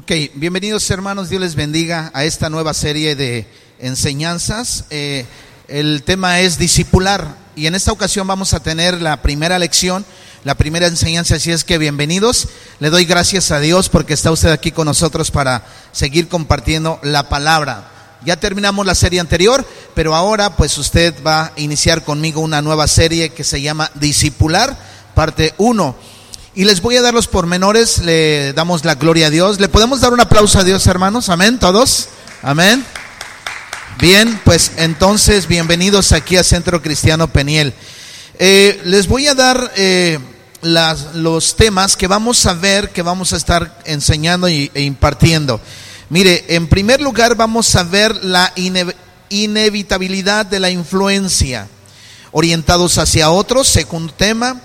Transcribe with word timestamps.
Ok, 0.00 0.12
bienvenidos 0.34 0.88
hermanos, 0.92 1.28
Dios 1.28 1.40
les 1.40 1.56
bendiga 1.56 2.12
a 2.14 2.22
esta 2.22 2.48
nueva 2.48 2.72
serie 2.72 3.16
de 3.16 3.48
enseñanzas. 3.80 4.84
Eh, 4.90 5.26
el 5.66 6.04
tema 6.04 6.38
es 6.38 6.56
discipular 6.56 7.34
y 7.56 7.66
en 7.66 7.74
esta 7.74 7.90
ocasión 7.90 8.24
vamos 8.24 8.54
a 8.54 8.60
tener 8.60 9.02
la 9.02 9.22
primera 9.22 9.58
lección, 9.58 10.06
la 10.44 10.54
primera 10.54 10.86
enseñanza, 10.86 11.34
así 11.34 11.50
es 11.50 11.64
que 11.64 11.78
bienvenidos. 11.78 12.46
Le 12.78 12.90
doy 12.90 13.06
gracias 13.06 13.50
a 13.50 13.58
Dios 13.58 13.88
porque 13.88 14.14
está 14.14 14.30
usted 14.30 14.52
aquí 14.52 14.70
con 14.70 14.86
nosotros 14.86 15.32
para 15.32 15.66
seguir 15.90 16.28
compartiendo 16.28 17.00
la 17.02 17.28
palabra. 17.28 17.90
Ya 18.24 18.36
terminamos 18.36 18.86
la 18.86 18.94
serie 18.94 19.18
anterior, 19.18 19.66
pero 19.96 20.14
ahora 20.14 20.54
pues 20.54 20.78
usted 20.78 21.12
va 21.26 21.46
a 21.46 21.52
iniciar 21.56 22.04
conmigo 22.04 22.40
una 22.40 22.62
nueva 22.62 22.86
serie 22.86 23.30
que 23.30 23.42
se 23.42 23.60
llama 23.60 23.90
Discipular, 23.96 24.78
parte 25.16 25.54
1. 25.58 26.17
Y 26.58 26.64
les 26.64 26.80
voy 26.82 26.96
a 26.96 27.02
dar 27.02 27.14
los 27.14 27.28
pormenores, 27.28 27.98
le 27.98 28.52
damos 28.52 28.84
la 28.84 28.96
gloria 28.96 29.28
a 29.28 29.30
Dios. 29.30 29.60
¿Le 29.60 29.68
podemos 29.68 30.00
dar 30.00 30.12
un 30.12 30.18
aplauso 30.18 30.58
a 30.58 30.64
Dios, 30.64 30.84
hermanos? 30.88 31.28
Amén, 31.28 31.60
todos. 31.60 32.08
Amén. 32.42 32.84
Bien, 34.00 34.40
pues 34.44 34.72
entonces 34.76 35.46
bienvenidos 35.46 36.10
aquí 36.10 36.36
a 36.36 36.42
Centro 36.42 36.82
Cristiano 36.82 37.28
Peniel. 37.28 37.74
Eh, 38.40 38.80
les 38.86 39.06
voy 39.06 39.28
a 39.28 39.36
dar 39.36 39.72
eh, 39.76 40.18
los 40.62 41.54
temas 41.54 41.96
que 41.96 42.08
vamos 42.08 42.44
a 42.44 42.54
ver, 42.54 42.90
que 42.90 43.02
vamos 43.02 43.32
a 43.32 43.36
estar 43.36 43.80
enseñando 43.84 44.48
e 44.48 44.68
impartiendo. 44.82 45.60
Mire, 46.10 46.44
en 46.48 46.66
primer 46.66 47.00
lugar 47.00 47.36
vamos 47.36 47.72
a 47.76 47.84
ver 47.84 48.24
la 48.24 48.52
ine 48.56 48.96
inevitabilidad 49.28 50.44
de 50.44 50.58
la 50.58 50.70
influencia, 50.70 51.68
orientados 52.32 52.98
hacia 52.98 53.30
otros, 53.30 53.68
segundo 53.68 54.12
tema 54.12 54.60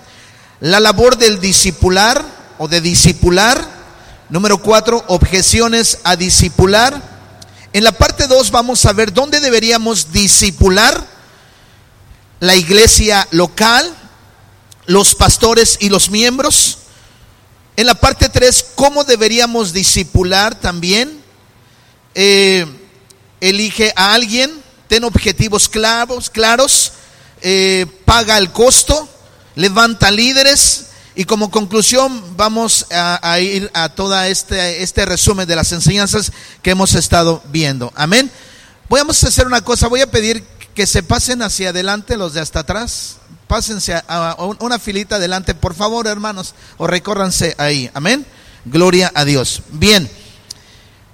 la 0.60 0.80
labor 0.80 1.18
del 1.18 1.40
discipular 1.40 2.24
o 2.58 2.68
de 2.68 2.80
discipular. 2.80 3.84
Número 4.28 4.58
cuatro, 4.58 5.04
objeciones 5.08 5.98
a 6.04 6.16
discipular. 6.16 7.14
En 7.72 7.84
la 7.84 7.92
parte 7.92 8.26
dos 8.26 8.50
vamos 8.50 8.84
a 8.86 8.92
ver 8.92 9.12
dónde 9.12 9.40
deberíamos 9.40 10.12
discipular 10.12 11.06
la 12.40 12.56
iglesia 12.56 13.26
local, 13.30 13.94
los 14.86 15.14
pastores 15.14 15.78
y 15.80 15.88
los 15.88 16.10
miembros. 16.10 16.78
En 17.76 17.86
la 17.86 17.94
parte 17.94 18.28
tres, 18.28 18.64
cómo 18.74 19.04
deberíamos 19.04 19.72
discipular 19.72 20.54
también. 20.54 21.22
Eh, 22.14 22.66
elige 23.40 23.92
a 23.96 24.14
alguien, 24.14 24.52
ten 24.88 25.04
objetivos 25.04 25.68
claros, 25.68 26.30
claros, 26.30 26.92
eh, 27.42 27.86
paga 28.04 28.38
el 28.38 28.52
costo 28.52 29.08
levanta 29.54 30.10
líderes 30.10 30.86
y 31.16 31.24
como 31.24 31.50
conclusión 31.50 32.36
vamos 32.36 32.86
a, 32.90 33.38
ir 33.38 33.70
a 33.72 33.88
todo 33.88 34.20
este, 34.24 34.82
este 34.82 35.06
resumen 35.06 35.46
de 35.46 35.56
las 35.56 35.70
enseñanzas 35.72 36.32
que 36.62 36.70
hemos 36.70 36.94
estado 36.94 37.42
viendo. 37.50 37.92
Amén. 37.94 38.30
Vamos 38.88 39.22
a 39.22 39.28
hacer 39.28 39.46
una 39.46 39.62
cosa, 39.62 39.88
voy 39.88 40.00
a 40.00 40.10
pedir 40.10 40.42
que 40.74 40.86
se 40.86 41.02
pasen 41.02 41.42
hacia 41.42 41.70
adelante 41.70 42.16
los 42.16 42.34
de 42.34 42.40
hasta 42.40 42.60
atrás. 42.60 43.18
Pásense 43.46 43.94
a 44.08 44.36
una 44.58 44.78
filita 44.78 45.16
adelante, 45.16 45.54
por 45.54 45.74
favor, 45.74 46.06
hermanos, 46.06 46.54
o 46.78 46.86
recórranse 46.86 47.54
ahí. 47.58 47.90
Amén. 47.94 48.26
Gloria 48.64 49.12
a 49.14 49.24
Dios. 49.24 49.62
Bien. 49.70 50.10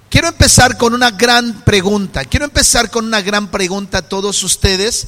Quiero 0.09 0.29
empezar 0.29 0.77
con 0.77 0.93
una 0.93 1.11
gran 1.11 1.61
pregunta. 1.61 2.25
Quiero 2.25 2.45
empezar 2.45 2.89
con 2.89 3.05
una 3.05 3.21
gran 3.21 3.51
pregunta 3.51 3.99
a 3.99 4.01
todos 4.01 4.43
ustedes 4.43 5.07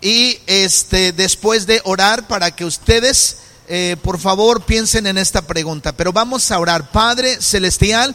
y 0.00 0.38
este, 0.46 1.12
después 1.12 1.66
de 1.66 1.80
orar 1.84 2.26
para 2.26 2.50
que 2.50 2.64
ustedes, 2.64 3.38
eh, 3.68 3.96
por 4.02 4.18
favor, 4.18 4.64
piensen 4.64 5.06
en 5.06 5.18
esta 5.18 5.42
pregunta. 5.42 5.92
Pero 5.92 6.12
vamos 6.12 6.50
a 6.50 6.58
orar. 6.58 6.90
Padre 6.90 7.40
Celestial, 7.40 8.14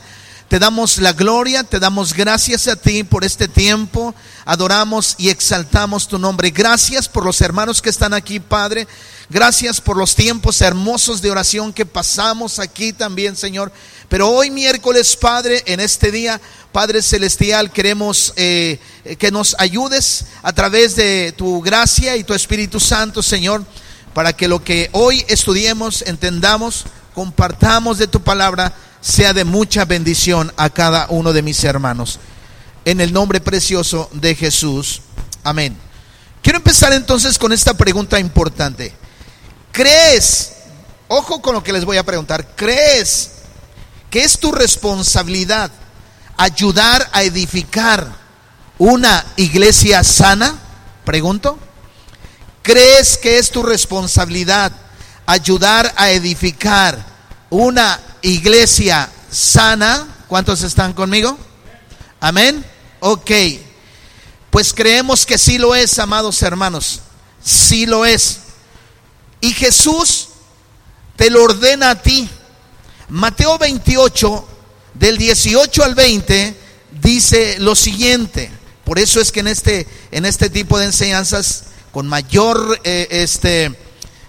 te 0.49 0.57
damos 0.57 0.97
la 0.97 1.13
gloria, 1.13 1.63
te 1.63 1.79
damos 1.79 2.15
gracias 2.15 2.67
a 2.67 2.75
ti 2.75 3.03
por 3.03 3.23
este 3.23 3.47
tiempo, 3.47 4.15
adoramos 4.45 5.13
y 5.19 5.29
exaltamos 5.29 6.07
tu 6.07 6.17
nombre. 6.17 6.49
Gracias 6.49 7.07
por 7.07 7.23
los 7.23 7.39
hermanos 7.41 7.83
que 7.83 7.91
están 7.91 8.15
aquí, 8.15 8.39
Padre. 8.39 8.87
Gracias 9.29 9.79
por 9.79 9.95
los 9.95 10.15
tiempos 10.15 10.59
hermosos 10.61 11.21
de 11.21 11.29
oración 11.29 11.71
que 11.71 11.85
pasamos 11.85 12.57
aquí 12.57 12.93
también, 12.93 13.35
Señor. 13.35 13.71
Pero 14.07 14.27
hoy 14.27 14.49
miércoles, 14.49 15.15
Padre, 15.15 15.61
en 15.67 15.79
este 15.79 16.09
día, 16.11 16.41
Padre 16.71 17.03
Celestial, 17.03 17.71
queremos 17.71 18.33
eh, 18.35 18.79
que 19.19 19.29
nos 19.29 19.55
ayudes 19.59 20.25
a 20.41 20.51
través 20.51 20.95
de 20.95 21.31
tu 21.37 21.61
gracia 21.61 22.17
y 22.17 22.23
tu 22.23 22.33
Espíritu 22.33 22.79
Santo, 22.79 23.21
Señor, 23.21 23.63
para 24.15 24.33
que 24.33 24.47
lo 24.47 24.63
que 24.63 24.89
hoy 24.93 25.23
estudiemos, 25.27 26.01
entendamos, 26.07 26.85
compartamos 27.13 27.99
de 27.99 28.07
tu 28.07 28.23
palabra, 28.23 28.73
sea 29.01 29.33
de 29.33 29.45
mucha 29.45 29.85
bendición 29.85 30.51
a 30.57 30.69
cada 30.69 31.07
uno 31.09 31.33
de 31.33 31.41
mis 31.41 31.63
hermanos. 31.63 32.19
En 32.85 33.01
el 33.01 33.13
nombre 33.13 33.39
precioso 33.39 34.09
de 34.13 34.35
Jesús. 34.35 35.01
Amén. 35.43 35.77
Quiero 36.41 36.57
empezar 36.57 36.93
entonces 36.93 37.37
con 37.37 37.51
esta 37.51 37.73
pregunta 37.73 38.19
importante. 38.19 38.93
¿Crees? 39.71 40.53
Ojo 41.07 41.41
con 41.41 41.55
lo 41.55 41.63
que 41.63 41.73
les 41.73 41.85
voy 41.85 41.97
a 41.97 42.05
preguntar. 42.05 42.55
¿Crees 42.55 43.31
que 44.09 44.23
es 44.23 44.39
tu 44.39 44.51
responsabilidad 44.51 45.71
ayudar 46.37 47.09
a 47.11 47.23
edificar 47.23 48.07
una 48.77 49.25
iglesia 49.35 50.03
sana? 50.03 50.57
Pregunto. 51.05 51.57
¿Crees 52.61 53.17
que 53.17 53.37
es 53.37 53.51
tu 53.51 53.63
responsabilidad 53.63 54.71
ayudar 55.25 55.93
a 55.95 56.09
edificar 56.09 57.05
una 57.49 57.99
iglesia 58.21 59.09
sana? 59.31 60.07
¿Cuántos 60.27 60.61
están 60.63 60.93
conmigo? 60.93 61.37
Amén. 62.19 62.63
Ok. 62.99 63.31
Pues 64.49 64.73
creemos 64.73 65.25
que 65.25 65.37
sí 65.37 65.57
lo 65.57 65.75
es, 65.75 65.99
amados 65.99 66.41
hermanos. 66.41 67.01
Sí 67.43 67.85
lo 67.85 68.05
es. 68.05 68.39
Y 69.41 69.53
Jesús 69.53 70.29
te 71.15 71.29
lo 71.29 71.43
ordena 71.43 71.91
a 71.91 72.01
ti. 72.01 72.29
Mateo 73.09 73.57
28 73.57 74.47
del 74.93 75.17
18 75.17 75.83
al 75.83 75.95
20 75.95 76.55
dice 77.01 77.57
lo 77.59 77.75
siguiente. 77.75 78.51
Por 78.83 78.99
eso 78.99 79.21
es 79.21 79.31
que 79.31 79.41
en 79.41 79.47
este, 79.47 79.87
en 80.11 80.25
este 80.25 80.49
tipo 80.49 80.79
de 80.79 80.85
enseñanzas, 80.85 81.65
con 81.91 82.07
mayor 82.07 82.79
eh, 82.83 83.07
este, 83.11 83.75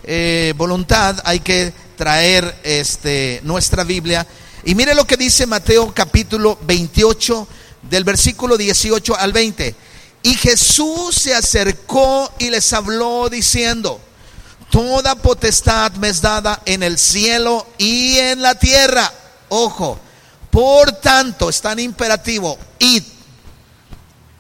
eh, 0.05 0.55
voluntad, 0.57 1.19
hay 1.25 1.41
que 1.41 1.73
traer 2.01 2.59
este, 2.63 3.43
nuestra 3.45 3.85
Biblia. 3.85 4.27
Y 4.65 4.75
mire 4.75 4.95
lo 4.95 5.07
que 5.07 5.19
dice 5.19 5.45
Mateo 5.45 5.93
capítulo 5.93 6.59
28, 6.63 7.47
del 7.83 8.05
versículo 8.05 8.57
18 8.57 9.17
al 9.19 9.35
20. 9.35 9.75
Y 10.23 10.35
Jesús 10.35 11.15
se 11.15 11.35
acercó 11.35 12.33
y 12.39 12.49
les 12.49 12.73
habló 12.73 13.29
diciendo, 13.29 14.01
Toda 14.71 15.15
potestad 15.17 15.93
me 15.97 16.09
es 16.09 16.23
dada 16.23 16.63
en 16.65 16.83
el 16.83 16.99
cielo 16.99 17.67
y 17.77 18.17
en 18.17 18.41
la 18.41 18.55
tierra. 18.55 19.13
Ojo, 19.51 20.01
por 20.51 20.93
tanto, 20.93 21.51
es 21.51 21.61
tan 21.61 21.79
imperativo, 21.79 22.59
id. 22.79 23.03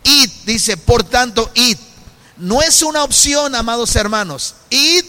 Id, 0.04 0.30
dice, 0.46 0.78
por 0.78 1.02
tanto, 1.04 1.50
id. 1.52 1.76
No 2.38 2.62
es 2.62 2.80
una 2.80 3.04
opción, 3.04 3.54
amados 3.54 3.94
hermanos. 3.96 4.54
Id 4.70 5.04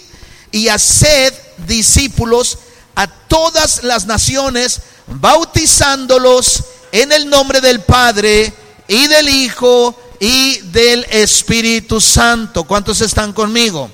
y 0.52 0.68
haced 0.68 1.34
discípulos 1.68 2.58
a 2.96 3.08
todas 3.08 3.84
las 3.84 4.06
naciones, 4.06 4.82
bautizándolos 5.08 6.64
en 6.92 7.12
el 7.12 7.30
nombre 7.30 7.62
del 7.62 7.82
Padre 7.82 8.54
y 8.88 9.08
del 9.08 9.30
Hijo 9.30 9.96
y 10.20 10.60
del 10.72 11.06
Espíritu 11.10 12.00
Santo. 12.00 12.64
¿Cuántos 12.64 13.02
están 13.02 13.34
conmigo? 13.34 13.90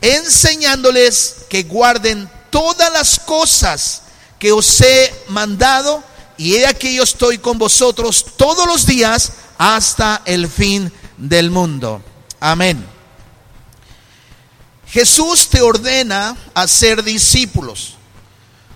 Enseñándoles 0.00 1.36
que 1.48 1.62
guarden 1.62 2.28
todas 2.50 2.92
las 2.92 3.18
cosas 3.18 4.02
que 4.38 4.52
os 4.52 4.80
he 4.80 5.14
mandado 5.28 6.02
y 6.36 6.56
he 6.56 6.66
aquí 6.66 6.96
yo 6.96 7.04
estoy 7.04 7.38
con 7.38 7.58
vosotros 7.58 8.24
todos 8.36 8.66
los 8.66 8.86
días 8.86 9.32
hasta 9.58 10.22
el 10.24 10.48
fin 10.48 10.92
del 11.16 11.50
mundo. 11.50 12.02
Amén. 12.40 12.93
Jesús 14.94 15.48
te 15.48 15.60
ordena 15.60 16.36
a 16.54 16.68
ser 16.68 17.02
discípulos. 17.02 17.96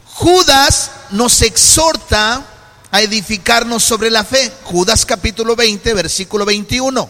Judas 0.05 0.91
nos 1.11 1.43
exhorta 1.43 2.45
a 2.91 3.03
edificarnos 3.03 3.85
sobre 3.85 4.11
la 4.11 4.25
fe. 4.25 4.53
Judas 4.65 5.07
capítulo 5.07 5.55
20, 5.55 5.95
versículo 5.95 6.45
21. 6.45 7.09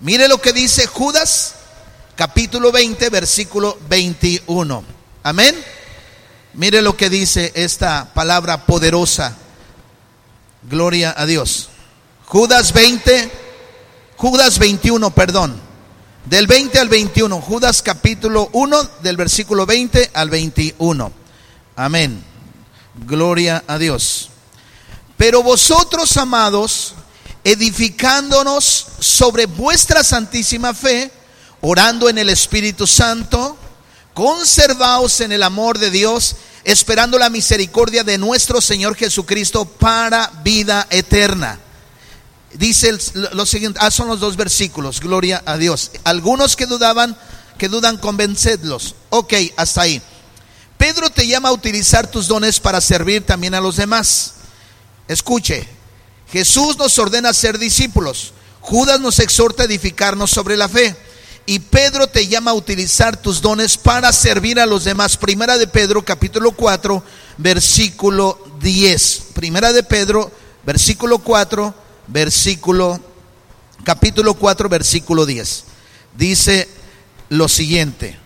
Mire 0.00 0.26
lo 0.26 0.40
que 0.42 0.52
dice 0.52 0.88
Judas 0.88 1.54
capítulo 2.16 2.72
20, 2.72 3.10
versículo 3.10 3.78
21. 3.88 4.82
Amén. 5.22 5.64
Mire 6.54 6.82
lo 6.82 6.96
que 6.96 7.08
dice 7.08 7.52
esta 7.54 8.12
palabra 8.12 8.66
poderosa 8.66 9.36
Gloria 10.68 11.14
a 11.16 11.26
Dios. 11.26 11.68
Judas 12.24 12.72
20, 12.72 13.30
Judas 14.16 14.58
21, 14.58 15.10
perdón. 15.12 15.65
Del 16.26 16.48
20 16.48 16.80
al 16.80 16.88
21, 16.88 17.40
Judas 17.40 17.82
capítulo 17.82 18.50
1, 18.52 18.82
del 19.00 19.16
versículo 19.16 19.64
20 19.64 20.10
al 20.12 20.28
21. 20.28 21.12
Amén. 21.76 22.20
Gloria 23.06 23.62
a 23.68 23.78
Dios. 23.78 24.30
Pero 25.16 25.44
vosotros, 25.44 26.16
amados, 26.16 26.94
edificándonos 27.44 28.86
sobre 28.98 29.46
vuestra 29.46 30.02
santísima 30.02 30.74
fe, 30.74 31.12
orando 31.60 32.08
en 32.08 32.18
el 32.18 32.28
Espíritu 32.28 32.88
Santo, 32.88 33.56
conservaos 34.12 35.20
en 35.20 35.30
el 35.30 35.44
amor 35.44 35.78
de 35.78 35.92
Dios, 35.92 36.34
esperando 36.64 37.20
la 37.20 37.30
misericordia 37.30 38.02
de 38.02 38.18
nuestro 38.18 38.60
Señor 38.60 38.96
Jesucristo 38.96 39.64
para 39.64 40.32
vida 40.42 40.88
eterna. 40.90 41.60
Dice 42.58 42.96
lo 43.32 43.44
siguiente, 43.44 43.78
ah, 43.82 43.90
son 43.90 44.08
los 44.08 44.20
dos 44.20 44.36
versículos, 44.36 45.00
gloria 45.00 45.42
a 45.44 45.58
Dios. 45.58 45.90
Algunos 46.04 46.56
que 46.56 46.66
dudaban, 46.66 47.16
que 47.58 47.68
dudan, 47.68 47.98
convencedlos. 47.98 48.94
Ok, 49.10 49.34
hasta 49.56 49.82
ahí. 49.82 50.00
Pedro 50.78 51.10
te 51.10 51.26
llama 51.26 51.50
a 51.50 51.52
utilizar 51.52 52.10
tus 52.10 52.28
dones 52.28 52.60
para 52.60 52.80
servir 52.80 53.24
también 53.24 53.54
a 53.54 53.60
los 53.60 53.76
demás. 53.76 54.34
Escuche, 55.08 55.68
Jesús 56.30 56.78
nos 56.78 56.98
ordena 56.98 57.32
ser 57.32 57.58
discípulos. 57.58 58.32
Judas 58.60 59.00
nos 59.00 59.18
exhorta 59.20 59.62
a 59.62 59.66
edificarnos 59.66 60.30
sobre 60.30 60.56
la 60.56 60.68
fe. 60.68 60.96
Y 61.44 61.60
Pedro 61.60 62.08
te 62.08 62.26
llama 62.26 62.50
a 62.50 62.54
utilizar 62.54 63.16
tus 63.16 63.40
dones 63.40 63.76
para 63.76 64.12
servir 64.12 64.58
a 64.58 64.66
los 64.66 64.84
demás. 64.84 65.16
Primera 65.16 65.58
de 65.58 65.68
Pedro, 65.68 66.04
capítulo 66.04 66.52
4, 66.52 67.02
versículo 67.36 68.42
10. 68.60 69.22
Primera 69.34 69.72
de 69.72 69.84
Pedro, 69.84 70.32
versículo 70.64 71.18
4, 71.20 71.85
versículo, 72.06 73.00
capítulo 73.84 74.34
4, 74.34 74.68
versículo 74.68 75.26
10. 75.26 75.64
Dice 76.16 76.68
lo 77.28 77.48
siguiente. 77.48 78.18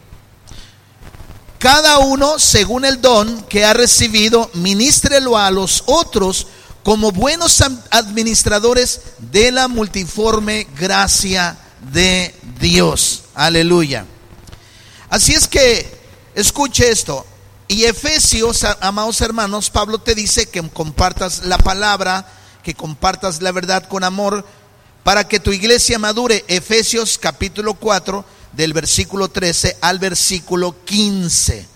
Cada 1.58 1.98
uno, 1.98 2.38
según 2.38 2.84
el 2.84 3.00
don 3.00 3.42
que 3.42 3.64
ha 3.64 3.74
recibido, 3.74 4.50
ministrelo 4.54 5.36
a 5.36 5.50
los 5.50 5.82
otros 5.86 6.46
como 6.82 7.12
buenos 7.12 7.62
administradores 7.90 9.02
de 9.18 9.52
la 9.52 9.68
multiforme 9.68 10.66
gracia 10.78 11.58
de 11.92 12.34
Dios. 12.58 13.24
Aleluya. 13.34 14.06
Así 15.10 15.34
es 15.34 15.48
que, 15.48 16.00
escuche 16.34 16.90
esto. 16.90 17.26
Y 17.68 17.84
Efesios, 17.84 18.64
amados 18.80 19.20
hermanos, 19.20 19.70
Pablo 19.70 19.98
te 19.98 20.14
dice 20.14 20.46
que 20.46 20.66
compartas 20.70 21.44
la 21.44 21.58
palabra, 21.58 22.26
que 22.62 22.74
compartas 22.74 23.42
la 23.42 23.52
verdad 23.52 23.84
con 23.84 24.04
amor, 24.04 24.44
para 25.02 25.26
que 25.26 25.40
tu 25.40 25.52
iglesia 25.52 25.98
madure. 25.98 26.44
Efesios 26.48 27.18
capítulo 27.18 27.74
4, 27.74 28.24
del 28.52 28.72
versículo 28.72 29.28
13 29.28 29.78
al 29.80 29.98
versículo 29.98 30.84
15. 30.84 31.66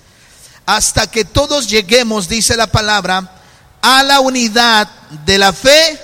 Hasta 0.67 1.11
que 1.11 1.25
todos 1.25 1.69
lleguemos, 1.69 2.29
dice 2.29 2.57
la 2.57 2.67
palabra, 2.67 3.43
a 3.83 4.03
la 4.03 4.21
unidad 4.21 4.89
de 5.27 5.39
la 5.39 5.53
fe 5.53 5.99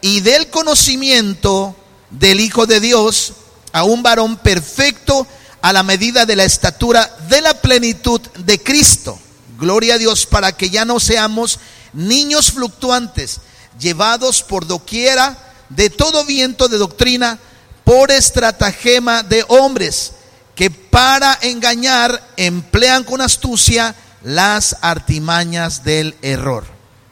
y 0.00 0.20
del 0.20 0.48
conocimiento 0.48 1.74
del 2.10 2.40
Hijo 2.40 2.66
de 2.66 2.80
Dios, 2.80 3.32
a 3.72 3.84
un 3.84 4.02
varón 4.02 4.36
perfecto 4.36 5.26
a 5.62 5.72
la 5.72 5.82
medida 5.82 6.26
de 6.26 6.36
la 6.36 6.44
estatura 6.44 7.16
de 7.28 7.40
la 7.40 7.54
plenitud 7.54 8.20
de 8.38 8.62
Cristo. 8.62 9.18
Gloria 9.58 9.94
a 9.94 9.98
Dios 9.98 10.26
para 10.26 10.52
que 10.52 10.68
ya 10.70 10.84
no 10.84 11.00
seamos 11.00 11.58
niños 11.92 12.50
fluctuantes, 12.50 13.40
llevados 13.78 14.42
por 14.42 14.66
doquiera 14.66 15.36
de 15.68 15.90
todo 15.90 16.24
viento 16.24 16.68
de 16.68 16.78
doctrina, 16.78 17.38
por 17.84 18.10
estratagema 18.10 19.22
de 19.22 19.44
hombres, 19.48 20.12
que 20.54 20.70
para 20.70 21.38
engañar 21.42 22.28
emplean 22.36 23.04
con 23.04 23.20
astucia 23.20 23.94
las 24.22 24.76
artimañas 24.80 25.82
del 25.84 26.16
error. 26.22 26.64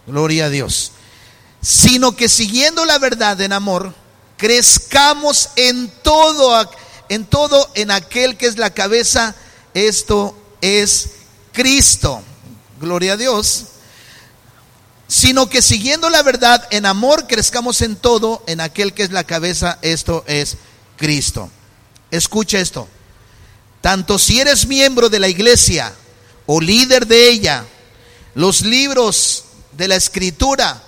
Gloria 0.06 0.46
a 0.46 0.50
Dios. 0.50 0.92
Sino 1.62 2.16
que 2.16 2.28
siguiendo 2.28 2.84
la 2.84 2.98
verdad 2.98 3.40
en 3.40 3.52
amor, 3.52 3.94
crezcamos 4.36 5.50
en 5.56 5.90
todo, 6.02 6.70
en 7.08 7.24
todo, 7.26 7.70
en 7.74 7.90
aquel 7.90 8.36
que 8.36 8.46
es 8.46 8.56
la 8.56 8.70
cabeza. 8.70 9.34
Esto 9.74 10.36
es 10.60 11.10
Cristo. 11.52 12.22
Gloria 12.80 13.14
a 13.14 13.16
Dios. 13.16 13.66
Sino 15.10 15.50
que 15.50 15.60
siguiendo 15.60 16.08
la 16.08 16.22
verdad 16.22 16.68
en 16.70 16.86
amor, 16.86 17.26
crezcamos 17.26 17.82
en 17.82 17.96
todo, 17.96 18.44
en 18.46 18.60
aquel 18.60 18.94
que 18.94 19.02
es 19.02 19.10
la 19.10 19.24
cabeza. 19.24 19.76
Esto 19.82 20.22
es 20.28 20.56
Cristo. 20.96 21.50
Escucha 22.12 22.60
esto. 22.60 22.86
Tanto 23.80 24.20
si 24.20 24.38
eres 24.38 24.68
miembro 24.68 25.08
de 25.08 25.18
la 25.18 25.26
iglesia 25.26 25.92
o 26.46 26.60
líder 26.60 27.08
de 27.08 27.28
ella, 27.28 27.64
los 28.36 28.62
libros 28.62 29.46
de 29.72 29.88
la 29.88 29.96
escritura 29.96 30.80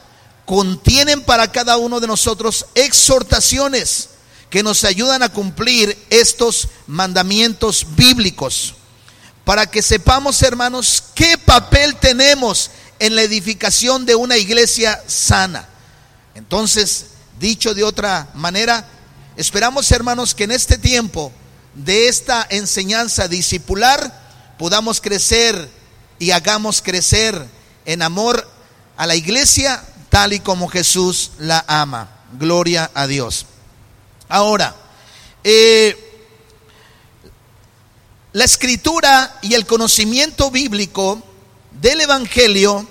contienen 0.46 1.24
para 1.24 1.50
cada 1.50 1.76
uno 1.76 1.98
de 1.98 2.06
nosotros 2.06 2.66
exhortaciones 2.76 4.10
que 4.50 4.62
nos 4.62 4.84
ayudan 4.84 5.24
a 5.24 5.30
cumplir 5.30 5.98
estos 6.10 6.68
mandamientos 6.86 7.84
bíblicos. 7.96 8.74
Para 9.44 9.68
que 9.68 9.82
sepamos, 9.82 10.40
hermanos, 10.42 11.02
qué 11.12 11.36
papel 11.36 11.96
tenemos 11.96 12.70
en 13.02 13.16
la 13.16 13.22
edificación 13.22 14.06
de 14.06 14.14
una 14.14 14.36
iglesia 14.36 15.02
sana. 15.08 15.68
Entonces, 16.36 17.06
dicho 17.40 17.74
de 17.74 17.82
otra 17.82 18.28
manera, 18.34 18.86
esperamos, 19.36 19.90
hermanos, 19.90 20.36
que 20.36 20.44
en 20.44 20.52
este 20.52 20.78
tiempo 20.78 21.32
de 21.74 22.06
esta 22.06 22.46
enseñanza 22.48 23.26
discipular 23.26 24.54
podamos 24.56 25.00
crecer 25.00 25.68
y 26.20 26.30
hagamos 26.30 26.80
crecer 26.80 27.44
en 27.86 28.02
amor 28.02 28.48
a 28.96 29.08
la 29.08 29.16
iglesia 29.16 29.82
tal 30.08 30.32
y 30.32 30.38
como 30.38 30.68
Jesús 30.68 31.32
la 31.40 31.64
ama. 31.66 32.08
Gloria 32.38 32.88
a 32.94 33.08
Dios. 33.08 33.46
Ahora, 34.28 34.76
eh, 35.42 35.96
la 38.32 38.44
escritura 38.44 39.40
y 39.42 39.54
el 39.54 39.66
conocimiento 39.66 40.52
bíblico 40.52 41.20
del 41.80 42.00
Evangelio, 42.02 42.86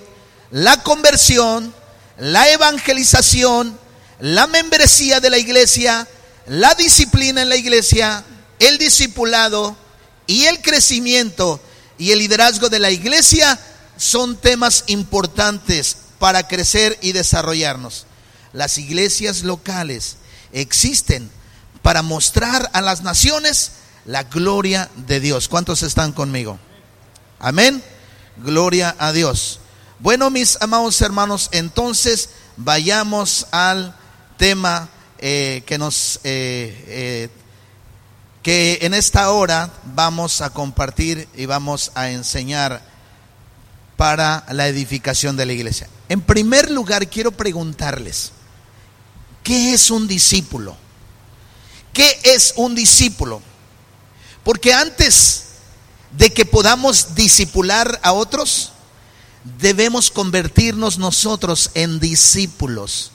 la 0.52 0.82
conversión, 0.82 1.74
la 2.18 2.48
evangelización, 2.50 3.76
la 4.20 4.46
membresía 4.46 5.18
de 5.18 5.30
la 5.30 5.38
iglesia, 5.38 6.06
la 6.46 6.74
disciplina 6.74 7.42
en 7.42 7.48
la 7.48 7.56
iglesia, 7.56 8.22
el 8.58 8.78
discipulado 8.78 9.76
y 10.26 10.44
el 10.44 10.60
crecimiento 10.60 11.60
y 11.98 12.12
el 12.12 12.20
liderazgo 12.20 12.68
de 12.68 12.78
la 12.78 12.90
iglesia 12.90 13.58
son 13.96 14.36
temas 14.36 14.84
importantes 14.86 15.96
para 16.18 16.46
crecer 16.46 16.98
y 17.00 17.12
desarrollarnos. 17.12 18.06
Las 18.52 18.76
iglesias 18.76 19.42
locales 19.42 20.16
existen 20.52 21.30
para 21.80 22.02
mostrar 22.02 22.70
a 22.74 22.82
las 22.82 23.02
naciones 23.02 23.72
la 24.04 24.24
gloria 24.24 24.90
de 24.96 25.18
Dios. 25.18 25.48
¿Cuántos 25.48 25.82
están 25.82 26.12
conmigo? 26.12 26.58
Amén. 27.38 27.82
Gloria 28.36 28.94
a 28.98 29.12
Dios. 29.12 29.60
Bueno, 30.02 30.30
mis 30.30 30.58
amados 30.60 31.00
hermanos, 31.00 31.48
entonces 31.52 32.30
vayamos 32.56 33.46
al 33.52 33.94
tema 34.36 34.88
eh, 35.18 35.62
que 35.64 35.78
nos 35.78 36.18
eh, 36.24 36.84
eh, 36.88 37.28
que 38.42 38.80
en 38.82 38.94
esta 38.94 39.30
hora 39.30 39.72
vamos 39.94 40.40
a 40.40 40.50
compartir 40.50 41.28
y 41.36 41.46
vamos 41.46 41.92
a 41.94 42.10
enseñar 42.10 42.82
para 43.96 44.44
la 44.50 44.66
edificación 44.66 45.36
de 45.36 45.46
la 45.46 45.52
iglesia. 45.52 45.88
En 46.08 46.20
primer 46.20 46.68
lugar, 46.72 47.08
quiero 47.08 47.30
preguntarles, 47.30 48.32
¿qué 49.44 49.72
es 49.72 49.88
un 49.88 50.08
discípulo? 50.08 50.76
¿Qué 51.92 52.18
es 52.24 52.54
un 52.56 52.74
discípulo? 52.74 53.40
Porque 54.42 54.74
antes 54.74 55.44
de 56.10 56.32
que 56.32 56.44
podamos 56.44 57.14
discipular 57.14 58.00
a 58.02 58.12
otros, 58.12 58.71
debemos 59.44 60.10
convertirnos 60.10 60.98
nosotros 60.98 61.70
en 61.74 62.00
discípulos. 62.00 63.12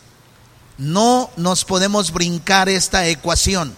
No 0.77 1.29
nos 1.37 1.65
podemos 1.65 2.11
brincar 2.11 2.69
esta 2.69 3.07
ecuación. 3.07 3.75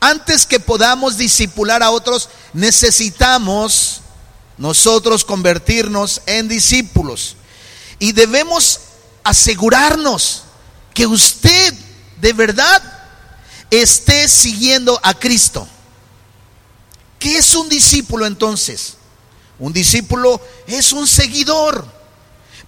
Antes 0.00 0.46
que 0.46 0.60
podamos 0.60 1.16
discipular 1.16 1.82
a 1.82 1.90
otros, 1.90 2.28
necesitamos 2.52 4.00
nosotros 4.56 5.24
convertirnos 5.24 6.22
en 6.26 6.48
discípulos. 6.48 7.36
Y 7.98 8.12
debemos 8.12 8.80
asegurarnos 9.22 10.42
que 10.92 11.06
usted 11.06 11.74
de 12.20 12.32
verdad 12.32 12.82
esté 13.70 14.28
siguiendo 14.28 14.98
a 15.02 15.14
Cristo. 15.14 15.66
¿Qué 17.18 17.38
es 17.38 17.54
un 17.54 17.68
discípulo 17.68 18.26
entonces? 18.26 18.96
Un 19.58 19.72
discípulo 19.72 20.40
es 20.66 20.92
un 20.92 21.06
seguidor. 21.06 21.86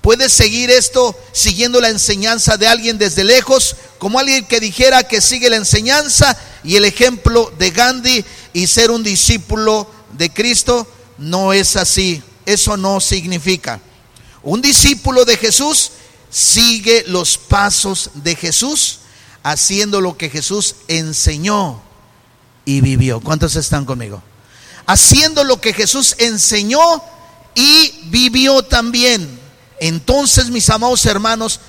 Puedes 0.01 0.33
seguir 0.33 0.71
esto 0.71 1.19
siguiendo 1.33 1.81
la 1.81 1.89
enseñanza 1.89 2.57
de 2.57 2.69
alguien 2.69 2.97
desde 2.97 3.25
lejos, 3.25 3.75
como 3.99 4.19
alguien 4.19 4.47
que 4.47 4.61
dijera 4.61 5.03
que 5.03 5.21
sigue 5.21 5.51
la 5.51 5.57
enseñanza 5.57 6.37
y 6.63 6.77
el 6.77 6.85
ejemplo 6.85 7.53
de 7.59 7.71
Gandhi 7.71 8.25
y 8.53 8.67
ser 8.69 8.91
un 8.91 9.03
discípulo 9.03 9.91
de 10.13 10.33
Cristo 10.33 10.87
no 11.19 11.53
es 11.53 11.77
así. 11.77 12.23
Eso 12.45 12.77
no 12.77 13.01
significa. 13.01 13.81
Un 14.43 14.63
discípulo 14.63 15.25
de 15.25 15.37
Jesús 15.37 15.91
sigue 16.31 17.05
los 17.09 17.37
pasos 17.39 18.11
de 18.15 18.37
Jesús, 18.37 19.01
haciendo 19.43 20.01
lo 20.01 20.17
que 20.17 20.31
Jesús 20.31 20.77
enseñó 20.87 21.83
y 22.65 22.81
vivió. 22.81 23.21
¿Cuántos 23.21 23.57
están 23.57 23.85
conmigo? 23.85 24.23
Haciendo 24.87 25.45
lo 25.45 25.61
que 25.61 25.73
Jesús 25.73 26.15
enseñó 26.19 27.03
y 27.55 27.93
vivió 28.05 28.63
también. 28.63 29.41
Entonces, 29.81 30.51
mis 30.51 30.71
amados 30.71 31.05
hermanos, 31.07 31.61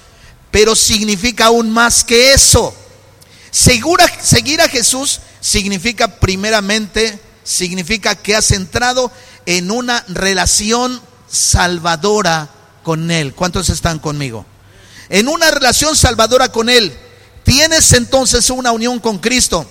pero 0.52 0.76
significa 0.76 1.46
aún 1.46 1.72
más 1.72 2.04
que 2.04 2.34
eso. 2.34 2.74
Segura, 3.52 4.06
seguir 4.22 4.62
a 4.62 4.70
Jesús 4.70 5.20
significa 5.42 6.20
primeramente, 6.20 7.20
significa 7.44 8.16
que 8.16 8.36
has 8.36 8.52
entrado 8.52 9.12
en 9.46 9.72
una 9.72 10.04
relación 10.10 11.02
salvadora 11.30 12.50
con 12.84 13.10
Él. 13.10 13.34
¿Cuántos 13.34 13.70
están 13.70 14.00
conmigo? 14.00 14.46
En 15.10 15.28
una 15.28 15.50
relación 15.52 15.96
salvadora 15.96 16.52
con 16.52 16.70
Él. 16.70 16.96
Tienes 17.44 17.94
entonces 17.94 18.50
una 18.50 18.74
unión 18.74 19.00
con 19.00 19.20
Cristo, 19.20 19.66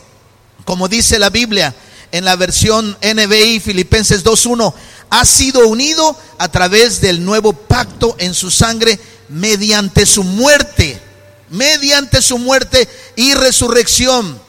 como 0.64 0.88
dice 0.88 1.18
la 1.18 1.28
Biblia 1.30 1.74
en 2.16 2.25
la 2.25 2.35
versión 2.35 2.96
NBI 3.02 3.61
Filipenses 3.61 4.25
2.1, 4.25 4.73
ha 5.11 5.25
sido 5.26 5.68
unido 5.68 6.18
a 6.38 6.49
través 6.49 7.02
del 7.02 7.23
nuevo 7.23 7.52
pacto 7.52 8.16
en 8.18 8.32
su 8.32 8.50
sangre 8.50 8.99
mediante 9.28 10.06
su 10.06 10.25
muerte, 10.25 10.99
mediante 11.50 12.23
su 12.23 12.38
muerte 12.38 12.88
y 13.16 13.35
resurrección. 13.35 14.40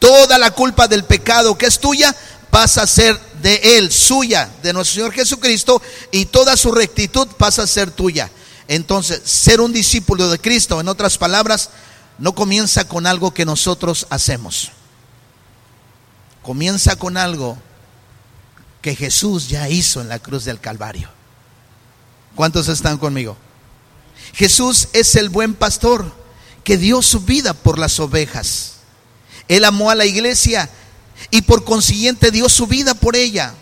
Toda 0.00 0.36
la 0.36 0.50
culpa 0.50 0.88
del 0.88 1.04
pecado 1.04 1.56
que 1.56 1.66
es 1.66 1.78
tuya 1.78 2.14
pasa 2.50 2.82
a 2.82 2.88
ser 2.88 3.18
de 3.40 3.78
Él, 3.78 3.92
suya, 3.92 4.50
de 4.60 4.72
nuestro 4.72 4.96
Señor 4.96 5.12
Jesucristo, 5.12 5.80
y 6.10 6.24
toda 6.24 6.56
su 6.56 6.72
rectitud 6.72 7.28
pasa 7.38 7.62
a 7.62 7.68
ser 7.68 7.92
tuya. 7.92 8.32
Entonces, 8.66 9.22
ser 9.24 9.60
un 9.60 9.72
discípulo 9.72 10.28
de 10.28 10.40
Cristo, 10.40 10.80
en 10.80 10.88
otras 10.88 11.18
palabras, 11.18 11.70
no 12.18 12.34
comienza 12.34 12.84
con 12.88 13.06
algo 13.06 13.32
que 13.32 13.44
nosotros 13.44 14.08
hacemos. 14.10 14.72
Comienza 16.42 16.96
con 16.96 17.16
algo 17.16 17.56
que 18.80 18.96
Jesús 18.96 19.48
ya 19.48 19.68
hizo 19.68 20.00
en 20.00 20.08
la 20.08 20.18
cruz 20.18 20.44
del 20.44 20.60
Calvario. 20.60 21.08
¿Cuántos 22.34 22.68
están 22.68 22.98
conmigo? 22.98 23.36
Jesús 24.34 24.88
es 24.92 25.14
el 25.16 25.28
buen 25.28 25.54
pastor 25.54 26.12
que 26.64 26.76
dio 26.76 27.02
su 27.02 27.20
vida 27.20 27.54
por 27.54 27.78
las 27.78 28.00
ovejas. 28.00 28.74
Él 29.48 29.64
amó 29.64 29.90
a 29.90 29.94
la 29.94 30.06
iglesia 30.06 30.68
y 31.30 31.42
por 31.42 31.64
consiguiente 31.64 32.30
dio 32.30 32.48
su 32.48 32.66
vida 32.66 32.94
por 32.94 33.16
ella. 33.16 33.54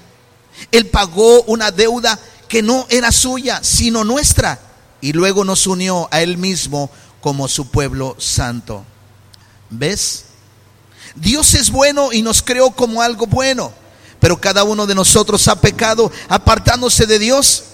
Él 0.72 0.86
pagó 0.86 1.42
una 1.42 1.70
deuda 1.70 2.18
que 2.48 2.62
no 2.62 2.86
era 2.90 3.12
suya, 3.12 3.60
sino 3.62 4.04
nuestra, 4.04 4.60
y 5.00 5.12
luego 5.12 5.44
nos 5.44 5.66
unió 5.66 6.08
a 6.10 6.20
Él 6.20 6.36
mismo 6.36 6.90
como 7.20 7.48
su 7.48 7.70
pueblo 7.70 8.16
santo. 8.18 8.84
¿Ves? 9.70 10.24
Dios 11.14 11.54
es 11.54 11.70
bueno 11.70 12.12
y 12.12 12.22
nos 12.22 12.42
creó 12.42 12.70
como 12.70 13.02
algo 13.02 13.26
bueno, 13.26 13.72
pero 14.20 14.40
cada 14.40 14.64
uno 14.64 14.86
de 14.86 14.94
nosotros 14.94 15.48
ha 15.48 15.60
pecado 15.60 16.10
apartándose 16.28 17.06
de 17.06 17.18
Dios 17.18 17.64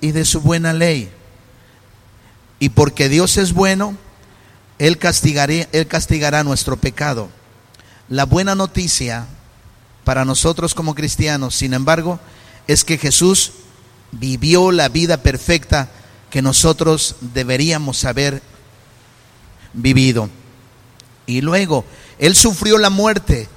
y 0.00 0.12
de 0.12 0.24
su 0.24 0.40
buena 0.40 0.72
ley. 0.72 1.10
Y 2.58 2.68
porque 2.68 3.08
Dios 3.08 3.38
es 3.38 3.52
bueno, 3.52 3.96
Él, 4.78 4.98
castigará, 4.98 5.52
Él 5.72 5.86
castigará 5.86 6.44
nuestro 6.44 6.76
pecado. 6.76 7.28
La 8.08 8.24
buena 8.24 8.54
noticia 8.54 9.26
para 10.04 10.24
nosotros 10.24 10.74
como 10.74 10.94
cristianos, 10.94 11.54
sin 11.54 11.74
embargo, 11.74 12.20
es 12.66 12.84
que 12.84 12.98
Jesús 12.98 13.52
vivió 14.12 14.70
la 14.70 14.88
vida 14.88 15.16
perfecta 15.16 15.88
que 16.30 16.42
nosotros 16.42 17.16
deberíamos 17.20 18.04
haber 18.04 18.42
vivido. 19.72 20.28
Y 21.26 21.40
luego, 21.40 21.84
Él 22.22 22.36
sufrió 22.36 22.78
la 22.78 22.88
muerte 22.88 23.48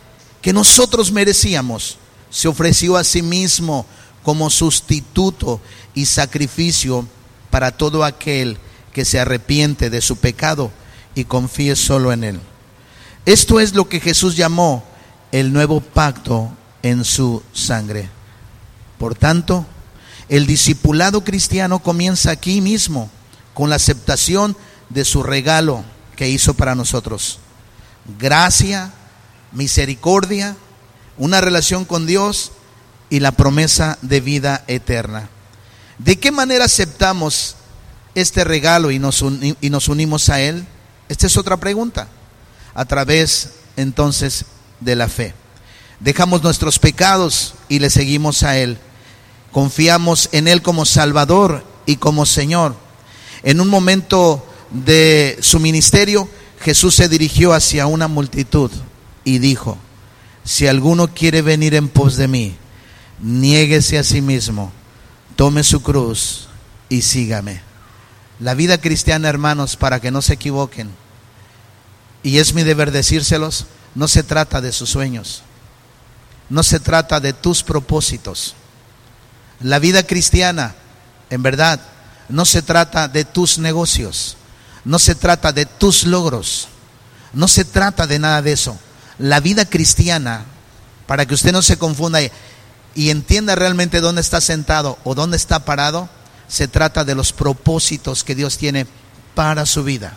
que 0.41 0.51
nosotros 0.51 1.11
merecíamos. 1.11 1.99
Se 2.31 2.47
ofreció 2.47 2.97
a 2.97 3.03
sí 3.03 3.21
mismo 3.21 3.85
como 4.23 4.49
sustituto 4.49 5.61
y 5.93 6.07
sacrificio 6.07 7.07
para 7.51 7.77
todo 7.77 8.03
aquel 8.03 8.57
que 8.91 9.05
se 9.05 9.19
arrepiente 9.19 9.91
de 9.91 10.01
su 10.01 10.15
pecado 10.15 10.71
y 11.13 11.25
confíe 11.25 11.75
solo 11.75 12.11
en 12.11 12.23
Él. 12.23 12.39
Esto 13.27 13.59
es 13.59 13.75
lo 13.75 13.87
que 13.87 13.99
Jesús 13.99 14.35
llamó 14.35 14.83
el 15.31 15.53
nuevo 15.53 15.79
pacto 15.79 16.49
en 16.81 17.05
su 17.05 17.43
sangre. 17.53 18.09
Por 18.97 19.13
tanto, 19.13 19.67
el 20.27 20.47
discipulado 20.47 21.23
cristiano 21.23 21.77
comienza 21.83 22.31
aquí 22.31 22.61
mismo 22.61 23.11
con 23.53 23.69
la 23.69 23.75
aceptación 23.75 24.57
de 24.89 25.05
su 25.05 25.21
regalo 25.21 25.83
que 26.15 26.29
hizo 26.29 26.55
para 26.55 26.73
nosotros. 26.73 27.37
Gracia, 28.19 28.93
misericordia, 29.51 30.55
una 31.17 31.41
relación 31.41 31.85
con 31.85 32.05
Dios 32.05 32.51
y 33.09 33.19
la 33.19 33.31
promesa 33.31 33.97
de 34.01 34.21
vida 34.21 34.63
eterna. 34.67 35.29
¿De 35.97 36.19
qué 36.19 36.31
manera 36.31 36.65
aceptamos 36.65 37.55
este 38.13 38.43
regalo 38.43 38.91
y 38.91 38.99
nos, 38.99 39.21
unimos 39.21 40.29
a 40.29 40.41
Él? 40.41 40.65
Esta 41.09 41.27
es 41.27 41.37
otra 41.37 41.57
pregunta. 41.57 42.07
A 42.73 42.85
través 42.85 43.51
entonces 43.77 44.45
de 44.81 44.95
la 44.95 45.07
fe. 45.07 45.33
Dejamos 46.01 46.43
nuestros 46.43 46.77
pecados 46.77 47.55
y 47.69 47.79
le 47.79 47.89
seguimos 47.89 48.43
a 48.43 48.57
Él. 48.57 48.77
Confiamos 49.51 50.27
en 50.33 50.49
Él 50.49 50.61
como 50.61 50.85
Salvador 50.85 51.63
y 51.85 51.95
como 51.95 52.25
Señor. 52.25 52.75
En 53.43 53.61
un 53.61 53.69
momento 53.69 54.45
de 54.71 55.37
su 55.41 55.59
ministerio, 55.59 56.27
Jesús 56.61 56.95
se 56.95 57.09
dirigió 57.09 57.53
hacia 57.53 57.87
una 57.87 58.07
multitud 58.07 58.71
y 59.23 59.39
dijo, 59.39 59.77
si 60.43 60.67
alguno 60.67 61.07
quiere 61.07 61.41
venir 61.41 61.73
en 61.75 61.89
pos 61.89 62.15
de 62.15 62.27
mí, 62.27 62.55
niéguese 63.21 63.97
a 63.97 64.03
sí 64.03 64.21
mismo, 64.21 64.71
tome 65.35 65.63
su 65.63 65.81
cruz 65.81 66.47
y 66.89 67.01
sígame. 67.01 67.61
La 68.39 68.53
vida 68.53 68.77
cristiana, 68.77 69.29
hermanos, 69.29 69.75
para 69.75 69.99
que 69.99 70.11
no 70.11 70.21
se 70.21 70.33
equivoquen, 70.33 70.89
y 72.21 72.37
es 72.39 72.53
mi 72.53 72.63
deber 72.63 72.91
decírselos, 72.91 73.65
no 73.95 74.07
se 74.07 74.23
trata 74.23 74.61
de 74.61 74.71
sus 74.71 74.89
sueños, 74.89 75.43
no 76.49 76.63
se 76.63 76.79
trata 76.79 77.19
de 77.19 77.33
tus 77.33 77.63
propósitos. 77.63 78.55
La 79.61 79.79
vida 79.79 80.03
cristiana, 80.03 80.75
en 81.29 81.43
verdad, 81.43 81.79
no 82.27 82.45
se 82.45 82.61
trata 82.61 83.07
de 83.07 83.25
tus 83.25 83.57
negocios, 83.57 84.37
no 84.85 84.99
se 84.99 85.15
trata 85.15 85.51
de 85.51 85.65
tus 85.65 86.05
logros, 86.05 86.67
no 87.33 87.47
se 87.47 87.65
trata 87.65 88.07
de 88.07 88.19
nada 88.19 88.41
de 88.41 88.53
eso. 88.53 88.77
La 89.17 89.39
vida 89.39 89.65
cristiana, 89.65 90.45
para 91.07 91.25
que 91.25 91.33
usted 91.33 91.51
no 91.51 91.61
se 91.61 91.77
confunda 91.77 92.19
y 92.93 93.09
entienda 93.09 93.55
realmente 93.55 93.99
dónde 93.99 94.21
está 94.21 94.39
sentado 94.39 94.97
o 95.03 95.15
dónde 95.15 95.37
está 95.37 95.65
parado, 95.65 96.09
se 96.47 96.67
trata 96.67 97.03
de 97.03 97.15
los 97.15 97.33
propósitos 97.33 98.23
que 98.23 98.35
Dios 98.35 98.57
tiene 98.57 98.85
para 99.33 99.65
su 99.65 99.83
vida. 99.83 100.15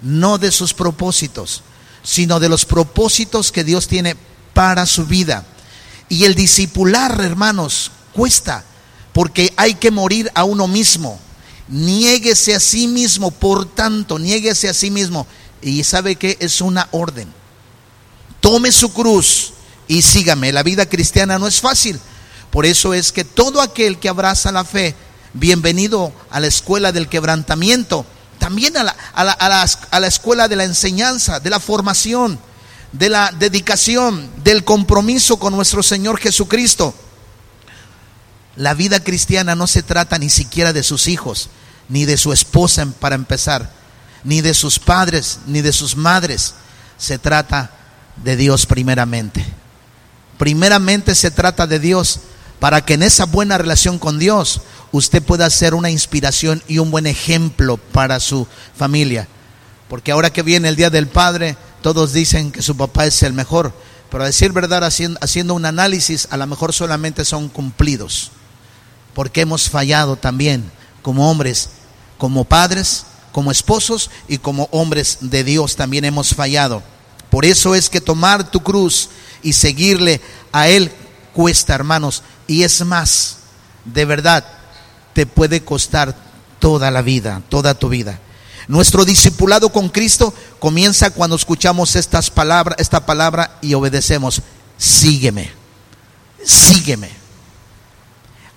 No 0.00 0.38
de 0.38 0.50
sus 0.50 0.74
propósitos, 0.74 1.62
sino 2.02 2.40
de 2.40 2.48
los 2.48 2.64
propósitos 2.64 3.52
que 3.52 3.64
Dios 3.64 3.88
tiene 3.88 4.16
para 4.52 4.86
su 4.86 5.06
vida. 5.06 5.44
Y 6.08 6.24
el 6.24 6.34
discipular, 6.34 7.20
hermanos, 7.20 7.90
cuesta, 8.12 8.64
porque 9.12 9.52
hay 9.56 9.74
que 9.74 9.90
morir 9.90 10.30
a 10.34 10.44
uno 10.44 10.68
mismo. 10.68 11.18
Niéguese 11.68 12.54
a 12.54 12.60
sí 12.60 12.86
mismo, 12.88 13.30
por 13.30 13.66
tanto, 13.66 14.18
niéguese 14.18 14.68
a 14.68 14.74
sí 14.74 14.90
mismo. 14.90 15.26
Y 15.62 15.82
sabe 15.84 16.16
que 16.16 16.36
es 16.40 16.60
una 16.60 16.88
orden. 16.90 17.32
Tome 18.40 18.70
su 18.70 18.92
cruz 18.92 19.54
y 19.88 20.02
sígame. 20.02 20.52
La 20.52 20.62
vida 20.62 20.86
cristiana 20.86 21.38
no 21.38 21.46
es 21.46 21.60
fácil. 21.60 21.98
Por 22.50 22.66
eso 22.66 22.94
es 22.94 23.12
que 23.12 23.24
todo 23.24 23.60
aquel 23.60 23.98
que 23.98 24.08
abraza 24.08 24.52
la 24.52 24.64
fe, 24.64 24.94
bienvenido 25.32 26.12
a 26.30 26.38
la 26.40 26.46
escuela 26.46 26.92
del 26.92 27.08
quebrantamiento, 27.08 28.06
también 28.38 28.76
a 28.76 28.84
la, 28.84 28.96
a, 29.14 29.24
la, 29.24 29.32
a, 29.32 30.00
la, 30.00 30.06
escuela 30.06 30.48
de 30.48 30.56
la 30.56 30.64
enseñanza, 30.64 31.40
de 31.40 31.50
la 31.50 31.58
formación, 31.58 32.38
de 32.92 33.08
la 33.08 33.32
dedicación, 33.32 34.30
del 34.44 34.64
compromiso 34.64 35.38
con 35.38 35.56
nuestro 35.56 35.82
Señor 35.82 36.20
Jesucristo. 36.20 36.94
La 38.56 38.74
vida 38.74 39.00
cristiana 39.00 39.54
no 39.54 39.66
se 39.66 39.82
trata 39.82 40.18
ni 40.18 40.30
siquiera 40.30 40.72
de 40.72 40.82
sus 40.82 41.08
hijos, 41.08 41.48
ni 41.88 42.04
de 42.04 42.16
su 42.16 42.32
esposa 42.32 42.86
para 43.00 43.14
empezar, 43.14 43.70
ni 44.22 44.40
de 44.40 44.54
sus 44.54 44.78
padres, 44.78 45.40
ni 45.46 45.60
de 45.60 45.72
sus 45.72 45.96
madres. 45.96 46.54
Se 46.96 47.18
trata 47.18 47.70
de 48.22 48.36
Dios 48.36 48.66
primeramente. 48.66 49.44
Primeramente 50.38 51.14
se 51.14 51.30
trata 51.30 51.66
de 51.66 51.78
Dios 51.78 52.20
para 52.60 52.84
que 52.84 52.94
en 52.94 53.02
esa 53.02 53.26
buena 53.26 53.58
relación 53.58 53.98
con 53.98 54.18
Dios 54.18 54.60
usted 54.92 55.22
pueda 55.22 55.50
ser 55.50 55.74
una 55.74 55.90
inspiración 55.90 56.62
y 56.68 56.78
un 56.78 56.90
buen 56.90 57.06
ejemplo 57.06 57.76
para 57.76 58.20
su 58.20 58.46
familia. 58.76 59.28
Porque 59.88 60.12
ahora 60.12 60.32
que 60.32 60.42
viene 60.42 60.68
el 60.68 60.76
Día 60.76 60.90
del 60.90 61.08
Padre, 61.08 61.56
todos 61.82 62.12
dicen 62.12 62.52
que 62.52 62.62
su 62.62 62.76
papá 62.76 63.06
es 63.06 63.22
el 63.22 63.32
mejor, 63.32 63.74
pero 64.10 64.24
a 64.24 64.28
decir 64.28 64.52
verdad, 64.52 64.84
haciendo 64.84 65.54
un 65.54 65.66
análisis, 65.66 66.28
a 66.30 66.36
lo 66.36 66.46
mejor 66.46 66.72
solamente 66.72 67.24
son 67.24 67.48
cumplidos, 67.48 68.30
porque 69.14 69.42
hemos 69.42 69.70
fallado 69.70 70.16
también 70.16 70.70
como 71.02 71.30
hombres, 71.30 71.70
como 72.18 72.44
padres, 72.44 73.04
como 73.32 73.50
esposos 73.50 74.10
y 74.28 74.38
como 74.38 74.68
hombres 74.70 75.18
de 75.20 75.44
Dios 75.44 75.76
también 75.76 76.04
hemos 76.04 76.34
fallado. 76.34 76.82
Por 77.30 77.44
eso 77.44 77.74
es 77.74 77.90
que 77.90 78.00
tomar 78.00 78.50
tu 78.50 78.60
cruz 78.60 79.08
y 79.42 79.54
seguirle 79.54 80.20
a 80.52 80.68
Él 80.68 80.92
cuesta, 81.32 81.74
hermanos. 81.74 82.22
Y 82.46 82.62
es 82.62 82.84
más, 82.84 83.38
de 83.84 84.04
verdad, 84.04 84.44
te 85.14 85.26
puede 85.26 85.64
costar 85.64 86.14
toda 86.60 86.90
la 86.90 87.02
vida, 87.02 87.42
toda 87.48 87.74
tu 87.74 87.88
vida. 87.88 88.20
Nuestro 88.68 89.04
discipulado 89.04 89.70
con 89.70 89.88
Cristo 89.88 90.32
comienza 90.58 91.10
cuando 91.10 91.36
escuchamos 91.36 91.96
estas 91.96 92.30
palabras, 92.30 92.76
esta 92.78 93.04
palabra 93.04 93.58
y 93.60 93.74
obedecemos. 93.74 94.40
Sígueme, 94.78 95.50
sígueme. 96.44 97.23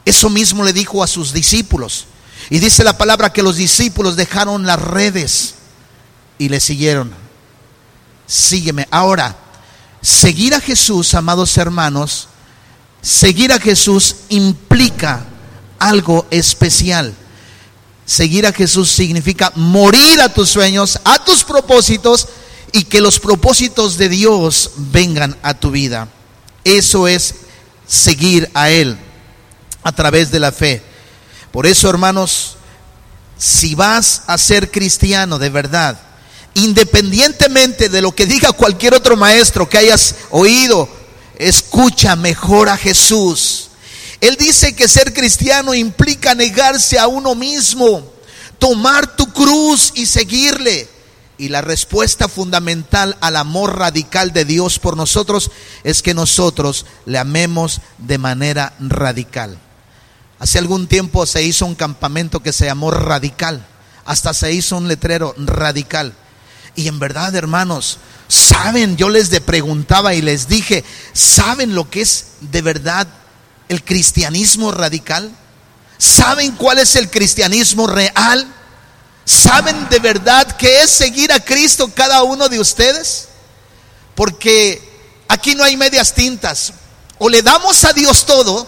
Eso 0.07 0.29
mismo 0.29 0.63
le 0.63 0.71
dijo 0.71 1.03
a 1.03 1.07
sus 1.07 1.33
discípulos. 1.33 2.05
Y 2.49 2.59
dice 2.59 2.85
la 2.85 2.97
palabra 2.97 3.33
que 3.33 3.43
los 3.43 3.57
discípulos 3.57 4.15
dejaron 4.15 4.65
las 4.65 4.81
redes 4.81 5.55
y 6.37 6.47
le 6.47 6.61
siguieron. 6.61 7.13
Sígueme. 8.25 8.87
Ahora, 8.89 9.35
seguir 10.01 10.53
a 10.53 10.61
Jesús, 10.61 11.13
amados 11.13 11.57
hermanos, 11.57 12.29
seguir 13.01 13.51
a 13.51 13.59
Jesús 13.59 14.15
implica 14.29 15.25
algo 15.77 16.25
especial. 16.31 17.13
Seguir 18.05 18.47
a 18.47 18.53
Jesús 18.53 18.89
significa 18.89 19.51
morir 19.55 20.21
a 20.21 20.33
tus 20.33 20.47
sueños, 20.47 21.01
a 21.03 21.21
tus 21.25 21.43
propósitos 21.43 22.29
y 22.71 22.85
que 22.85 23.01
los 23.01 23.19
propósitos 23.19 23.97
de 23.97 24.07
Dios 24.07 24.71
vengan 24.77 25.35
a 25.43 25.53
tu 25.53 25.69
vida. 25.69 26.07
Eso 26.63 27.09
es 27.09 27.35
seguir 27.85 28.49
a 28.53 28.69
Él 28.69 28.97
a 29.87 29.91
través 29.93 30.31
de 30.31 30.39
la 30.39 30.51
fe. 30.51 30.81
Por 31.51 31.65
eso, 31.65 31.89
hermanos, 31.89 32.57
si 33.37 33.75
vas 33.75 34.23
a 34.27 34.37
ser 34.37 34.71
cristiano 34.71 35.39
de 35.39 35.49
verdad, 35.49 35.99
independientemente 36.53 37.89
de 37.89 38.01
lo 38.01 38.13
que 38.13 38.25
diga 38.25 38.51
cualquier 38.51 38.93
otro 38.93 39.15
maestro 39.15 39.69
que 39.69 39.77
hayas 39.77 40.15
oído, 40.31 40.89
escucha 41.37 42.15
mejor 42.15 42.69
a 42.69 42.77
Jesús 42.77 43.67
él 44.21 44.35
dice 44.37 44.75
que 44.75 44.87
ser 44.87 45.13
cristiano 45.13 45.73
implica 45.73 46.33
negarse 46.33 46.97
a 46.97 47.07
uno 47.07 47.35
mismo, 47.35 48.03
tomar 48.57 49.15
tu 49.15 49.31
cruz 49.31 49.91
y 49.95 50.05
seguirle. 50.05 50.89
Y 51.39 51.49
la 51.49 51.61
respuesta 51.61 52.27
fundamental 52.27 53.15
al 53.21 53.35
amor 53.35 53.77
radical 53.77 54.33
de 54.33 54.43
Dios 54.43 54.79
por 54.79 54.97
nosotros 54.97 55.51
es 55.83 56.01
que 56.01 56.15
nosotros 56.15 56.87
le 57.05 57.19
amemos 57.19 57.81
de 57.99 58.17
manera 58.17 58.73
radical. 58.79 59.59
Hace 60.39 60.59
algún 60.59 60.87
tiempo 60.87 61.25
se 61.25 61.43
hizo 61.43 61.65
un 61.65 61.75
campamento 61.75 62.41
que 62.41 62.53
se 62.53 62.65
llamó 62.65 62.91
Radical. 62.91 63.65
Hasta 64.05 64.33
se 64.33 64.53
hizo 64.53 64.77
un 64.77 64.87
letrero 64.87 65.33
radical. 65.37 66.13
Y 66.75 66.87
en 66.87 66.99
verdad, 66.99 67.35
hermanos, 67.35 67.97
saben, 68.27 68.97
yo 68.97 69.09
les 69.09 69.29
preguntaba 69.41 70.13
y 70.13 70.21
les 70.21 70.47
dije, 70.47 70.83
¿saben 71.11 71.73
lo 71.73 71.89
que 71.89 72.01
es 72.01 72.27
de 72.39 72.61
verdad 72.61 73.07
el 73.67 73.83
cristianismo 73.83 74.71
radical? 74.71 75.31
¿Saben 75.97 76.51
cuál 76.51 76.77
es 76.77 76.95
el 76.95 77.09
cristianismo 77.09 77.87
real? 77.87 78.47
¿Saben 79.25 79.89
de 79.89 79.99
verdad 79.99 80.55
qué 80.55 80.83
es 80.83 80.91
seguir 80.91 81.33
a 81.33 81.39
Cristo 81.39 81.91
cada 81.93 82.23
uno 82.23 82.47
de 82.47 82.59
ustedes? 82.59 83.27
Porque 84.15 84.81
aquí 85.27 85.55
no 85.55 85.63
hay 85.63 85.75
medias 85.75 86.13
tintas. 86.13 86.73
O 87.17 87.27
le 87.27 87.41
damos 87.41 87.83
a 87.83 87.93
Dios 87.93 88.25
todo, 88.25 88.67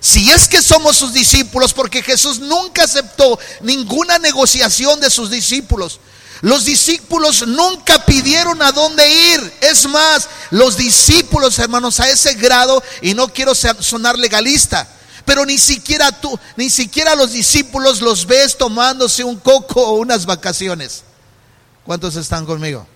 si 0.00 0.30
es 0.30 0.48
que 0.48 0.62
somos 0.62 0.96
sus 0.96 1.12
discípulos, 1.12 1.72
porque 1.72 2.02
Jesús 2.02 2.38
nunca 2.38 2.84
aceptó 2.84 3.38
ninguna 3.62 4.18
negociación 4.18 5.00
de 5.00 5.10
sus 5.10 5.30
discípulos. 5.30 6.00
Los 6.42 6.64
discípulos 6.64 7.46
nunca 7.46 8.04
pidieron 8.04 8.60
a 8.62 8.72
dónde 8.72 9.08
ir. 9.08 9.52
Es 9.60 9.88
más, 9.88 10.28
los 10.50 10.76
discípulos, 10.76 11.58
hermanos, 11.58 11.98
a 12.00 12.10
ese 12.10 12.34
grado, 12.34 12.82
y 13.00 13.14
no 13.14 13.28
quiero 13.28 13.54
sonar 13.54 14.18
legalista, 14.18 14.86
pero 15.24 15.46
ni 15.46 15.58
siquiera 15.58 16.12
tú, 16.12 16.38
ni 16.56 16.70
siquiera 16.70 17.14
los 17.14 17.32
discípulos 17.32 18.00
los 18.00 18.26
ves 18.26 18.56
tomándose 18.58 19.24
un 19.24 19.36
coco 19.36 19.80
o 19.80 19.94
unas 19.94 20.26
vacaciones. 20.26 21.02
¿Cuántos 21.84 22.16
están 22.16 22.44
conmigo? 22.44 22.86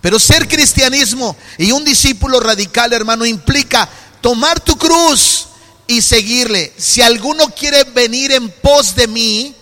Pero 0.00 0.18
ser 0.18 0.48
cristianismo 0.48 1.36
y 1.58 1.70
un 1.70 1.84
discípulo 1.84 2.40
radical, 2.40 2.92
hermano, 2.92 3.24
implica 3.24 3.88
tomar 4.22 4.58
tu 4.60 4.78
cruz 4.78 5.48
y 5.86 6.00
seguirle. 6.00 6.72
Si 6.78 7.02
alguno 7.02 7.50
quiere 7.50 7.84
venir 7.84 8.32
en 8.32 8.50
pos 8.50 8.94
de 8.94 9.06
mí, 9.06 9.54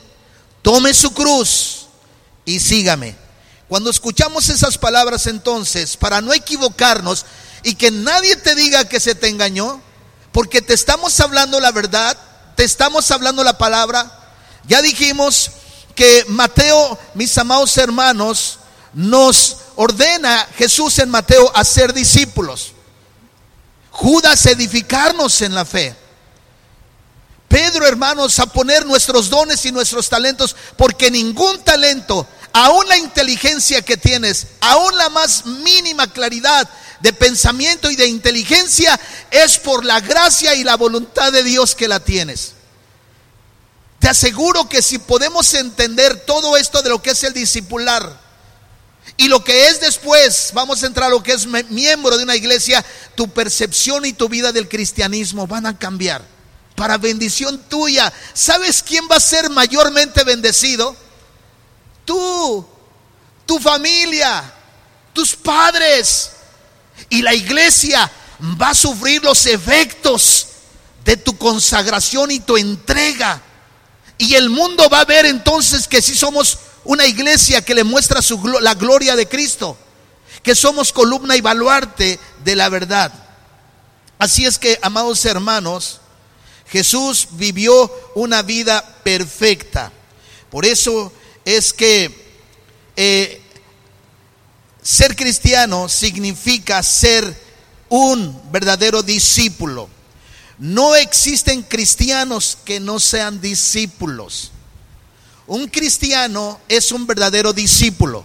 tome 0.62 0.94
su 0.94 1.12
cruz 1.12 1.86
y 2.44 2.60
sígame. 2.60 3.16
Cuando 3.68 3.90
escuchamos 3.90 4.48
esas 4.48 4.78
palabras 4.78 5.26
entonces, 5.26 5.96
para 5.96 6.20
no 6.20 6.32
equivocarnos 6.32 7.24
y 7.64 7.74
que 7.74 7.90
nadie 7.90 8.36
te 8.36 8.54
diga 8.54 8.88
que 8.88 9.00
se 9.00 9.16
te 9.16 9.28
engañó, 9.28 9.80
porque 10.32 10.62
te 10.62 10.74
estamos 10.74 11.18
hablando 11.18 11.58
la 11.58 11.72
verdad, 11.72 12.16
te 12.56 12.64
estamos 12.64 13.10
hablando 13.10 13.42
la 13.42 13.58
palabra, 13.58 14.18
ya 14.68 14.82
dijimos 14.82 15.50
que 15.94 16.24
Mateo, 16.28 16.98
mis 17.14 17.36
amados 17.38 17.76
hermanos, 17.78 18.58
nos 18.92 19.56
ordena 19.76 20.46
Jesús 20.56 20.98
en 20.98 21.10
Mateo 21.10 21.50
a 21.54 21.64
ser 21.64 21.92
discípulos. 21.92 22.72
Judas 24.00 24.46
edificarnos 24.46 25.42
en 25.42 25.54
la 25.54 25.66
fe. 25.66 25.94
Pedro, 27.48 27.86
hermanos, 27.86 28.38
a 28.38 28.46
poner 28.46 28.86
nuestros 28.86 29.28
dones 29.28 29.66
y 29.66 29.72
nuestros 29.72 30.08
talentos, 30.08 30.56
porque 30.78 31.10
ningún 31.10 31.62
talento, 31.62 32.26
aún 32.54 32.88
la 32.88 32.96
inteligencia 32.96 33.82
que 33.82 33.98
tienes, 33.98 34.46
aún 34.62 34.96
la 34.96 35.10
más 35.10 35.44
mínima 35.44 36.10
claridad 36.10 36.66
de 37.00 37.12
pensamiento 37.12 37.90
y 37.90 37.96
de 37.96 38.06
inteligencia, 38.06 38.98
es 39.30 39.58
por 39.58 39.84
la 39.84 40.00
gracia 40.00 40.54
y 40.54 40.64
la 40.64 40.78
voluntad 40.78 41.30
de 41.30 41.42
Dios 41.42 41.74
que 41.74 41.86
la 41.86 42.00
tienes. 42.00 42.54
Te 43.98 44.08
aseguro 44.08 44.66
que 44.66 44.80
si 44.80 44.96
podemos 44.96 45.52
entender 45.52 46.24
todo 46.24 46.56
esto 46.56 46.80
de 46.80 46.88
lo 46.88 47.02
que 47.02 47.10
es 47.10 47.22
el 47.22 47.34
discipular 47.34 48.18
y 49.16 49.28
lo 49.28 49.44
que 49.44 49.68
es 49.68 49.80
después, 49.80 50.50
vamos 50.54 50.82
a 50.82 50.86
entrar 50.86 51.08
a 51.08 51.10
lo 51.10 51.22
que 51.22 51.32
es 51.32 51.46
miembro 51.46 52.16
de 52.16 52.24
una 52.24 52.36
iglesia, 52.36 52.84
tu 53.14 53.28
percepción 53.28 54.04
y 54.06 54.12
tu 54.12 54.28
vida 54.28 54.50
del 54.52 54.68
cristianismo 54.68 55.46
van 55.46 55.66
a 55.66 55.78
cambiar 55.78 56.24
para 56.74 56.96
bendición 56.96 57.58
tuya. 57.68 58.10
¿Sabes 58.32 58.82
quién 58.82 59.06
va 59.10 59.16
a 59.16 59.20
ser 59.20 59.50
mayormente 59.50 60.24
bendecido? 60.24 60.96
Tú, 62.06 62.66
tu 63.44 63.58
familia, 63.58 64.54
tus 65.12 65.36
padres. 65.36 66.30
Y 67.10 67.20
la 67.20 67.34
iglesia 67.34 68.10
va 68.58 68.70
a 68.70 68.74
sufrir 68.74 69.22
los 69.22 69.44
efectos 69.44 70.46
de 71.04 71.18
tu 71.18 71.36
consagración 71.36 72.30
y 72.30 72.40
tu 72.40 72.56
entrega. 72.56 73.42
Y 74.16 74.34
el 74.34 74.48
mundo 74.48 74.88
va 74.88 75.00
a 75.00 75.04
ver 75.04 75.26
entonces 75.26 75.86
que 75.86 76.00
si 76.00 76.14
somos 76.14 76.58
una 76.84 77.06
iglesia 77.06 77.64
que 77.64 77.74
le 77.74 77.84
muestra 77.84 78.22
su, 78.22 78.38
la 78.60 78.74
gloria 78.74 79.16
de 79.16 79.28
Cristo, 79.28 79.76
que 80.42 80.54
somos 80.54 80.92
columna 80.92 81.36
y 81.36 81.40
baluarte 81.40 82.18
de 82.44 82.56
la 82.56 82.68
verdad. 82.68 83.12
Así 84.18 84.44
es 84.44 84.58
que, 84.58 84.78
amados 84.82 85.24
hermanos, 85.24 86.00
Jesús 86.66 87.28
vivió 87.32 87.90
una 88.14 88.42
vida 88.42 88.98
perfecta. 89.02 89.92
Por 90.50 90.64
eso 90.64 91.12
es 91.44 91.72
que 91.72 92.30
eh, 92.96 93.40
ser 94.82 95.16
cristiano 95.16 95.88
significa 95.88 96.82
ser 96.82 97.36
un 97.88 98.40
verdadero 98.52 99.02
discípulo. 99.02 99.88
No 100.58 100.94
existen 100.94 101.62
cristianos 101.62 102.58
que 102.64 102.80
no 102.80 103.00
sean 103.00 103.40
discípulos. 103.40 104.52
Un 105.50 105.66
cristiano 105.66 106.60
es 106.68 106.92
un 106.92 107.08
verdadero 107.08 107.52
discípulo. 107.52 108.24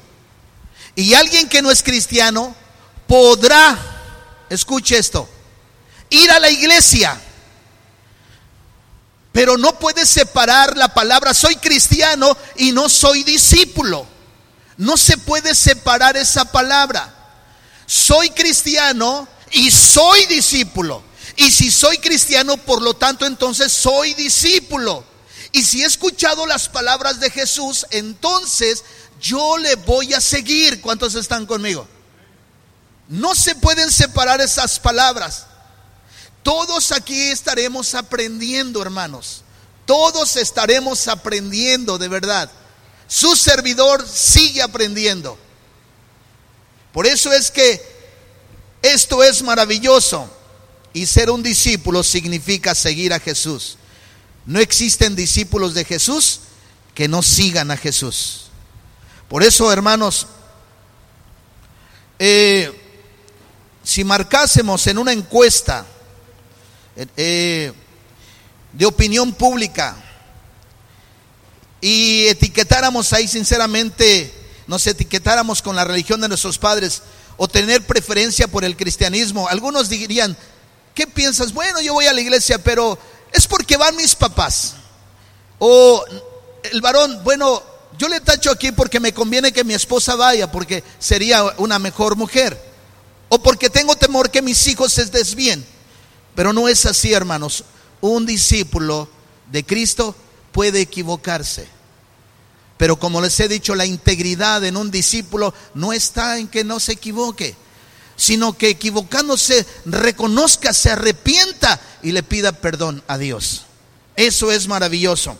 Y 0.93 1.15
alguien 1.15 1.49
que 1.49 1.63
no 1.63 1.71
es 1.71 1.81
cristiano 1.81 2.55
podrá, 3.07 3.79
escuche 4.47 4.95
esto, 4.95 5.27
ir 6.11 6.29
a 6.29 6.37
la 6.37 6.51
iglesia 6.51 7.19
pero 9.31 9.57
no 9.57 9.77
puedes 9.79 10.07
separar 10.07 10.77
la 10.77 10.93
palabra 10.93 11.33
soy 11.33 11.55
cristiano 11.55 12.37
y 12.57 12.71
no 12.71 12.87
soy 12.87 13.23
discípulo. 13.23 14.07
No 14.77 14.95
se 14.95 15.17
puede 15.17 15.55
separar 15.55 16.15
esa 16.15 16.49
palabra. 16.53 17.13
Soy 17.87 18.29
cristiano 18.29 19.27
y 19.51 19.71
soy 19.71 20.27
discípulo. 20.27 21.03
Y 21.35 21.49
si 21.49 21.71
soy 21.71 21.97
cristiano, 21.97 22.55
por 22.55 22.83
lo 22.83 22.93
tanto, 22.93 23.25
entonces 23.25 23.73
soy 23.73 24.13
discípulo. 24.13 25.14
Y 25.55 25.63
si 25.63 25.83
he 25.83 25.85
escuchado 25.85 26.45
las 26.45 26.67
palabras 26.67 27.21
de 27.21 27.31
Jesús, 27.31 27.85
entonces 27.91 28.83
yo 29.21 29.57
le 29.57 29.75
voy 29.75 30.13
a 30.13 30.19
seguir. 30.19 30.81
¿Cuántos 30.81 31.15
están 31.15 31.45
conmigo? 31.45 31.87
No 33.07 33.33
se 33.33 33.55
pueden 33.55 33.89
separar 33.89 34.41
esas 34.41 34.81
palabras. 34.81 35.45
Todos 36.43 36.91
aquí 36.91 37.29
estaremos 37.29 37.95
aprendiendo, 37.95 38.81
hermanos. 38.81 39.43
Todos 39.85 40.35
estaremos 40.35 41.07
aprendiendo 41.07 41.97
de 41.97 42.09
verdad. 42.09 42.51
Su 43.07 43.33
servidor 43.37 44.05
sigue 44.05 44.61
aprendiendo. 44.61 45.37
Por 46.91 47.07
eso 47.07 47.31
es 47.31 47.49
que 47.49 47.81
esto 48.81 49.23
es 49.23 49.41
maravilloso. 49.41 50.29
Y 50.91 51.05
ser 51.05 51.29
un 51.29 51.41
discípulo 51.41 52.03
significa 52.03 52.75
seguir 52.75 53.13
a 53.13 53.21
Jesús. 53.21 53.77
No 54.45 54.59
existen 54.59 55.15
discípulos 55.15 55.73
de 55.73 55.85
Jesús 55.85 56.41
que 56.93 57.07
no 57.07 57.21
sigan 57.23 57.71
a 57.71 57.77
Jesús. 57.77 58.45
Por 59.27 59.43
eso, 59.43 59.71
hermanos, 59.71 60.27
eh, 62.19 62.71
si 63.83 64.03
marcásemos 64.03 64.85
en 64.87 64.97
una 64.97 65.11
encuesta 65.11 65.85
eh, 67.17 67.73
de 68.71 68.85
opinión 68.85 69.33
pública 69.33 69.97
y 71.81 72.27
etiquetáramos 72.27 73.13
ahí 73.13 73.27
sinceramente, 73.27 74.33
nos 74.67 74.87
etiquetáramos 74.87 75.61
con 75.61 75.75
la 75.75 75.83
religión 75.83 76.21
de 76.21 76.29
nuestros 76.29 76.57
padres 76.57 77.01
o 77.37 77.47
tener 77.47 77.85
preferencia 77.85 78.47
por 78.47 78.63
el 78.63 78.77
cristianismo, 78.77 79.47
algunos 79.49 79.89
dirían, 79.89 80.37
¿qué 80.93 81.05
piensas? 81.05 81.53
Bueno, 81.53 81.81
yo 81.81 81.93
voy 81.93 82.05
a 82.05 82.13
la 82.13 82.21
iglesia, 82.21 82.63
pero 82.63 82.97
es 83.35 83.47
porque 83.47 83.77
van 83.77 83.95
mis 83.95 84.15
papás. 84.15 84.75
O 85.59 86.03
el 86.63 86.81
varón, 86.81 87.21
bueno, 87.23 87.61
yo 87.97 88.07
le 88.07 88.21
tacho 88.21 88.51
aquí 88.51 88.71
porque 88.71 88.99
me 88.99 89.13
conviene 89.13 89.51
que 89.51 89.63
mi 89.63 89.73
esposa 89.73 90.15
vaya, 90.15 90.51
porque 90.51 90.83
sería 90.99 91.43
una 91.57 91.77
mejor 91.79 92.15
mujer. 92.15 92.59
O 93.29 93.41
porque 93.41 93.69
tengo 93.69 93.95
temor 93.95 94.31
que 94.31 94.41
mis 94.41 94.65
hijos 94.67 94.93
se 94.93 95.05
desvíen. 95.05 95.65
Pero 96.35 96.53
no 96.53 96.67
es 96.67 96.85
así, 96.85 97.13
hermanos. 97.13 97.63
Un 98.01 98.25
discípulo 98.25 99.09
de 99.51 99.65
Cristo 99.65 100.15
puede 100.51 100.81
equivocarse. 100.81 101.67
Pero 102.77 102.97
como 102.97 103.21
les 103.21 103.39
he 103.39 103.47
dicho, 103.47 103.75
la 103.75 103.85
integridad 103.85 104.63
en 104.63 104.77
un 104.77 104.91
discípulo 104.91 105.53
no 105.73 105.93
está 105.93 106.37
en 106.37 106.47
que 106.47 106.63
no 106.63 106.79
se 106.79 106.93
equivoque, 106.93 107.55
sino 108.15 108.57
que 108.57 108.69
equivocándose 108.69 109.65
reconozca, 109.85 110.73
se 110.73 110.91
arrepienta 110.91 111.79
y 112.01 112.11
le 112.11 112.23
pida 112.23 112.51
perdón 112.53 113.03
a 113.07 113.17
Dios. 113.17 113.63
Eso 114.15 114.51
es 114.51 114.67
maravilloso. 114.67 115.37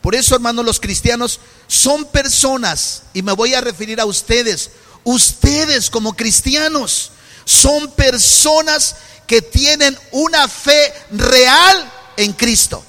Por 0.00 0.16
eso, 0.16 0.34
hermanos, 0.34 0.64
los 0.64 0.80
cristianos 0.80 1.38
son 1.68 2.04
personas, 2.06 3.04
y 3.14 3.22
me 3.22 3.32
voy 3.32 3.54
a 3.54 3.60
referir 3.60 4.00
a 4.00 4.04
ustedes, 4.04 4.70
ustedes 5.04 5.90
como 5.90 6.14
cristianos, 6.14 7.12
son 7.44 7.90
personas 7.92 8.96
que 9.26 9.42
tienen 9.42 9.96
una 10.10 10.48
fe 10.48 10.92
real 11.12 11.92
en 12.16 12.32
Cristo. 12.32 12.84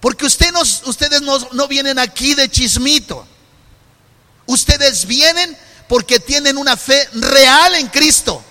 Porque 0.00 0.26
ustedes, 0.26 1.22
no, 1.22 1.38
no 1.52 1.68
vienen 1.68 1.98
aquí 1.98 2.34
de 2.34 2.48
chismito. 2.48 3.26
Ustedes 4.46 5.06
vienen 5.06 5.56
porque 5.88 6.20
tienen 6.20 6.58
una 6.58 6.76
fe 6.76 7.08
real 7.14 7.74
en 7.74 7.88
Cristo. 7.88 8.42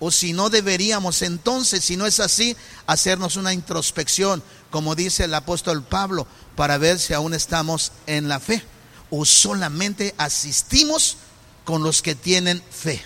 O 0.00 0.10
si 0.10 0.32
no 0.32 0.50
deberíamos 0.50 1.22
entonces, 1.22 1.84
si 1.84 1.96
no 1.96 2.06
es 2.06 2.18
así, 2.18 2.56
hacernos 2.86 3.36
una 3.36 3.52
introspección, 3.52 4.42
como 4.70 4.96
dice 4.96 5.24
el 5.24 5.34
apóstol 5.34 5.84
Pablo, 5.84 6.26
para 6.56 6.76
ver 6.76 6.98
si 6.98 7.14
aún 7.14 7.34
estamos 7.34 7.92
en 8.06 8.28
la 8.28 8.40
fe 8.40 8.64
o 9.10 9.24
solamente 9.24 10.14
asistimos 10.18 11.18
con 11.64 11.82
los 11.82 12.02
que 12.02 12.14
tienen 12.14 12.62
fe. 12.70 13.00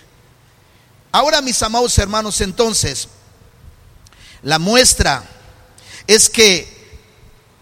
Ahora, 1.13 1.43
mis 1.43 1.63
amados 1.63 1.99
hermanos, 1.99 2.41
entonces, 2.41 3.09
la 4.43 4.59
muestra 4.59 5.25
es 6.07 6.31
que 6.31 6.97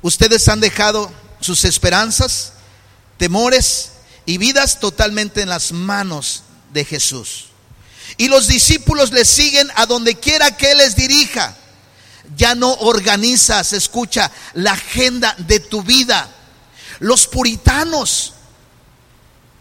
ustedes 0.02 0.46
han 0.48 0.60
dejado 0.60 1.10
sus 1.40 1.64
esperanzas, 1.64 2.52
temores 3.16 3.93
y 4.26 4.38
vidas 4.38 4.80
totalmente 4.80 5.42
en 5.42 5.48
las 5.48 5.72
manos 5.72 6.42
de 6.72 6.84
Jesús. 6.84 7.46
Y 8.16 8.28
los 8.28 8.46
discípulos 8.46 9.12
le 9.12 9.24
siguen 9.24 9.68
a 9.76 9.86
donde 9.86 10.16
quiera 10.16 10.56
que 10.56 10.72
Él 10.72 10.78
les 10.78 10.96
dirija 10.96 11.56
ya 12.36 12.54
no 12.54 12.72
organizas, 12.72 13.72
escucha, 13.72 14.30
la 14.54 14.72
agenda 14.72 15.34
de 15.38 15.60
tu 15.60 15.82
vida. 15.82 16.28
Los 17.00 17.26
puritanos 17.26 18.32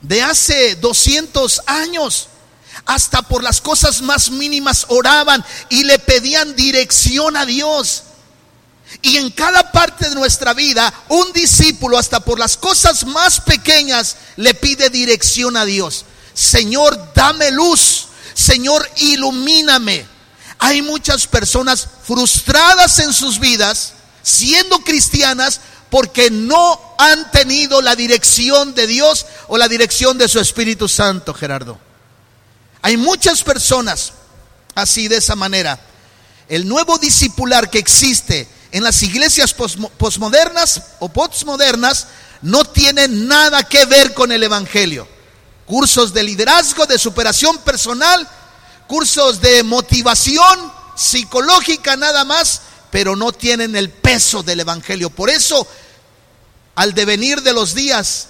de 0.01 0.21
hace 0.21 0.75
200 0.75 1.61
años, 1.65 2.29
hasta 2.85 3.21
por 3.21 3.43
las 3.43 3.61
cosas 3.61 4.01
más 4.01 4.29
mínimas 4.31 4.85
oraban 4.89 5.43
y 5.69 5.83
le 5.83 5.99
pedían 5.99 6.55
dirección 6.55 7.37
a 7.37 7.45
Dios. 7.45 8.03
Y 9.01 9.17
en 9.17 9.31
cada 9.31 9.71
parte 9.71 10.09
de 10.09 10.15
nuestra 10.15 10.53
vida, 10.53 10.93
un 11.09 11.31
discípulo, 11.33 11.97
hasta 11.97 12.19
por 12.19 12.39
las 12.39 12.57
cosas 12.57 13.05
más 13.05 13.41
pequeñas, 13.41 14.17
le 14.37 14.53
pide 14.53 14.89
dirección 14.89 15.57
a 15.57 15.65
Dios. 15.65 16.05
Señor, 16.33 17.11
dame 17.13 17.51
luz. 17.51 18.07
Señor, 18.33 18.89
ilumíname. 18.97 20.05
Hay 20.59 20.81
muchas 20.81 21.27
personas 21.27 21.87
frustradas 22.05 22.99
en 22.99 23.13
sus 23.13 23.39
vidas, 23.39 23.93
siendo 24.21 24.79
cristianas, 24.79 25.59
porque 25.89 26.31
no 26.31 26.79
han 26.97 27.29
tenido 27.31 27.81
la 27.81 27.95
dirección 27.95 28.73
de 28.73 28.87
Dios 28.87 29.25
o 29.47 29.57
la 29.57 29.67
dirección 29.67 30.17
de 30.17 30.27
su 30.27 30.39
Espíritu 30.39 30.87
Santo, 30.87 31.33
Gerardo. 31.33 31.77
Hay 32.81 32.97
muchas 32.97 33.43
personas 33.43 34.13
así 34.75 35.07
de 35.07 35.17
esa 35.17 35.35
manera. 35.35 35.79
El 36.49 36.67
nuevo 36.67 36.97
discipular 36.97 37.69
que 37.69 37.79
existe 37.79 38.47
en 38.73 38.83
las 38.83 39.03
iglesias 39.03 39.53
posmodernas 39.53 40.81
o 40.99 41.07
postmodernas 41.07 42.07
no 42.41 42.65
tiene 42.65 43.07
nada 43.07 43.61
que 43.61 43.85
ver 43.85 44.15
con 44.15 44.31
el 44.31 44.41
Evangelio. 44.41 45.07
Cursos 45.67 46.11
de 46.11 46.23
liderazgo, 46.23 46.87
de 46.87 46.97
superación 46.97 47.59
personal, 47.59 48.27
cursos 48.87 49.39
de 49.39 49.61
motivación 49.61 50.73
psicológica 50.95 51.95
nada 51.95 52.25
más, 52.25 52.61
pero 52.89 53.15
no 53.15 53.31
tienen 53.31 53.75
el 53.75 53.91
peso 53.91 54.41
del 54.41 54.61
Evangelio. 54.61 55.11
Por 55.11 55.29
eso, 55.29 55.67
al 56.73 56.95
devenir 56.95 57.43
de 57.43 57.53
los 57.53 57.75
días, 57.75 58.29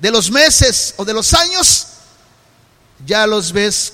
de 0.00 0.10
los 0.10 0.32
meses 0.32 0.94
o 0.96 1.04
de 1.04 1.14
los 1.14 1.32
años, 1.32 1.86
ya 3.06 3.28
los 3.28 3.52
ves 3.52 3.92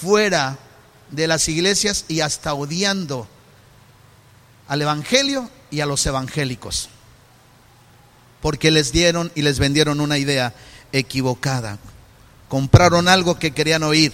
fuera 0.00 0.58
de 1.12 1.28
las 1.28 1.46
iglesias 1.46 2.06
y 2.08 2.22
hasta 2.22 2.52
odiando 2.52 3.28
al 4.68 4.82
Evangelio 4.82 5.50
y 5.70 5.80
a 5.80 5.86
los 5.86 6.04
evangélicos, 6.06 6.88
porque 8.40 8.70
les 8.70 8.92
dieron 8.92 9.32
y 9.34 9.42
les 9.42 9.58
vendieron 9.58 10.00
una 10.00 10.18
idea 10.18 10.54
equivocada 10.92 11.78
compraron 12.48 13.08
algo 13.08 13.38
que 13.38 13.52
querían 13.52 13.82
oír. 13.82 14.12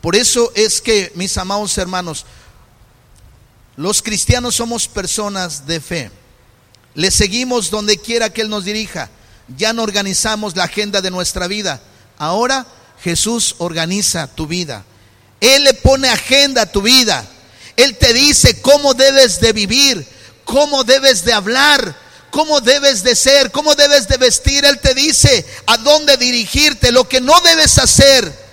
Por 0.00 0.16
eso 0.16 0.52
es 0.54 0.80
que, 0.80 1.12
mis 1.14 1.36
amados 1.38 1.76
hermanos, 1.78 2.26
los 3.76 4.02
cristianos 4.02 4.56
somos 4.56 4.86
personas 4.86 5.66
de 5.66 5.80
fe. 5.80 6.10
Le 6.94 7.10
seguimos 7.10 7.70
donde 7.70 7.98
quiera 7.98 8.30
que 8.30 8.42
Él 8.42 8.50
nos 8.50 8.64
dirija. 8.64 9.10
Ya 9.56 9.72
no 9.72 9.82
organizamos 9.82 10.56
la 10.56 10.64
agenda 10.64 11.00
de 11.00 11.10
nuestra 11.10 11.48
vida. 11.48 11.82
Ahora 12.18 12.66
Jesús 13.02 13.56
organiza 13.58 14.26
tu 14.28 14.46
vida. 14.46 14.84
Él 15.40 15.64
le 15.64 15.74
pone 15.74 16.08
agenda 16.08 16.62
a 16.62 16.72
tu 16.72 16.82
vida. 16.82 17.26
Él 17.76 17.96
te 17.98 18.12
dice 18.12 18.60
cómo 18.60 18.94
debes 18.94 19.40
de 19.40 19.52
vivir, 19.52 20.06
cómo 20.44 20.84
debes 20.84 21.24
de 21.24 21.32
hablar, 21.32 21.96
cómo 22.30 22.60
debes 22.60 23.02
de 23.02 23.14
ser, 23.14 23.50
cómo 23.50 23.74
debes 23.74 24.08
de 24.08 24.16
vestir. 24.16 24.64
Él 24.64 24.80
te 24.80 24.94
dice 24.94 25.44
a 25.66 25.76
dónde 25.78 26.16
dirigirte, 26.16 26.92
lo 26.92 27.08
que 27.08 27.20
no 27.20 27.40
debes 27.40 27.78
hacer. 27.78 28.44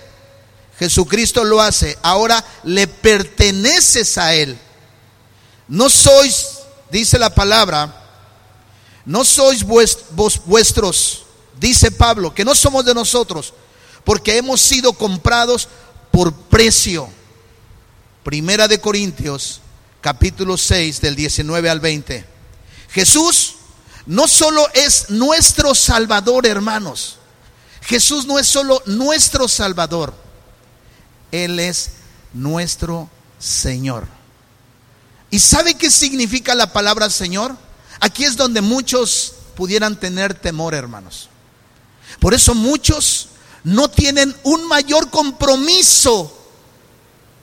Jesucristo 0.78 1.44
lo 1.44 1.60
hace. 1.60 1.96
Ahora 2.02 2.44
le 2.64 2.86
perteneces 2.88 4.18
a 4.18 4.34
Él. 4.34 4.58
No 5.68 5.88
sois, 5.88 6.58
dice 6.90 7.18
la 7.18 7.34
palabra, 7.34 8.02
no 9.04 9.24
sois 9.24 9.64
vuestros, 9.64 11.24
dice 11.58 11.90
Pablo, 11.90 12.34
que 12.34 12.44
no 12.44 12.54
somos 12.54 12.84
de 12.84 12.94
nosotros, 12.94 13.54
porque 14.04 14.36
hemos 14.36 14.60
sido 14.60 14.92
comprados 14.92 15.68
por 16.10 16.32
precio. 16.34 17.08
Primera 18.22 18.68
de 18.68 18.80
Corintios, 18.80 19.60
capítulo 20.00 20.56
6, 20.56 21.00
del 21.00 21.16
19 21.16 21.68
al 21.68 21.80
20. 21.80 22.24
Jesús 22.90 23.54
no 24.06 24.28
solo 24.28 24.64
es 24.74 25.10
nuestro 25.10 25.74
Salvador, 25.74 26.46
hermanos. 26.46 27.16
Jesús 27.80 28.26
no 28.26 28.38
es 28.38 28.46
solo 28.46 28.80
nuestro 28.86 29.48
Salvador. 29.48 30.14
Él 31.32 31.58
es 31.58 31.90
nuestro 32.32 33.10
Señor. 33.40 34.06
¿Y 35.30 35.40
sabe 35.40 35.74
qué 35.74 35.90
significa 35.90 36.54
la 36.54 36.72
palabra 36.72 37.10
Señor? 37.10 37.56
Aquí 37.98 38.24
es 38.24 38.36
donde 38.36 38.60
muchos 38.60 39.34
pudieran 39.56 39.98
tener 39.98 40.34
temor, 40.34 40.74
hermanos. 40.74 41.28
Por 42.20 42.34
eso 42.34 42.54
muchos 42.54 43.28
no 43.64 43.90
tienen 43.90 44.36
un 44.44 44.68
mayor 44.68 45.10
compromiso 45.10 46.38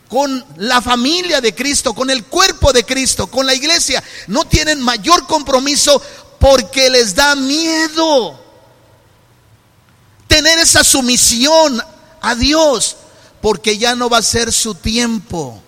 con 0.10 0.44
la 0.58 0.82
familia 0.82 1.40
de 1.40 1.54
Cristo, 1.56 1.94
con 1.94 2.10
el 2.10 2.26
cuerpo 2.26 2.74
de 2.74 2.84
Cristo, 2.84 3.28
con 3.28 3.46
la 3.46 3.54
iglesia. 3.54 4.04
No 4.28 4.44
tienen 4.44 4.82
mayor 4.82 5.28
compromiso 5.28 6.02
porque 6.40 6.90
les 6.90 7.16
da 7.16 7.36
miedo 7.36 8.40
tener 10.28 10.60
esa 10.60 10.84
sumisión 10.84 11.82
a 12.22 12.36
Dios, 12.36 12.98
porque 13.42 13.78
ya 13.78 13.96
no 13.96 14.10
va 14.10 14.18
a 14.18 14.24
ser 14.24 14.52
su 14.52 14.76
tiempo. 14.76 15.62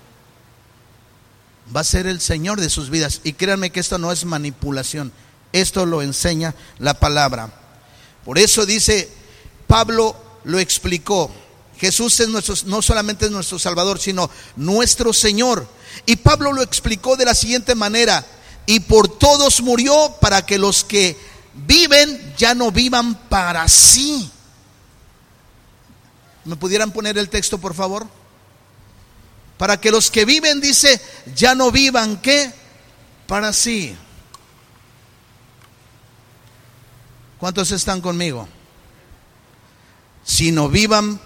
Va 1.75 1.81
a 1.81 1.85
ser 1.85 2.07
el 2.07 2.19
Señor 2.19 2.59
de 2.59 2.69
sus 2.69 2.89
vidas. 2.89 3.21
Y 3.23 3.33
créanme 3.33 3.71
que 3.71 3.79
esto 3.79 3.97
no 3.97 4.11
es 4.11 4.25
manipulación. 4.25 5.13
Esto 5.53 5.85
lo 5.85 6.01
enseña 6.01 6.55
la 6.79 6.93
palabra. 6.93 7.53
Por 8.25 8.37
eso 8.37 8.65
dice, 8.65 9.09
Pablo 9.67 10.15
lo 10.43 10.59
explicó. 10.59 11.31
Jesús 11.81 12.19
es 12.19 12.29
nuestro, 12.29 12.53
no 12.67 12.83
solamente 12.83 13.25
es 13.25 13.31
nuestro 13.31 13.57
Salvador, 13.57 13.99
sino 13.99 14.29
nuestro 14.55 15.13
Señor. 15.13 15.67
Y 16.05 16.17
Pablo 16.17 16.53
lo 16.53 16.61
explicó 16.61 17.17
de 17.17 17.25
la 17.25 17.33
siguiente 17.33 17.73
manera, 17.73 18.23
y 18.67 18.81
por 18.81 19.07
todos 19.17 19.61
murió 19.61 20.15
para 20.21 20.45
que 20.45 20.59
los 20.59 20.83
que 20.83 21.17
viven 21.55 22.35
ya 22.37 22.53
no 22.53 22.71
vivan 22.71 23.15
para 23.29 23.67
sí. 23.67 24.29
¿Me 26.45 26.55
pudieran 26.55 26.91
poner 26.91 27.17
el 27.17 27.29
texto, 27.29 27.57
por 27.57 27.73
favor? 27.73 28.05
Para 29.57 29.81
que 29.81 29.89
los 29.89 30.11
que 30.11 30.23
viven, 30.23 30.61
dice, 30.61 31.01
ya 31.35 31.55
no 31.55 31.71
vivan, 31.71 32.21
¿qué? 32.21 32.53
Para 33.25 33.53
sí. 33.53 33.95
¿Cuántos 37.39 37.71
están 37.71 38.01
conmigo? 38.01 38.47
Sino 40.23 40.69
vivan 40.69 41.19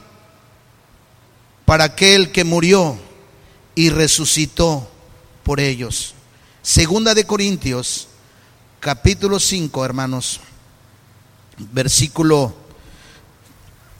para 1.65 1.86
aquel 1.86 2.32
que 2.32 2.43
murió 2.43 2.97
y 3.73 3.89
resucitó 3.89 4.88
por 5.43 5.60
ellos. 5.60 6.13
Segunda 6.62 7.13
de 7.13 7.25
Corintios, 7.25 8.08
capítulo 8.80 9.39
5, 9.39 9.84
hermanos, 9.86 10.39
versículo 11.58 12.56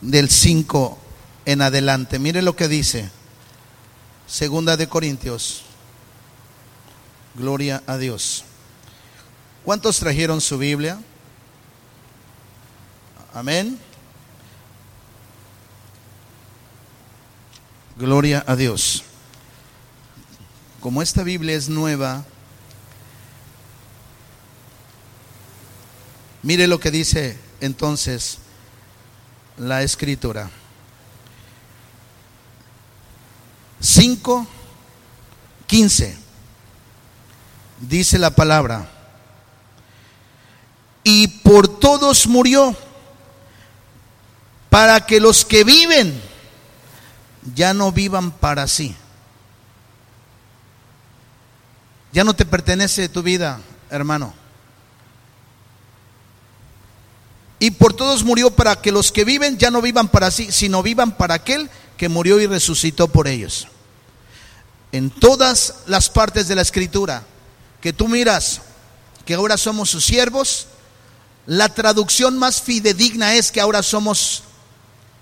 del 0.02 0.30
5 0.30 0.98
en 1.46 1.62
adelante. 1.62 2.20
Mire 2.20 2.42
lo 2.42 2.56
que 2.56 2.68
dice. 2.68 3.10
Segunda 4.28 4.78
de 4.78 4.88
Corintios. 4.88 5.64
Gloria 7.36 7.84
a 7.86 7.98
Dios. 7.98 8.44
¿Cuántos 9.64 10.00
trajeron 10.00 10.42
su 10.42 10.58
Biblia? 10.58 11.00
Amén. 13.34 13.80
Gloria 17.98 18.44
a 18.46 18.58
Dios. 18.58 19.04
Como 20.82 21.02
esta 21.02 21.24
Biblia 21.24 21.56
es 21.56 21.70
nueva, 21.70 22.26
mire 26.44 26.68
lo 26.68 26.80
que 26.80 26.92
dice 26.92 27.40
entonces 27.62 28.40
la 29.58 29.82
escritura. 29.82 30.52
5, 33.80 34.46
15. 35.68 36.18
Dice 37.80 38.20
la 38.20 38.32
palabra. 38.32 38.92
Y 41.06 41.28
por 41.28 41.80
todos 41.80 42.28
murió, 42.28 42.76
para 44.70 45.06
que 45.06 45.22
los 45.22 45.46
que 45.46 45.64
viven 45.64 46.22
ya 47.54 47.74
no 47.74 47.92
vivan 47.92 48.32
para 48.32 48.68
sí. 48.68 48.96
Ya 52.12 52.24
no 52.24 52.34
te 52.34 52.46
pertenece 52.46 53.10
tu 53.10 53.22
vida, 53.22 53.60
hermano. 53.90 54.34
Y 57.60 57.72
por 57.72 57.94
todos 57.94 58.24
murió 58.24 58.52
para 58.52 58.82
que 58.82 58.92
los 58.92 59.12
que 59.12 59.26
viven 59.26 59.58
ya 59.58 59.72
no 59.72 59.82
vivan 59.82 60.08
para 60.08 60.32
sí, 60.32 60.52
sino 60.52 60.82
vivan 60.82 61.18
para 61.18 61.36
aquel 61.36 61.70
que 61.98 62.10
murió 62.10 62.40
y 62.40 62.48
resucitó 62.48 63.08
por 63.08 63.28
ellos. 63.28 63.68
En 64.92 65.10
todas 65.10 65.76
las 65.88 66.10
partes 66.10 66.48
de 66.48 66.56
la 66.56 66.62
escritura 66.62 67.24
que 67.82 67.94
tú 67.94 68.08
miras 68.08 68.62
que 69.26 69.34
ahora 69.34 69.58
somos 69.58 69.90
sus 69.90 70.06
siervos, 70.06 70.68
la 71.48 71.70
traducción 71.70 72.38
más 72.38 72.62
fidedigna 72.62 73.34
es 73.34 73.52
que 73.52 73.60
ahora 73.60 73.84
somos 73.84 74.44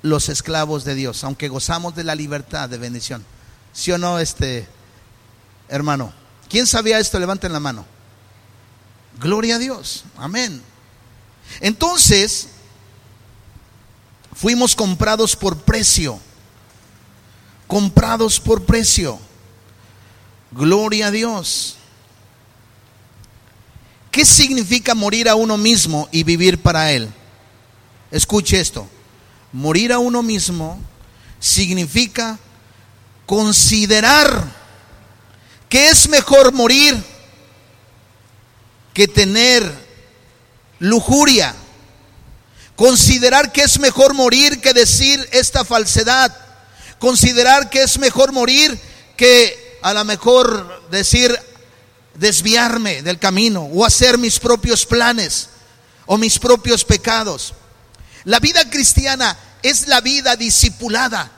los 0.03 0.27
esclavos 0.29 0.83
de 0.83 0.95
Dios, 0.95 1.23
aunque 1.23 1.47
gozamos 1.47 1.95
de 1.95 2.03
la 2.03 2.13
libertad 2.13 2.69
de 2.69 2.77
bendición. 2.77 3.25
¿Sí 3.71 3.91
o 3.91 3.97
no, 3.97 4.19
este 4.19 4.67
hermano? 5.69 6.13
¿Quién 6.49 6.67
sabía 6.67 6.99
esto? 6.99 7.19
Levanten 7.19 7.53
la 7.53 7.59
mano. 7.59 7.85
Gloria 9.19 9.55
a 9.55 9.59
Dios. 9.59 10.03
Amén. 10.17 10.61
Entonces, 11.61 12.49
fuimos 14.35 14.75
comprados 14.75 15.35
por 15.37 15.57
precio. 15.57 16.19
Comprados 17.65 18.41
por 18.41 18.65
precio. 18.65 19.17
Gloria 20.51 21.07
a 21.07 21.11
Dios. 21.11 21.77
¿Qué 24.11 24.25
significa 24.25 24.93
morir 24.93 25.29
a 25.29 25.35
uno 25.35 25.57
mismo 25.57 26.09
y 26.11 26.23
vivir 26.23 26.61
para 26.61 26.91
Él? 26.91 27.09
Escuche 28.11 28.59
esto 28.59 28.87
morir 29.53 29.93
a 29.93 29.99
uno 29.99 30.21
mismo 30.21 30.79
significa 31.39 32.37
considerar 33.25 34.51
que 35.69 35.89
es 35.89 36.09
mejor 36.09 36.51
morir 36.51 37.01
que 38.93 39.07
tener 39.07 39.71
lujuria. 40.79 41.55
Considerar 42.75 43.51
que 43.51 43.61
es 43.61 43.79
mejor 43.79 44.13
morir 44.13 44.59
que 44.59 44.73
decir 44.73 45.27
esta 45.31 45.63
falsedad. 45.63 46.35
Considerar 46.99 47.69
que 47.69 47.83
es 47.83 47.97
mejor 47.97 48.31
morir 48.31 48.79
que 49.15 49.79
a 49.81 49.93
lo 49.93 50.03
mejor 50.05 50.83
decir 50.89 51.37
desviarme 52.15 53.01
del 53.01 53.19
camino 53.19 53.63
o 53.63 53.85
hacer 53.85 54.17
mis 54.17 54.39
propios 54.39 54.85
planes 54.85 55.49
o 56.05 56.17
mis 56.17 56.39
propios 56.39 56.83
pecados. 56.85 57.53
La 58.25 58.39
vida 58.39 58.69
cristiana 58.69 59.37
es 59.61 59.87
la 59.87 60.01
vida 60.01 60.35
discipulada. 60.35 61.31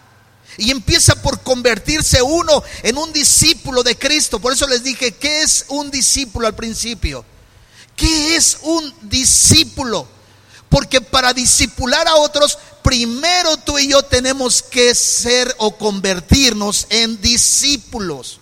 Y 0.58 0.72
empieza 0.72 1.22
por 1.22 1.42
convertirse 1.42 2.22
uno 2.22 2.64
en 2.84 2.98
un 2.98 3.12
discípulo 3.12 3.84
de 3.84 3.98
Cristo. 3.98 4.40
Por 4.40 4.54
eso 4.54 4.68
les 4.68 4.84
dije, 4.84 5.14
¿qué 5.14 5.42
es 5.42 5.66
un 5.68 5.92
discípulo 5.92 6.48
al 6.48 6.56
principio? 6.56 7.26
¿Qué 7.96 8.36
es 8.36 8.60
un 8.62 8.94
discípulo? 9.02 10.08
Porque 10.70 11.02
para 11.02 11.34
discipular 11.34 12.08
a 12.08 12.16
otros, 12.16 12.58
primero 12.84 13.58
tú 13.58 13.78
y 13.80 13.90
yo 13.90 14.04
tenemos 14.04 14.62
que 14.62 14.94
ser 14.96 15.54
o 15.58 15.76
convertirnos 15.78 16.88
en 16.90 17.20
discípulos. 17.22 18.40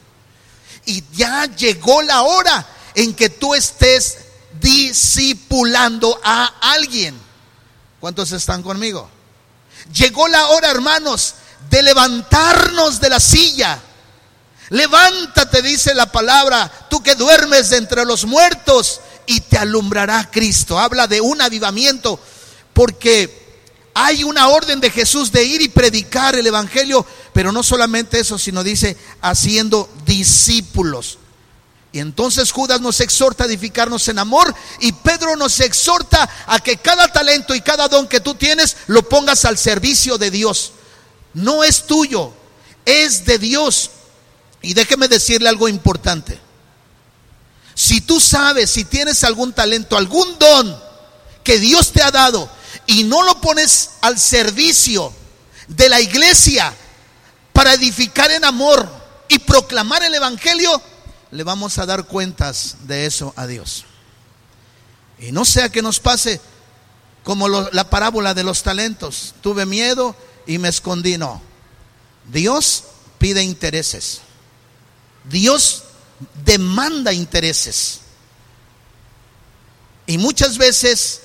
Y 0.85 1.03
ya 1.13 1.45
llegó 1.45 2.01
la 2.01 2.23
hora 2.23 2.67
en 2.95 3.13
que 3.13 3.29
tú 3.29 3.55
estés 3.55 4.17
discipulando 4.59 6.19
a 6.23 6.45
alguien. 6.73 7.22
¿Cuántos 8.03 8.33
están 8.33 8.63
conmigo? 8.63 9.09
Llegó 9.93 10.27
la 10.27 10.47
hora, 10.47 10.69
hermanos, 10.69 11.35
de 11.69 11.81
levantarnos 11.81 12.99
de 12.99 13.07
la 13.07 13.21
silla. 13.21 13.79
Levántate, 14.71 15.61
dice 15.61 15.95
la 15.95 16.11
palabra, 16.11 16.69
tú 16.89 17.01
que 17.01 17.15
duermes 17.15 17.71
entre 17.71 18.03
los 18.03 18.25
muertos 18.25 18.99
y 19.25 19.39
te 19.39 19.57
alumbrará 19.57 20.29
Cristo. 20.29 20.77
Habla 20.77 21.07
de 21.07 21.21
un 21.21 21.39
avivamiento 21.41 22.19
porque 22.73 23.63
hay 23.93 24.25
una 24.25 24.49
orden 24.49 24.81
de 24.81 24.89
Jesús 24.89 25.31
de 25.31 25.45
ir 25.45 25.61
y 25.61 25.69
predicar 25.69 26.35
el 26.35 26.45
Evangelio, 26.45 27.05
pero 27.31 27.53
no 27.53 27.63
solamente 27.63 28.19
eso, 28.19 28.37
sino 28.37 28.65
dice 28.65 28.97
haciendo 29.21 29.89
discípulos. 30.05 31.19
Y 31.93 31.99
entonces 31.99 32.51
Judas 32.51 32.81
nos 32.81 32.99
exhorta 33.01 33.43
a 33.43 33.47
edificarnos 33.47 34.07
en 34.07 34.17
amor 34.17 34.53
y 34.79 34.91
Pedro 34.91 35.35
nos 35.35 35.59
exhorta 35.59 36.27
a 36.47 36.59
que 36.59 36.77
cada 36.77 37.07
talento 37.13 37.53
y 37.53 37.61
cada 37.61 37.87
don 37.87 38.07
que 38.07 38.19
tú 38.19 38.33
tienes 38.33 38.75
lo 38.87 39.07
pongas 39.07 39.45
al 39.45 39.59
servicio 39.59 40.17
de 40.17 40.31
Dios. 40.31 40.71
No 41.35 41.63
es 41.63 41.85
tuyo, 41.85 42.33
es 42.83 43.25
de 43.25 43.37
Dios. 43.37 43.91
Y 44.63 44.73
déjeme 44.73 45.07
decirle 45.07 45.49
algo 45.49 45.69
importante. 45.69 46.41
Si 47.75 48.01
tú 48.01 48.19
sabes, 48.19 48.71
si 48.71 48.85
tienes 48.85 49.23
algún 49.23 49.53
talento, 49.53 49.95
algún 49.95 50.39
don 50.39 50.75
que 51.43 51.59
Dios 51.59 51.91
te 51.91 52.01
ha 52.01 52.09
dado 52.09 52.49
y 52.87 53.03
no 53.03 53.21
lo 53.21 53.39
pones 53.39 53.91
al 54.01 54.17
servicio 54.19 55.13
de 55.67 55.89
la 55.89 56.01
iglesia 56.01 56.73
para 57.51 57.73
edificar 57.73 58.31
en 58.31 58.45
amor 58.45 58.89
y 59.27 59.37
proclamar 59.37 60.03
el 60.03 60.15
Evangelio, 60.15 60.81
le 61.33 61.43
vamos 61.43 61.79
a 61.79 61.85
dar 61.85 62.05
cuentas 62.05 62.77
de 62.83 63.05
eso 63.05 63.33
a 63.35 63.47
Dios. 63.47 63.85
Y 65.19 65.31
no 65.31 65.45
sea 65.45 65.69
que 65.69 65.81
nos 65.81 65.99
pase 65.99 66.39
como 67.23 67.47
la 67.47 67.89
parábola 67.89 68.33
de 68.33 68.43
los 68.43 68.61
talentos. 68.61 69.33
Tuve 69.41 69.65
miedo 69.65 70.15
y 70.45 70.57
me 70.59 70.69
escondí. 70.69 71.17
No. 71.17 71.41
Dios 72.31 72.83
pide 73.17 73.41
intereses. 73.41 74.21
Dios 75.29 75.83
demanda 76.45 77.13
intereses. 77.13 78.01
Y 80.05 80.17
muchas 80.17 80.57
veces 80.57 81.21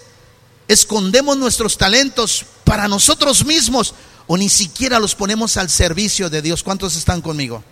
escondemos 0.68 1.36
nuestros 1.36 1.76
talentos 1.76 2.46
para 2.64 2.88
nosotros 2.88 3.44
mismos 3.44 3.94
o 4.26 4.36
ni 4.36 4.48
siquiera 4.48 5.00
los 5.00 5.14
ponemos 5.14 5.56
al 5.56 5.68
servicio 5.68 6.30
de 6.30 6.40
Dios. 6.40 6.62
¿Cuántos 6.62 6.96
están 6.96 7.20
conmigo? 7.20 7.64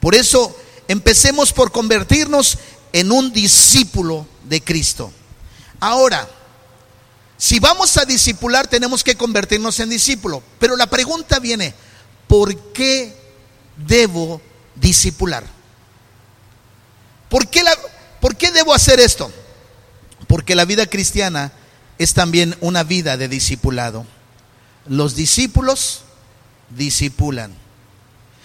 Por 0.00 0.14
eso 0.14 0.56
empecemos 0.88 1.52
por 1.52 1.72
convertirnos 1.72 2.58
en 2.92 3.12
un 3.12 3.32
discípulo 3.32 4.26
de 4.44 4.62
Cristo. 4.62 5.12
Ahora, 5.80 6.28
si 7.36 7.58
vamos 7.58 7.96
a 7.96 8.04
discipular 8.04 8.68
tenemos 8.68 9.04
que 9.04 9.16
convertirnos 9.16 9.80
en 9.80 9.90
discípulo. 9.90 10.42
Pero 10.58 10.76
la 10.76 10.86
pregunta 10.86 11.38
viene, 11.38 11.74
¿por 12.28 12.56
qué 12.72 13.14
debo 13.76 14.40
discipular? 14.74 15.44
¿Por 17.28 17.48
qué, 17.48 17.62
¿Por 18.20 18.36
qué 18.36 18.50
debo 18.50 18.72
hacer 18.72 19.00
esto? 19.00 19.30
Porque 20.28 20.54
la 20.54 20.64
vida 20.64 20.86
cristiana 20.86 21.52
es 21.98 22.14
también 22.14 22.56
una 22.60 22.84
vida 22.84 23.16
de 23.16 23.28
discipulado. 23.28 24.06
Los 24.86 25.16
discípulos 25.16 26.02
discipulan. 26.70 27.54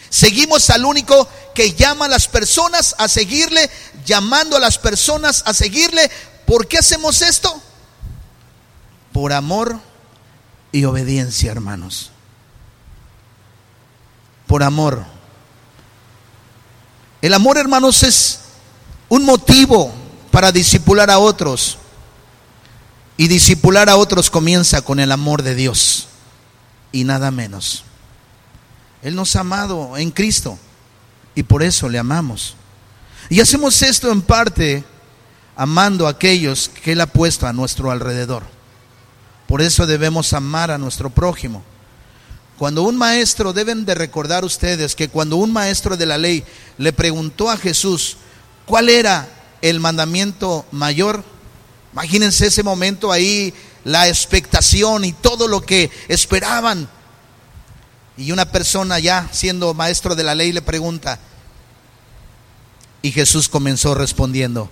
Seguimos 0.10 0.70
al 0.72 0.86
único 0.86 1.30
que 1.54 1.74
llama 1.74 2.06
a 2.06 2.10
las 2.10 2.28
personas 2.28 2.96
a 2.98 3.08
seguirle, 3.08 3.70
llamando 4.06 4.58
a 4.58 4.60
las 4.60 4.78
personas 4.78 5.44
a 5.46 5.54
seguirle. 5.54 6.10
¿Por 6.46 6.68
qué 6.68 6.78
hacemos 6.78 7.22
esto? 7.22 7.62
Por 9.12 9.34
amor 9.34 9.80
y 10.72 10.86
obediencia, 10.86 11.52
hermanos. 11.52 12.12
Por 14.48 14.64
amor. 14.64 15.06
El 17.22 17.34
amor, 17.34 17.58
hermanos, 17.58 18.04
es 18.04 18.40
un 19.10 19.26
motivo 19.26 19.94
para 20.32 20.52
disipular 20.52 21.10
a 21.12 21.20
otros. 21.20 21.78
Y 23.18 23.28
disipular 23.28 23.90
a 23.90 23.98
otros 23.98 24.30
comienza 24.30 24.82
con 24.82 25.00
el 25.00 25.12
amor 25.12 25.44
de 25.44 25.54
Dios 25.54 26.08
y 26.92 27.04
nada 27.04 27.32
menos. 27.32 27.84
Él 29.02 29.16
nos 29.16 29.36
ha 29.36 29.42
amado 29.42 29.98
en 29.98 30.12
Cristo 30.12 30.58
y 31.36 31.44
por 31.44 31.64
eso 31.64 31.90
le 31.90 32.00
amamos. 32.00 32.56
Y 33.30 33.40
hacemos 33.40 33.82
esto 33.82 34.12
en 34.12 34.22
parte 34.22 34.84
amando 35.56 36.08
a 36.08 36.12
aquellos 36.12 36.70
que 36.70 36.94
Él 36.94 37.02
ha 37.02 37.08
puesto 37.08 37.48
a 37.48 37.54
nuestro 37.54 37.92
alrededor. 37.92 38.44
Por 39.48 39.62
eso 39.62 39.86
debemos 39.86 40.34
amar 40.34 40.72
a 40.72 40.78
nuestro 40.78 41.10
prójimo. 41.10 41.64
Cuando 42.58 42.84
un 42.84 42.98
maestro, 42.98 43.54
deben 43.54 43.86
de 43.86 43.96
recordar 43.96 44.44
ustedes 44.44 44.96
que 44.96 45.10
cuando 45.10 45.38
un 45.38 45.52
maestro 45.52 45.98
de 45.98 46.06
la 46.06 46.18
ley 46.18 46.44
le 46.78 46.94
preguntó 46.94 47.50
a 47.50 47.58
Jesús 47.58 48.18
cuál 48.66 48.90
era 48.90 49.28
el 49.62 49.80
mandamiento 49.80 50.66
mayor, 50.72 51.24
Imagínense 51.94 52.48
ese 52.48 52.64
momento 52.64 53.12
ahí, 53.12 53.54
la 53.84 54.08
expectación 54.08 55.06
y 55.06 55.14
todo 55.14 55.48
lo 55.48 55.62
que 55.62 55.90
esperaban. 56.08 56.90
Y 58.20 58.34
una 58.34 58.52
persona 58.52 59.00
ya 59.00 59.30
siendo 59.32 59.74
maestro 59.74 60.14
de 60.14 60.24
la 60.24 60.36
ley 60.36 60.52
le 60.52 60.62
pregunta, 60.62 61.20
y 63.02 63.12
Jesús 63.14 63.48
comenzó 63.48 63.96
respondiendo, 63.96 64.70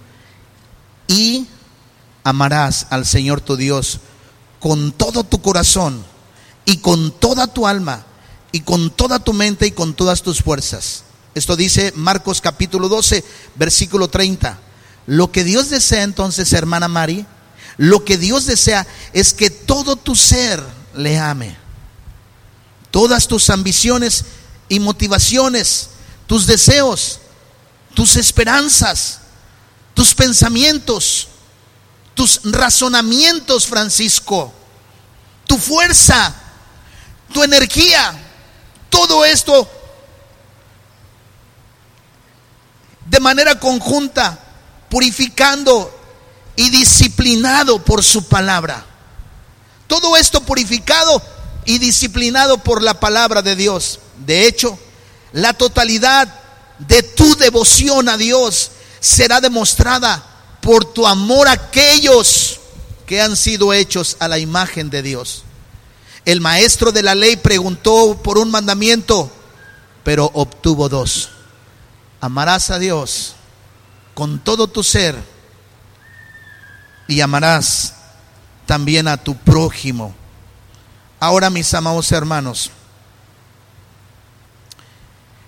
y 1.07 1.47
amarás 2.25 2.87
al 2.89 3.05
Señor 3.05 3.39
tu 3.39 3.55
Dios 3.55 4.01
con 4.59 4.91
todo 4.91 5.23
tu 5.23 5.41
corazón 5.41 6.03
y 6.65 6.77
con 6.79 7.17
toda 7.17 7.47
tu 7.47 7.67
alma 7.67 8.05
y 8.51 8.59
con 8.61 8.89
toda 8.89 9.19
tu 9.19 9.31
mente 9.31 9.67
y 9.67 9.71
con 9.71 9.93
todas 9.93 10.23
tus 10.23 10.41
fuerzas. 10.41 11.03
Esto 11.33 11.55
dice 11.55 11.93
Marcos 11.95 12.41
capítulo 12.41 12.89
12, 12.89 13.23
versículo 13.55 14.09
30. 14.09 14.59
Lo 15.05 15.31
que 15.31 15.45
Dios 15.45 15.69
desea 15.69 16.03
entonces, 16.03 16.51
hermana 16.51 16.89
Mari, 16.89 17.25
lo 17.77 18.03
que 18.03 18.17
Dios 18.17 18.45
desea 18.45 18.85
es 19.13 19.33
que 19.33 19.49
todo 19.49 19.95
tu 19.95 20.15
ser 20.15 20.61
le 20.95 21.17
ame. 21.17 21.66
Todas 22.97 23.27
tus 23.27 23.51
ambiciones 23.51 24.25
y 24.69 24.79
motivaciones, 24.79 25.89
tus 26.25 26.47
deseos, 26.47 27.19
tus 27.93 28.15
esperanzas, 28.15 29.19
tus 29.93 30.15
pensamientos, 30.15 31.27
tus 32.15 32.41
razonamientos, 32.43 33.67
Francisco, 33.67 34.51
tu 35.45 35.59
fuerza, 35.59 36.33
tu 37.31 37.43
energía, 37.43 38.19
todo 38.89 39.23
esto 39.25 39.69
de 43.05 43.19
manera 43.19 43.59
conjunta 43.59 44.39
purificando 44.89 45.95
y 46.55 46.71
disciplinado 46.71 47.77
por 47.85 48.03
su 48.03 48.27
palabra. 48.27 48.83
Todo 49.85 50.17
esto 50.17 50.41
purificado 50.41 51.36
y 51.67 51.79
disciplinado 51.79 52.57
por 52.57 52.81
la 52.81 52.99
palabra 52.99 53.41
de 53.43 53.55
Dios. 53.55 53.99
De 54.25 54.47
hecho, 54.47 54.79
la 55.33 55.53
totalidad 55.53 56.33
de 56.79 57.03
tu 57.03 57.35
devoción 57.35 58.07
a 58.07 58.17
Dios 58.17 58.71
será 59.01 59.41
demostrada 59.41 60.23
por 60.61 60.85
tu 60.85 61.05
amor 61.05 61.49
a 61.49 61.51
aquellos 61.51 62.61
que 63.05 63.21
han 63.21 63.35
sido 63.35 63.73
hechos 63.73 64.15
a 64.19 64.29
la 64.29 64.39
imagen 64.39 64.89
de 64.89 65.01
Dios. 65.01 65.43
El 66.23 66.39
maestro 66.39 66.93
de 66.93 67.03
la 67.03 67.15
ley 67.15 67.35
preguntó 67.35 68.17
por 68.23 68.37
un 68.37 68.49
mandamiento, 68.49 69.29
pero 70.05 70.31
obtuvo 70.33 70.87
dos. 70.87 71.29
Amarás 72.21 72.71
a 72.71 72.79
Dios 72.79 73.35
con 74.13 74.39
todo 74.39 74.67
tu 74.67 74.83
ser 74.83 75.15
y 77.09 77.19
amarás 77.19 77.93
también 78.65 79.09
a 79.09 79.17
tu 79.17 79.35
prójimo. 79.35 80.15
Ahora, 81.19 81.49
mis 81.49 81.73
amados 81.73 82.11
hermanos, 82.11 82.69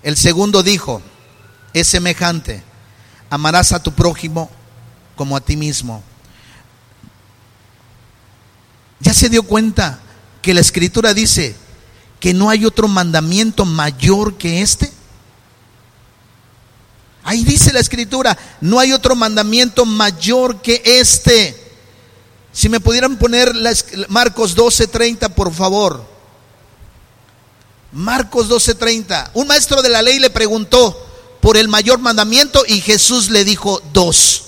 el 0.02 0.16
segundo 0.16 0.62
dijo, 0.62 1.02
es 1.72 1.86
semejante, 1.86 2.62
amarás 3.28 3.72
a 3.72 3.82
tu 3.82 3.92
prójimo 3.92 4.50
como 5.14 5.36
a 5.36 5.40
ti 5.40 5.56
mismo. 5.56 6.02
¿Ya 8.98 9.14
se 9.14 9.28
dio 9.28 9.42
cuenta 9.42 10.00
que 10.42 10.54
la 10.54 10.60
escritura 10.60 11.14
dice 11.14 11.54
que 12.18 12.34
no 12.34 12.50
hay 12.50 12.64
otro 12.64 12.88
mandamiento 12.88 13.64
mayor 13.64 14.36
que 14.36 14.62
este? 14.62 14.92
Ahí 17.22 17.44
dice 17.44 17.72
la 17.72 17.80
escritura, 17.80 18.36
no 18.60 18.78
hay 18.78 18.92
otro 18.92 19.14
mandamiento 19.14 19.84
mayor 19.84 20.60
que 20.62 20.82
este. 20.84 21.59
Si 22.52 22.68
me 22.68 22.80
pudieran 22.80 23.16
poner 23.16 23.52
Marcos 24.08 24.56
12:30, 24.56 25.28
por 25.30 25.52
favor. 25.52 26.04
Marcos 27.92 28.48
12:30. 28.48 29.30
Un 29.34 29.48
maestro 29.48 29.82
de 29.82 29.88
la 29.88 30.02
ley 30.02 30.18
le 30.18 30.30
preguntó 30.30 31.06
por 31.40 31.56
el 31.56 31.68
mayor 31.68 31.98
mandamiento 31.98 32.64
y 32.66 32.80
Jesús 32.80 33.30
le 33.30 33.44
dijo 33.44 33.82
dos. 33.92 34.44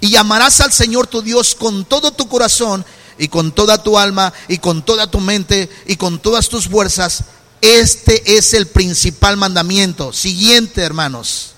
Y 0.00 0.14
amarás 0.16 0.60
al 0.60 0.72
Señor 0.72 1.06
tu 1.06 1.22
Dios 1.22 1.54
con 1.54 1.84
todo 1.84 2.12
tu 2.12 2.28
corazón 2.28 2.84
y 3.18 3.28
con 3.28 3.52
toda 3.52 3.82
tu 3.82 3.98
alma 3.98 4.32
y 4.46 4.58
con 4.58 4.84
toda 4.84 5.10
tu 5.10 5.20
mente 5.20 5.68
y 5.86 5.96
con 5.96 6.20
todas 6.20 6.48
tus 6.48 6.68
fuerzas. 6.68 7.24
Este 7.60 8.36
es 8.38 8.54
el 8.54 8.68
principal 8.68 9.36
mandamiento. 9.36 10.12
Siguiente, 10.12 10.82
hermanos. 10.82 11.50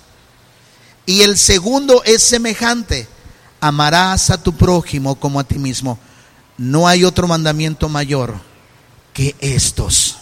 Y 1.04 1.22
el 1.22 1.36
segundo 1.36 2.02
es 2.04 2.22
semejante. 2.22 3.08
Amarás 3.60 4.30
a 4.30 4.42
tu 4.42 4.54
prójimo 4.54 5.14
como 5.16 5.38
a 5.38 5.44
ti 5.44 5.58
mismo. 5.58 5.98
No 6.56 6.88
hay 6.88 7.04
otro 7.04 7.26
mandamiento 7.26 7.88
mayor 7.88 8.34
que 9.12 9.34
estos. 9.40 10.16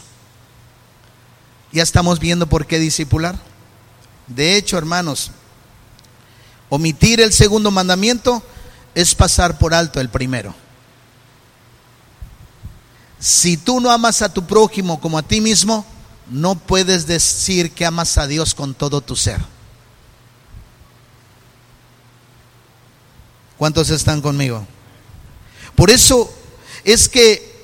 Ya 1.72 1.82
estamos 1.82 2.18
viendo 2.18 2.46
por 2.48 2.66
qué 2.66 2.78
discipular. 2.78 3.38
De 4.26 4.56
hecho, 4.56 4.76
hermanos, 4.78 5.30
omitir 6.68 7.20
el 7.20 7.32
segundo 7.32 7.70
mandamiento 7.70 8.42
es 8.94 9.14
pasar 9.14 9.58
por 9.58 9.74
alto 9.74 10.00
el 10.00 10.08
primero. 10.08 10.54
Si 13.18 13.56
tú 13.56 13.80
no 13.80 13.90
amas 13.90 14.22
a 14.22 14.32
tu 14.32 14.46
prójimo 14.46 15.00
como 15.00 15.18
a 15.18 15.22
ti 15.22 15.40
mismo, 15.40 15.84
no 16.30 16.56
puedes 16.56 17.06
decir 17.06 17.72
que 17.72 17.86
amas 17.86 18.18
a 18.18 18.26
Dios 18.26 18.54
con 18.54 18.74
todo 18.74 19.00
tu 19.00 19.16
ser. 19.16 19.40
¿Cuántos 23.58 23.90
están 23.90 24.20
conmigo? 24.20 24.66
Por 25.74 25.90
eso 25.90 26.32
es 26.84 27.08
que 27.08 27.62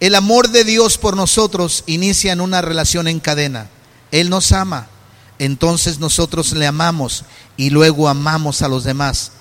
el 0.00 0.14
amor 0.14 0.50
de 0.50 0.64
Dios 0.64 0.98
por 0.98 1.16
nosotros 1.16 1.84
inicia 1.86 2.32
en 2.32 2.40
una 2.40 2.60
relación 2.60 3.08
en 3.08 3.18
cadena. 3.18 3.68
Él 4.10 4.30
nos 4.30 4.52
ama, 4.52 4.88
entonces 5.38 5.98
nosotros 5.98 6.52
le 6.52 6.66
amamos 6.66 7.24
y 7.56 7.70
luego 7.70 8.08
amamos 8.08 8.62
a 8.62 8.68
los 8.68 8.84
demás. 8.84 9.32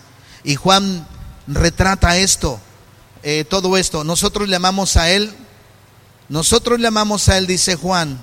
Y 0.44 0.56
Juan 0.56 1.08
retrata 1.46 2.18
esto, 2.18 2.60
eh, 3.24 3.46
todo 3.48 3.78
esto. 3.78 4.04
Nosotros 4.04 4.48
le 4.48 4.56
amamos 4.56 4.98
a 4.98 5.10
Él 5.10 5.34
Nosotros 6.30 6.80
le 6.80 6.88
amamos 6.88 7.30
a 7.30 7.38
Él, 7.38 7.48
dice 7.48 7.76
Juan, 7.76 8.20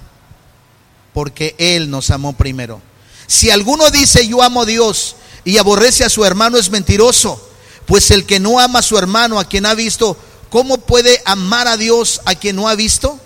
porque 1.14 1.54
Él 1.58 1.90
nos 1.90 2.10
amó 2.10 2.34
primero. 2.34 2.82
Si 3.26 3.50
alguno 3.50 3.90
dice 3.90 4.26
yo 4.26 4.42
amo 4.42 4.62
a 4.62 4.66
Dios 4.66 5.16
y 5.44 5.58
aborrece 5.58 6.04
a 6.04 6.08
su 6.08 6.24
hermano 6.24 6.58
es 6.58 6.70
mentiroso, 6.70 7.40
pues 7.86 8.10
el 8.10 8.24
que 8.24 8.40
no 8.40 8.58
ama 8.58 8.78
a 8.78 8.82
su 8.82 8.96
hermano, 8.96 9.38
a 9.38 9.44
quien 9.44 9.66
ha 9.66 9.74
visto, 9.74 10.16
¿cómo 10.50 10.78
puede 10.78 11.22
amar 11.26 11.68
a 11.68 11.76
Dios 11.76 12.20
a 12.24 12.34
quien 12.34 12.56
no 12.56 12.68
ha 12.68 12.74
visto? 12.74 13.20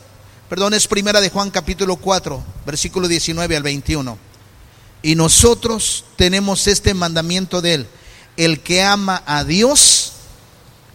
Perdón, 0.48 0.74
es 0.74 0.88
primera 0.88 1.20
de 1.20 1.30
Juan 1.30 1.50
capítulo 1.50 1.96
4, 1.96 2.42
versículo 2.66 3.06
19 3.06 3.56
al 3.56 3.62
21. 3.62 4.18
Y 5.02 5.14
nosotros 5.14 6.04
tenemos 6.16 6.66
este 6.66 6.94
mandamiento 6.94 7.60
de 7.60 7.74
Él. 7.74 7.86
El 8.36 8.60
que 8.60 8.82
ama 8.82 9.22
a 9.26 9.44
Dios, 9.44 10.12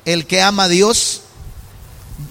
el 0.05 0.25
que 0.25 0.41
ama 0.41 0.63
a 0.65 0.69
Dios, 0.69 1.21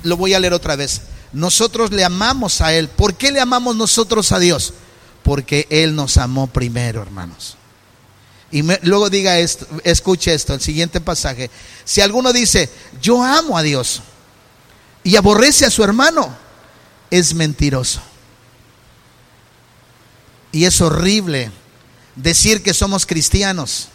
lo 0.03 0.17
voy 0.17 0.35
a 0.35 0.41
leer 0.41 0.53
otra 0.53 0.77
vez. 0.77 1.03
Nosotros 1.33 1.93
le 1.93 2.05
amamos 2.05 2.61
a 2.61 2.75
Él. 2.75 2.89
¿Por 2.89 3.15
qué 3.15 3.31
le 3.31 3.41
amamos 3.41 3.77
nosotros 3.77 4.33
a 4.33 4.39
Dios? 4.39 4.75
Porque 5.23 5.67
Él 5.71 5.95
nos 5.95 6.19
amó 6.19 6.49
primero, 6.49 7.01
hermanos. 7.01 7.57
Y 8.53 8.63
luego 8.83 9.09
diga 9.09 9.39
esto, 9.39 9.67
escuche 9.83 10.35
esto, 10.35 10.53
el 10.53 10.61
siguiente 10.61 11.01
pasaje. 11.01 11.51
Si 11.87 12.03
alguno 12.03 12.35
dice, 12.35 12.69
yo 13.01 13.23
amo 13.23 13.57
a 13.57 13.63
Dios 13.63 14.03
y 15.03 15.17
aborrece 15.17 15.65
a 15.65 15.71
su 15.71 15.83
hermano, 15.83 16.37
es 17.11 17.35
mentiroso. 17.35 18.03
Y 20.53 20.67
es 20.67 20.83
horrible 20.83 21.51
decir 22.15 22.63
que 22.63 22.75
somos 22.75 23.07
cristianos 23.07 23.89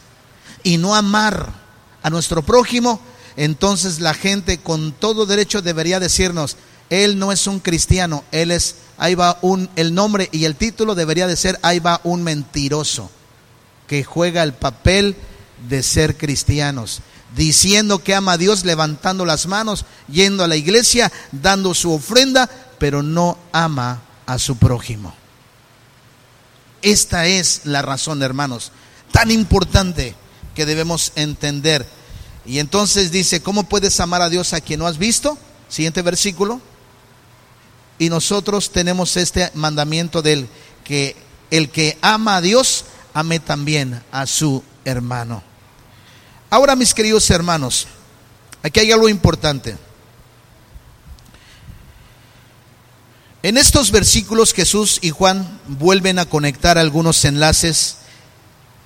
y 0.64 0.80
no 0.80 0.96
amar 0.96 1.54
a 2.02 2.10
nuestro 2.10 2.42
prójimo, 2.42 3.00
entonces 3.36 4.00
la 4.00 4.16
gente 4.16 4.58
con 4.58 4.92
todo 4.92 5.28
derecho 5.28 5.62
debería 5.62 6.00
decirnos, 6.00 6.58
él 6.90 7.20
no 7.20 7.32
es 7.32 7.46
un 7.46 7.60
cristiano, 7.60 8.24
él 8.32 8.50
es, 8.50 8.78
ahí 8.98 9.14
va 9.14 9.38
un, 9.44 9.70
el 9.76 9.94
nombre 9.94 10.30
y 10.32 10.46
el 10.46 10.56
título 10.56 10.96
debería 10.96 11.28
de 11.28 11.36
ser, 11.36 11.60
ahí 11.62 11.78
va 11.78 12.02
un 12.04 12.24
mentiroso 12.24 13.12
que 13.88 14.04
juega 14.04 14.44
el 14.44 14.54
papel 14.54 15.16
de 15.70 15.82
ser 15.82 16.18
cristianos, 16.18 17.02
diciendo 17.36 18.04
que 18.04 18.14
ama 18.14 18.34
a 18.34 18.38
Dios, 18.38 18.66
levantando 18.66 19.26
las 19.26 19.48
manos, 19.48 19.86
yendo 20.08 20.44
a 20.44 20.48
la 20.48 20.56
iglesia, 20.56 21.12
dando 21.32 21.74
su 21.74 21.92
ofrenda, 21.92 22.50
pero 22.80 23.02
no 23.02 23.38
ama 23.52 24.02
a 24.26 24.38
su 24.40 24.58
prójimo. 24.58 25.16
Esta 26.82 27.26
es 27.26 27.62
la 27.64 27.82
razón, 27.82 28.22
hermanos, 28.22 28.72
tan 29.12 29.32
importante 29.32 30.16
que 30.54 30.66
debemos 30.66 31.12
entender. 31.16 31.88
Y 32.46 32.60
entonces 32.60 33.12
dice, 33.12 33.42
¿cómo 33.42 33.64
puedes 33.64 34.00
amar 34.00 34.22
a 34.22 34.30
Dios 34.30 34.54
a 34.54 34.62
quien 34.62 34.80
no 34.80 34.88
has 34.88 34.98
visto? 34.98 35.38
Siguiente 35.70 36.02
versículo. 36.02 36.62
Y 38.00 38.10
nosotros 38.10 38.72
tenemos 38.72 39.18
este 39.18 39.52
mandamiento 39.56 40.22
del 40.22 40.48
que 40.84 41.16
el 41.50 41.70
que 41.70 41.98
ama 42.02 42.38
a 42.38 42.42
Dios, 42.42 42.86
ame 43.18 43.40
también 43.40 44.00
a 44.12 44.28
su 44.28 44.64
hermano. 44.86 45.42
Ahora, 46.52 46.76
mis 46.76 46.94
queridos 46.94 47.28
hermanos, 47.32 47.88
aquí 48.62 48.80
hay 48.80 48.92
algo 48.92 49.10
importante. 49.10 49.76
En 53.42 53.58
estos 53.58 53.90
versículos 53.90 54.54
Jesús 54.54 55.00
y 55.02 55.10
Juan 55.10 55.60
vuelven 55.68 56.20
a 56.20 56.28
conectar 56.28 56.78
algunos 56.78 57.26
enlaces 57.26 57.98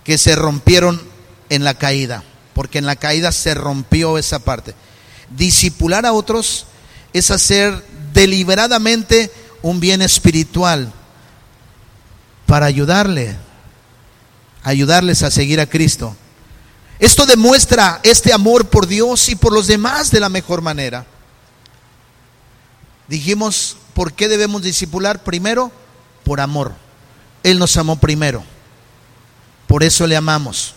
que 0.05 0.17
se 0.17 0.33
rompieron 0.37 1.01
en 1.49 1.65
la 1.65 1.73
caída, 1.73 2.23
porque 2.53 2.77
en 2.77 2.85
la 2.85 2.95
caída 2.95 3.33
se 3.33 3.53
rompió 3.53 4.17
esa 4.17 4.39
parte. 4.39 4.75
Disipular 5.29 6.05
a 6.05 6.13
otros 6.13 6.67
es 7.11 7.31
hacer 7.31 7.85
deliberadamente 8.13 9.29
un 9.61 9.81
bien 9.81 10.01
espiritual 10.01 10.93
para 12.45 12.67
ayudarle, 12.67 13.35
ayudarles 14.63 15.23
a 15.23 15.31
seguir 15.31 15.59
a 15.59 15.67
Cristo. 15.67 16.15
Esto 16.99 17.25
demuestra 17.25 17.99
este 18.03 18.31
amor 18.31 18.69
por 18.69 18.87
Dios 18.87 19.29
y 19.29 19.35
por 19.35 19.53
los 19.53 19.67
demás 19.67 20.11
de 20.11 20.19
la 20.19 20.29
mejor 20.29 20.61
manera. 20.61 21.05
Dijimos, 23.07 23.77
¿por 23.93 24.13
qué 24.13 24.27
debemos 24.27 24.61
discipular? 24.61 25.23
Primero, 25.23 25.71
por 26.23 26.39
amor. 26.39 26.73
Él 27.43 27.57
nos 27.57 27.75
amó 27.77 27.97
primero. 27.97 28.43
Por 29.67 29.83
eso 29.83 30.05
le 30.05 30.15
amamos. 30.15 30.75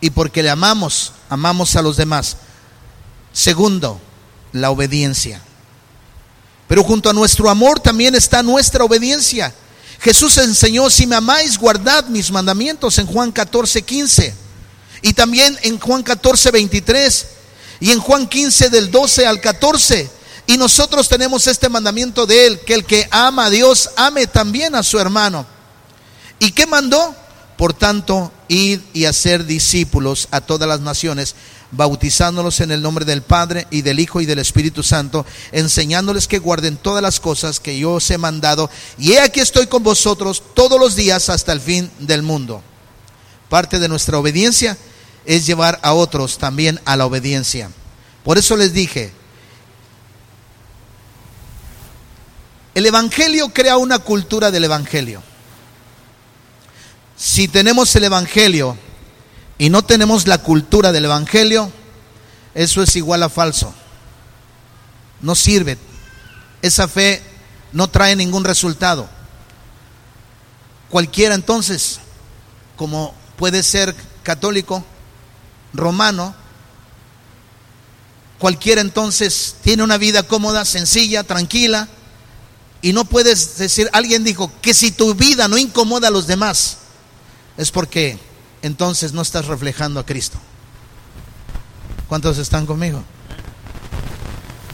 Y 0.00 0.10
porque 0.10 0.42
le 0.42 0.50
amamos, 0.50 1.12
amamos 1.28 1.74
a 1.76 1.82
los 1.82 1.96
demás. 1.96 2.36
Segundo, 3.32 4.00
la 4.52 4.70
obediencia. 4.70 5.40
Pero 6.68 6.84
junto 6.84 7.10
a 7.10 7.12
nuestro 7.12 7.50
amor 7.50 7.80
también 7.80 8.14
está 8.14 8.42
nuestra 8.42 8.84
obediencia. 8.84 9.54
Jesús 10.00 10.38
enseñó, 10.38 10.88
si 10.88 11.06
me 11.06 11.16
amáis, 11.16 11.58
guardad 11.58 12.06
mis 12.06 12.30
mandamientos 12.30 12.98
en 12.98 13.06
Juan 13.06 13.32
14, 13.32 13.82
15. 13.82 14.34
Y 15.02 15.12
también 15.12 15.58
en 15.62 15.78
Juan 15.78 16.02
14, 16.02 16.50
23. 16.50 17.26
Y 17.80 17.90
en 17.90 18.00
Juan 18.00 18.26
15 18.26 18.70
del 18.70 18.90
12 18.90 19.26
al 19.26 19.40
14. 19.40 20.10
Y 20.46 20.56
nosotros 20.56 21.08
tenemos 21.08 21.46
este 21.46 21.68
mandamiento 21.68 22.26
de 22.26 22.46
él, 22.46 22.60
que 22.60 22.74
el 22.74 22.84
que 22.84 23.06
ama 23.10 23.46
a 23.46 23.50
Dios, 23.50 23.90
ame 23.96 24.26
también 24.26 24.74
a 24.74 24.82
su 24.82 24.98
hermano. 24.98 25.46
¿Y 26.38 26.52
qué 26.52 26.66
mandó? 26.66 27.14
Por 27.58 27.74
tanto, 27.74 28.32
ir 28.48 28.82
y 28.94 29.04
hacer 29.04 29.44
discípulos 29.44 30.28
a 30.30 30.40
todas 30.40 30.66
las 30.66 30.80
naciones, 30.80 31.34
bautizándolos 31.72 32.60
en 32.60 32.70
el 32.70 32.82
nombre 32.82 33.04
del 33.04 33.22
Padre 33.22 33.66
y 33.70 33.82
del 33.82 34.00
Hijo 34.00 34.20
y 34.20 34.26
del 34.26 34.38
Espíritu 34.38 34.82
Santo, 34.82 35.24
enseñándoles 35.52 36.26
que 36.26 36.38
guarden 36.38 36.76
todas 36.76 37.02
las 37.02 37.20
cosas 37.20 37.60
que 37.60 37.78
yo 37.78 37.92
os 37.92 38.10
he 38.10 38.18
mandado. 38.18 38.70
Y 38.98 39.12
he 39.12 39.20
aquí 39.20 39.40
estoy 39.40 39.66
con 39.66 39.82
vosotros 39.82 40.42
todos 40.54 40.78
los 40.80 40.96
días 40.96 41.28
hasta 41.28 41.52
el 41.52 41.60
fin 41.60 41.90
del 41.98 42.22
mundo. 42.22 42.62
Parte 43.48 43.78
de 43.78 43.88
nuestra 43.88 44.18
obediencia 44.18 44.76
es 45.24 45.46
llevar 45.46 45.78
a 45.82 45.92
otros 45.92 46.38
también 46.38 46.80
a 46.84 46.96
la 46.96 47.06
obediencia. 47.06 47.70
Por 48.24 48.38
eso 48.38 48.56
les 48.56 48.72
dije, 48.72 49.12
el 52.74 52.86
Evangelio 52.86 53.52
crea 53.52 53.76
una 53.76 53.98
cultura 53.98 54.50
del 54.50 54.64
Evangelio. 54.64 55.22
Si 57.16 57.48
tenemos 57.48 57.94
el 57.96 58.04
Evangelio 58.04 58.78
y 59.60 59.68
no 59.68 59.84
tenemos 59.84 60.26
la 60.26 60.38
cultura 60.38 60.90
del 60.90 61.04
Evangelio, 61.04 61.70
eso 62.54 62.82
es 62.82 62.96
igual 62.96 63.22
a 63.22 63.28
falso. 63.28 63.74
No 65.20 65.34
sirve. 65.34 65.76
Esa 66.62 66.88
fe 66.88 67.22
no 67.70 67.86
trae 67.86 68.16
ningún 68.16 68.44
resultado. 68.44 69.06
Cualquiera 70.88 71.34
entonces, 71.34 72.00
como 72.74 73.14
puede 73.36 73.62
ser 73.62 73.94
católico, 74.22 74.82
romano, 75.74 76.34
cualquiera 78.38 78.80
entonces 78.80 79.56
tiene 79.62 79.82
una 79.82 79.98
vida 79.98 80.22
cómoda, 80.22 80.64
sencilla, 80.64 81.22
tranquila, 81.22 81.86
y 82.80 82.94
no 82.94 83.04
puedes 83.04 83.58
decir, 83.58 83.90
alguien 83.92 84.24
dijo, 84.24 84.50
que 84.62 84.72
si 84.72 84.90
tu 84.90 85.14
vida 85.14 85.48
no 85.48 85.58
incomoda 85.58 86.08
a 86.08 86.10
los 86.10 86.26
demás, 86.26 86.78
es 87.58 87.70
porque 87.70 88.29
entonces 88.62 89.12
no 89.12 89.22
estás 89.22 89.46
reflejando 89.46 90.00
a 90.00 90.06
Cristo. 90.06 90.38
¿Cuántos 92.08 92.38
están 92.38 92.66
conmigo? 92.66 93.02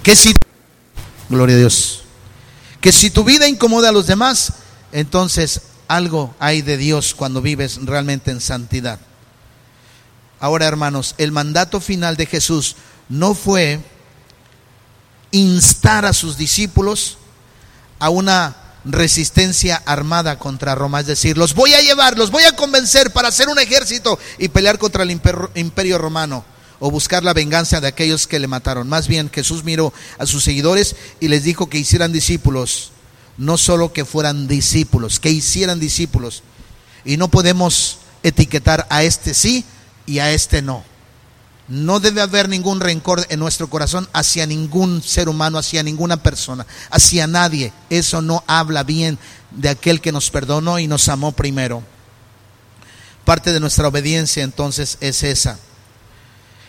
Que 0.02 0.16
si, 0.16 0.34
gloria 1.28 1.56
a 1.56 1.58
Dios, 1.58 2.04
que 2.80 2.92
si 2.92 3.10
tu 3.10 3.24
vida 3.24 3.48
incomoda 3.48 3.88
a 3.88 3.92
los 3.92 4.06
demás, 4.06 4.54
entonces 4.92 5.62
algo 5.88 6.34
hay 6.38 6.62
de 6.62 6.76
Dios 6.76 7.14
cuando 7.14 7.42
vives 7.42 7.78
realmente 7.84 8.30
en 8.30 8.40
santidad. 8.40 8.98
Ahora, 10.40 10.66
hermanos, 10.66 11.14
el 11.18 11.32
mandato 11.32 11.80
final 11.80 12.16
de 12.16 12.26
Jesús 12.26 12.76
no 13.08 13.34
fue 13.34 13.80
instar 15.30 16.04
a 16.04 16.12
sus 16.12 16.36
discípulos 16.36 17.18
a 17.98 18.10
una 18.10 18.56
resistencia 18.86 19.82
armada 19.84 20.38
contra 20.38 20.74
Roma. 20.74 21.00
Es 21.00 21.06
decir, 21.06 21.36
los 21.36 21.54
voy 21.54 21.74
a 21.74 21.80
llevar, 21.80 22.16
los 22.16 22.30
voy 22.30 22.44
a 22.44 22.54
convencer 22.54 23.12
para 23.12 23.28
hacer 23.28 23.48
un 23.48 23.58
ejército 23.58 24.18
y 24.38 24.48
pelear 24.48 24.78
contra 24.78 25.02
el 25.02 25.10
imperio, 25.10 25.98
romano 25.98 26.44
o 26.78 26.90
buscar 26.90 27.24
la 27.24 27.32
venganza 27.32 27.80
de 27.80 27.88
aquellos 27.88 28.26
que 28.26 28.38
le 28.38 28.48
mataron. 28.48 28.88
Más 28.88 29.08
bien 29.08 29.30
Jesús 29.32 29.64
miró 29.64 29.92
a 30.18 30.26
sus 30.26 30.44
seguidores 30.44 30.96
y 31.20 31.28
les 31.28 31.42
dijo 31.42 31.68
que 31.68 31.78
hicieran 31.78 32.12
discípulos, 32.12 32.92
no 33.36 33.58
solo 33.58 33.92
que 33.92 34.04
fueran 34.04 34.46
discípulos, 34.46 35.20
que 35.20 35.30
hicieran 35.30 35.80
discípulos. 35.80 36.42
Y 37.04 37.16
no 37.16 37.28
podemos 37.28 37.98
etiquetar 38.22 38.86
a 38.90 39.02
este 39.02 39.34
sí 39.34 39.64
y 40.06 40.18
a 40.18 40.32
este 40.32 40.62
no. 40.62 40.84
No 41.68 41.98
debe 41.98 42.20
haber 42.20 42.48
ningún 42.48 42.80
rencor 42.80 43.26
en 43.28 43.40
nuestro 43.40 43.68
corazón 43.68 44.08
hacia 44.12 44.46
ningún 44.46 45.02
ser 45.02 45.28
humano, 45.28 45.58
hacia 45.58 45.82
ninguna 45.82 46.22
persona, 46.22 46.64
hacia 46.90 47.26
nadie. 47.26 47.72
Eso 47.90 48.22
no 48.22 48.44
habla 48.46 48.84
bien 48.84 49.18
de 49.50 49.68
aquel 49.68 50.00
que 50.00 50.12
nos 50.12 50.30
perdonó 50.30 50.78
y 50.78 50.86
nos 50.86 51.08
amó 51.08 51.32
primero. 51.32 51.82
Parte 53.24 53.52
de 53.52 53.58
nuestra 53.58 53.88
obediencia 53.88 54.44
entonces 54.44 54.96
es 55.00 55.24
esa. 55.24 55.58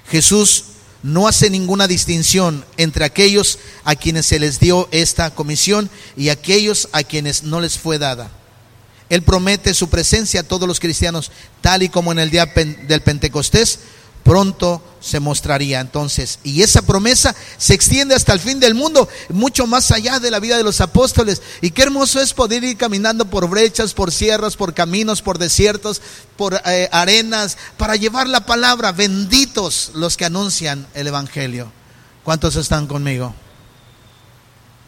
Jesús 0.09 0.63
no 1.03 1.27
hace 1.27 1.51
ninguna 1.51 1.87
distinción 1.87 2.65
entre 2.77 3.05
aquellos 3.05 3.59
a 3.83 3.95
quienes 3.95 4.25
se 4.25 4.39
les 4.39 4.59
dio 4.59 4.89
esta 4.91 5.29
comisión 5.29 5.91
y 6.15 6.29
aquellos 6.29 6.89
a 6.91 7.03
quienes 7.03 7.43
no 7.43 7.61
les 7.61 7.77
fue 7.77 7.99
dada. 7.99 8.31
Él 9.09 9.21
promete 9.21 9.73
su 9.73 9.89
presencia 9.89 10.41
a 10.41 10.43
todos 10.43 10.67
los 10.67 10.79
cristianos, 10.79 11.31
tal 11.61 11.83
y 11.83 11.89
como 11.89 12.11
en 12.11 12.19
el 12.19 12.31
día 12.31 12.45
del 12.55 13.01
Pentecostés 13.01 13.79
pronto 14.27 14.81
se 14.99 15.21
mostraría 15.21 15.79
entonces. 15.79 16.39
Y 16.43 16.61
esa 16.61 16.81
promesa 16.81 17.33
se 17.57 17.73
extiende 17.73 18.13
hasta 18.13 18.33
el 18.33 18.41
fin 18.41 18.59
del 18.59 18.75
mundo, 18.75 19.07
mucho 19.29 19.65
más 19.67 19.89
allá 19.91 20.19
de 20.19 20.29
la 20.29 20.41
vida 20.41 20.57
de 20.57 20.65
los 20.65 20.81
apóstoles. 20.81 21.41
Y 21.61 21.71
qué 21.71 21.83
hermoso 21.83 22.19
es 22.19 22.33
poder 22.33 22.65
ir 22.65 22.75
caminando 22.75 23.29
por 23.29 23.49
brechas, 23.49 23.93
por 23.93 24.11
sierras, 24.11 24.57
por 24.57 24.73
caminos, 24.73 25.21
por 25.21 25.37
desiertos, 25.37 26.01
por 26.35 26.61
eh, 26.65 26.89
arenas, 26.91 27.57
para 27.77 27.95
llevar 27.95 28.27
la 28.27 28.45
palabra. 28.45 28.91
Benditos 28.91 29.91
los 29.93 30.17
que 30.17 30.25
anuncian 30.25 30.85
el 30.93 31.07
Evangelio. 31.07 31.71
¿Cuántos 32.25 32.57
están 32.57 32.85
conmigo? 32.85 33.33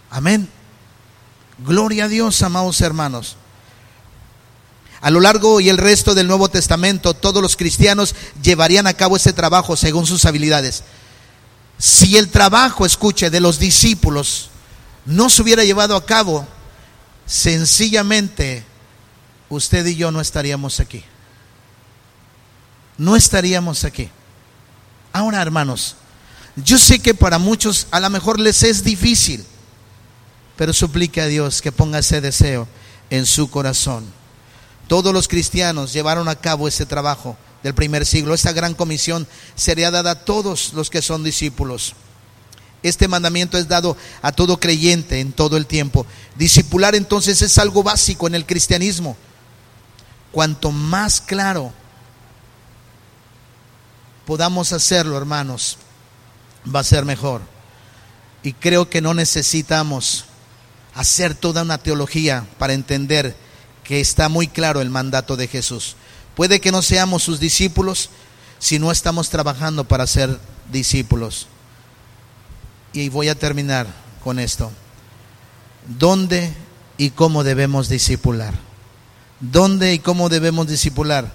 Amén. 0.09 0.49
Gloria 1.59 2.05
a 2.05 2.07
Dios, 2.09 2.41
amados 2.41 2.81
hermanos. 2.81 3.37
A 5.01 5.09
lo 5.09 5.21
largo 5.21 5.61
y 5.61 5.69
el 5.69 5.77
resto 5.77 6.13
del 6.13 6.27
Nuevo 6.27 6.49
Testamento, 6.49 7.13
todos 7.13 7.41
los 7.41 7.55
cristianos 7.55 8.15
llevarían 8.41 8.87
a 8.87 8.93
cabo 8.93 9.15
ese 9.15 9.31
trabajo 9.31 9.77
según 9.77 10.05
sus 10.05 10.25
habilidades. 10.25 10.83
Si 11.77 12.17
el 12.17 12.29
trabajo, 12.29 12.85
escuche, 12.85 13.29
de 13.29 13.39
los 13.39 13.59
discípulos 13.59 14.49
no 15.05 15.29
se 15.29 15.41
hubiera 15.41 15.63
llevado 15.63 15.95
a 15.95 16.05
cabo, 16.05 16.45
sencillamente 17.25 18.65
usted 19.47 19.85
y 19.85 19.95
yo 19.95 20.11
no 20.11 20.19
estaríamos 20.19 20.81
aquí. 20.81 21.03
No 22.97 23.15
estaríamos 23.15 23.85
aquí. 23.85 24.09
Ahora, 25.13 25.41
hermanos, 25.41 25.95
yo 26.57 26.77
sé 26.77 26.99
que 26.99 27.13
para 27.13 27.39
muchos 27.39 27.87
a 27.91 28.01
lo 28.01 28.09
mejor 28.09 28.39
les 28.39 28.63
es 28.63 28.83
difícil, 28.83 29.45
pero 30.57 30.73
suplique 30.73 31.21
a 31.21 31.27
Dios 31.27 31.61
que 31.61 31.71
ponga 31.71 31.99
ese 31.99 32.19
deseo 32.19 32.67
en 33.09 33.25
su 33.25 33.49
corazón. 33.49 34.18
Todos 34.89 35.13
los 35.13 35.27
cristianos 35.27 35.93
llevaron 35.93 36.27
a 36.29 36.35
cabo 36.35 36.67
ese 36.67 36.83
trabajo 36.83 37.37
del 37.61 37.75
primer 37.75 38.07
siglo. 38.07 38.33
Esta 38.33 38.53
gran 38.53 38.73
comisión 38.73 39.27
sería 39.53 39.91
dada 39.91 40.11
a 40.11 40.25
todos 40.25 40.73
los 40.73 40.89
que 40.89 41.03
son 41.03 41.23
discípulos. 41.23 41.93
Este 42.81 43.07
mandamiento 43.07 43.59
es 43.59 43.67
dado 43.67 43.95
a 44.23 44.31
todo 44.31 44.59
creyente 44.59 45.19
en 45.19 45.31
todo 45.31 45.57
el 45.57 45.67
tiempo. 45.67 46.07
Discipular 46.37 46.95
entonces 46.95 47.39
es 47.43 47.59
algo 47.59 47.83
básico 47.83 48.25
en 48.25 48.33
el 48.33 48.47
cristianismo. 48.47 49.15
Cuanto 50.31 50.71
más 50.71 51.21
claro 51.21 51.71
podamos 54.25 54.73
hacerlo, 54.73 55.17
hermanos, 55.17 55.77
va 56.65 56.79
a 56.79 56.83
ser 56.83 57.05
mejor. 57.05 57.41
Y 58.41 58.53
creo 58.53 58.89
que 58.89 59.01
no 59.01 59.13
necesitamos 59.13 60.25
hacer 60.95 61.35
toda 61.35 61.61
una 61.61 61.77
teología 61.77 62.47
para 62.57 62.73
entender 62.73 63.35
que 63.89 63.99
está 63.99 64.29
muy 64.29 64.47
claro 64.47 64.81
el 64.81 64.91
mandato 64.91 65.35
de 65.35 65.47
Jesús. 65.47 65.95
Puede 66.35 66.61
que 66.61 66.71
no 66.71 66.83
seamos 66.83 67.23
sus 67.23 67.39
discípulos 67.39 68.11
si 68.59 68.77
no 68.77 68.91
estamos 68.91 69.31
trabajando 69.31 69.83
para 69.83 70.05
ser 70.05 70.39
discípulos. 70.71 71.47
Y 72.93 73.09
voy 73.09 73.29
a 73.29 73.39
terminar 73.39 73.87
con 74.23 74.37
esto. 74.37 74.71
¿Dónde 75.87 76.53
y 76.99 77.09
cómo 77.09 77.43
debemos 77.43 77.89
discipular? 77.89 78.53
¿Dónde 79.39 79.95
y 79.95 79.97
cómo 79.97 80.29
debemos 80.29 80.67
discipular? 80.67 81.33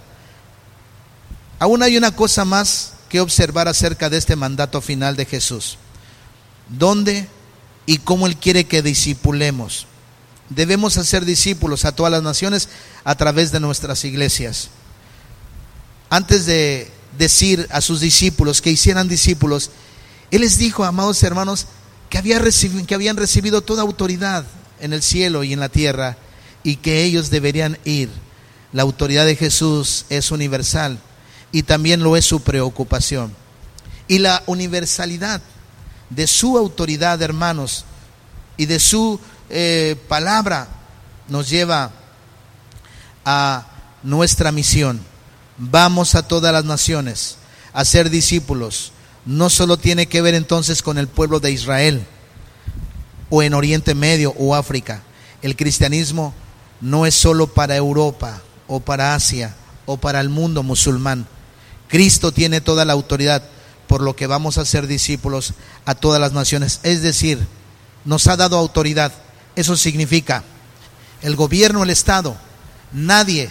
Aún 1.59 1.83
hay 1.83 1.97
una 1.97 2.15
cosa 2.15 2.45
más 2.45 2.93
que 3.09 3.21
observar 3.21 3.67
acerca 3.67 4.09
de 4.09 4.19
este 4.19 4.37
mandato 4.37 4.81
final 4.81 5.17
de 5.17 5.25
Jesús. 5.25 5.77
¿Dónde 6.69 7.27
y 7.85 7.99
cómo 7.99 8.29
Él 8.29 8.37
quiere 8.37 8.67
que 8.67 8.81
discipulemos? 8.81 9.89
Debemos 10.49 10.99
hacer 10.99 11.25
discípulos 11.25 11.85
a 11.85 11.93
todas 11.93 12.13
las 12.13 12.23
naciones 12.23 12.69
a 13.05 13.15
través 13.15 13.53
de 13.53 13.61
nuestras 13.61 14.05
iglesias. 14.05 14.69
Antes 16.11 16.47
de 16.47 16.91
decir 17.19 17.67
a 17.71 17.81
sus 17.81 18.01
discípulos 18.01 18.61
que 18.61 18.71
hicieran 18.71 19.09
discípulos, 19.09 19.71
Él 20.31 20.43
les 20.43 20.59
dijo, 20.59 20.85
amados 20.85 21.23
hermanos, 21.23 21.67
que, 22.11 22.19
había 22.19 22.41
que 22.87 22.95
habían 22.95 23.17
recibido 23.17 23.63
toda 23.63 23.83
autoridad 23.83 24.45
en 24.81 24.93
el 24.93 25.03
cielo 25.03 25.45
y 25.45 25.53
en 25.53 25.61
la 25.61 25.69
tierra 25.69 26.17
y 26.63 26.77
que 26.77 27.03
ellos 27.03 27.31
deberían 27.31 27.79
ir. 27.85 28.11
La 28.73 28.83
autoridad 28.83 29.27
de 29.27 29.37
Jesús 29.37 30.05
es 30.09 30.31
universal 30.31 30.99
y 31.53 31.63
también 31.63 32.03
lo 32.03 32.17
es 32.17 32.25
su 32.25 32.43
preocupación. 32.43 33.35
Y 34.09 34.19
la 34.19 34.43
universalidad 34.47 35.41
de 36.11 36.27
su 36.27 36.59
autoridad, 36.59 37.23
hermanos, 37.23 37.85
y 38.57 38.67
de 38.67 38.79
su 38.79 39.21
eh, 39.51 39.97
palabra 40.09 40.69
nos 41.29 41.49
lleva 41.49 41.91
a 43.25 43.67
nuestra 44.03 44.53
misión. 44.53 45.01
Vamos 45.57 46.15
a 46.15 46.27
todas 46.27 46.53
las 46.53 46.65
naciones 46.65 47.37
a 47.73 47.85
ser 47.85 48.11
discípulos. 48.11 48.93
No 49.25 49.51
solo 49.51 49.77
tiene 49.77 50.07
que 50.07 50.23
ver 50.23 50.35
entonces 50.35 50.83
con 50.83 50.99
el 50.99 51.09
pueblo 51.09 51.41
de 51.41 51.53
Israel 51.53 52.07
o 53.31 53.43
en 53.43 53.55
Oriente 53.55 53.95
Medio 53.95 54.35
o 54.39 54.55
África. 54.55 55.03
El 55.43 55.57
cristianismo 55.57 56.35
no 56.81 57.07
es 57.07 57.15
solo 57.15 57.47
para 57.47 57.77
Europa 57.77 58.43
o 58.67 58.81
para 58.81 59.15
Asia 59.15 59.55
o 59.87 59.97
para 59.97 60.21
el 60.21 60.29
mundo 60.29 60.63
musulmán. 60.63 61.27
Cristo 61.89 62.33
tiene 62.33 62.61
toda 62.61 62.85
la 62.85 62.93
autoridad, 62.93 63.43
por 63.87 64.03
lo 64.03 64.17
que 64.17 64.27
vamos 64.27 64.59
a 64.59 64.65
ser 64.65 64.87
discípulos 64.87 65.55
a 65.85 65.95
todas 65.95 66.21
las 66.21 66.33
naciones. 66.33 66.81
Es 66.83 67.03
decir, 67.03 67.47
nos 68.05 68.27
ha 68.27 68.37
dado 68.37 68.59
autoridad 68.59 69.13
eso 69.57 69.77
significa 69.77 70.45
el 71.23 71.37
gobierno, 71.37 71.83
el 71.83 71.91
Estado, 71.91 72.37
nadie, 72.93 73.51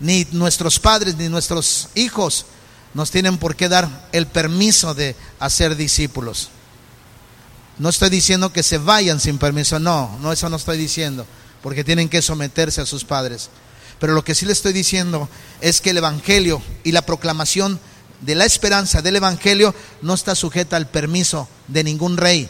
ni 0.00 0.26
nuestros 0.32 0.78
padres, 0.78 1.16
ni 1.16 1.28
nuestros 1.28 1.88
hijos, 1.94 2.46
nos 2.94 3.10
tienen 3.10 3.38
por 3.38 3.56
qué 3.56 3.68
dar 3.68 4.08
el 4.12 4.26
permiso 4.26 4.94
de 4.94 5.16
hacer 5.38 5.76
discípulos. 5.76 6.50
No 7.78 7.88
estoy 7.88 8.10
diciendo 8.10 8.52
que 8.52 8.62
se 8.62 8.78
vayan 8.78 9.20
sin 9.20 9.38
permiso, 9.38 9.78
no, 9.78 10.18
no, 10.20 10.32
eso 10.32 10.48
no 10.48 10.56
estoy 10.56 10.76
diciendo, 10.76 11.26
porque 11.62 11.84
tienen 11.84 12.08
que 12.08 12.22
someterse 12.22 12.80
a 12.80 12.86
sus 12.86 13.04
padres. 13.04 13.50
Pero 14.00 14.14
lo 14.14 14.24
que 14.24 14.34
sí 14.34 14.46
le 14.46 14.52
estoy 14.52 14.72
diciendo 14.72 15.28
es 15.60 15.80
que 15.80 15.90
el 15.90 15.98
Evangelio 15.98 16.62
y 16.84 16.92
la 16.92 17.02
proclamación 17.02 17.80
de 18.20 18.34
la 18.34 18.44
esperanza 18.44 19.00
del 19.00 19.16
Evangelio 19.16 19.74
no 20.02 20.14
está 20.14 20.34
sujeta 20.34 20.76
al 20.76 20.88
permiso 20.88 21.48
de 21.68 21.84
ningún 21.84 22.16
rey, 22.16 22.48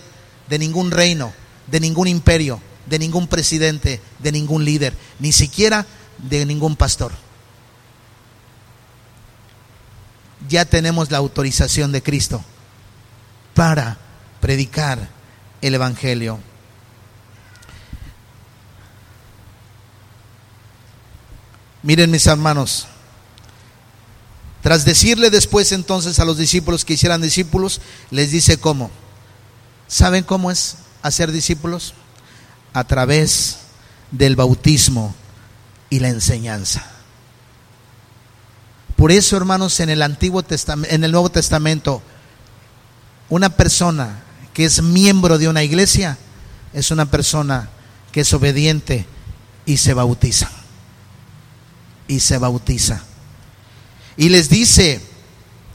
de 0.49 0.59
ningún 0.59 0.91
reino, 0.91 1.33
de 1.67 1.81
ningún 1.81 2.09
imperio 2.09 2.61
de 2.89 2.99
ningún 2.99 3.27
presidente, 3.27 4.01
de 4.19 4.33
ningún 4.33 4.65
líder, 4.65 4.95
ni 5.19 5.33
siquiera 5.33 5.87
de 6.19 6.45
ningún 6.47 6.77
pastor. 6.77 7.13
Ya 10.49 10.65
tenemos 10.65 11.11
la 11.11 11.19
autorización 11.19 11.93
de 11.93 12.03
Cristo 12.03 12.45
para 13.55 13.99
predicar 14.41 15.09
el 15.61 15.75
Evangelio. 15.75 16.39
Miren 21.83 22.11
mis 22.11 22.27
hermanos, 22.27 22.87
tras 24.63 24.85
decirle 24.85 25.31
después 25.31 25.73
entonces 25.73 26.19
a 26.19 26.25
los 26.25 26.37
discípulos 26.37 26.85
que 26.85 26.95
hicieran 26.95 27.23
discípulos, 27.23 27.81
les 28.11 28.31
dice 28.31 28.59
cómo. 28.59 28.91
¿Saben 29.87 30.25
cómo 30.25 30.51
es 30.51 30.77
hacer 31.03 31.33
discípulos? 31.33 31.95
A 32.79 32.85
través 32.85 33.59
del 34.11 34.37
bautismo 34.37 35.15
y 35.91 36.01
la 36.01 36.09
enseñanza. 36.09 36.85
Por 38.97 39.13
eso, 39.13 39.37
hermanos, 39.37 39.79
en 39.81 39.91
el 39.91 40.03
Antiguo 40.03 40.43
Testamento, 40.43 40.95
en 40.95 41.05
el 41.05 41.13
Nuevo 41.13 41.31
Testamento, 41.31 42.03
una 43.29 43.49
persona 43.51 44.23
que 44.53 44.65
es 44.65 44.83
miembro 44.83 45.39
de 45.39 45.49
una 45.49 45.63
iglesia 45.63 46.19
es 46.73 46.91
una 46.91 47.07
persona 47.07 47.69
que 48.13 48.21
es 48.23 48.33
obediente 48.33 49.07
y 49.67 49.77
se 49.77 49.95
bautiza. 49.95 50.51
Y 52.09 52.21
se 52.21 52.39
bautiza. 52.39 53.03
Y 54.17 54.31
les 54.31 54.49
dice, 54.49 55.01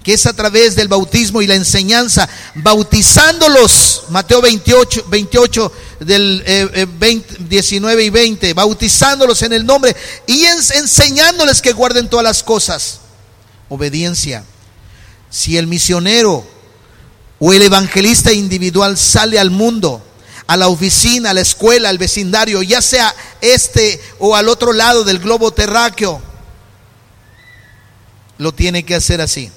que 0.04 0.14
es 0.14 0.26
a 0.26 0.34
través 0.34 0.76
del 0.76 0.90
bautismo 0.90 1.42
y 1.42 1.48
la 1.48 1.56
enseñanza, 1.56 2.28
bautizándolos, 2.56 4.04
Mateo 4.10 4.42
28, 4.42 5.06
28 5.08 5.72
del 6.02 6.44
19 7.40 8.02
eh, 8.02 8.04
eh, 8.04 8.08
y 8.08 8.10
20, 8.10 8.54
bautizándolos 8.54 9.42
en 9.44 9.54
el 9.54 9.66
nombre 9.66 9.96
y 10.28 10.44
enseñándoles 10.44 11.62
que 11.62 11.72
guarden 11.72 12.10
todas 12.10 12.26
las 12.26 12.44
cosas. 12.44 13.00
Obediencia. 13.70 14.44
Si 15.30 15.58
el 15.58 15.68
misionero 15.68 16.46
o 17.40 17.54
el 17.54 17.62
evangelista 17.62 18.34
individual 18.34 18.98
sale 18.98 19.40
al 19.40 19.52
mundo, 19.52 20.04
a 20.48 20.58
la 20.58 20.68
oficina, 20.68 21.30
a 21.30 21.34
la 21.34 21.42
escuela, 21.42 21.88
al 21.88 21.98
vecindario, 21.98 22.62
ya 22.62 22.82
sea 22.82 23.16
este 23.40 24.02
o 24.20 24.36
al 24.36 24.50
otro 24.50 24.74
lado 24.74 25.06
del 25.06 25.20
globo 25.20 25.52
terráqueo, 25.52 26.22
lo 28.38 28.54
tiene 28.54 28.84
que 28.84 28.96
hacer 28.96 29.22
así 29.22 29.50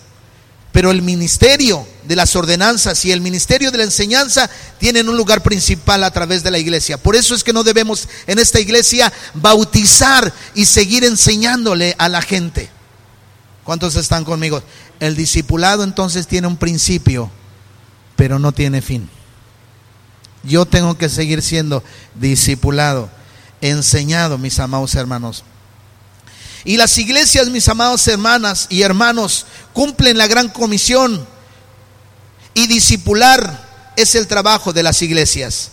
pero 0.77 0.91
el 0.91 1.01
ministerio 1.01 1.89
de 2.07 2.17
las 2.17 2.37
ordenanzas 2.37 3.03
y 3.07 3.11
el 3.11 3.23
ministerio 3.23 3.71
de 3.71 3.79
la 3.79 3.85
enseñanza 3.85 4.51
tienen 4.79 5.09
un 5.09 5.17
lugar 5.17 5.43
principal 5.43 6.05
a 6.05 6.11
través 6.11 6.43
de 6.43 6.51
la 6.51 6.59
iglesia. 6.59 6.99
Por 6.99 7.17
eso 7.17 7.35
es 7.35 7.43
que 7.43 7.55
no 7.55 7.65
debemos 7.65 8.07
en 8.27 8.39
esta 8.39 8.61
iglesia 8.61 9.11
bautizar 9.33 10.31
y 10.55 10.67
seguir 10.67 11.03
enseñándole 11.05 11.95
a 11.97 12.11
la 12.11 12.21
gente. 12.21 12.69
¿Cuántos 13.65 13.97
están 13.97 14.27
conmigo? 14.27 14.63
El 15.01 15.17
discipulado 15.17 15.83
entonces 15.83 16.27
tiene 16.27 16.47
un 16.47 16.59
principio, 16.59 17.31
pero 18.15 18.39
no 18.39 18.53
tiene 18.53 18.83
fin. 18.83 19.09
Yo 20.43 20.67
tengo 20.67 20.99
que 20.99 21.09
seguir 21.09 21.41
siendo 21.41 21.83
discipulado, 22.17 23.09
enseñado, 23.63 24.37
mis 24.37 24.59
amados 24.59 24.95
hermanos. 24.95 25.43
Y 26.67 26.77
las 26.77 26.99
iglesias, 26.99 27.49
mis 27.49 27.69
amados 27.69 28.09
hermanas 28.09 28.67
y 28.71 28.83
hermanos, 28.83 29.47
cumplen 29.73 30.19
la 30.19 30.27
gran 30.27 30.49
comisión. 30.49 31.25
Y 32.55 32.67
discipular 32.67 33.93
es 33.95 34.17
el 34.17 34.27
trabajo 34.27 34.73
de 34.73 34.83
las 34.83 35.01
iglesias. 35.01 35.71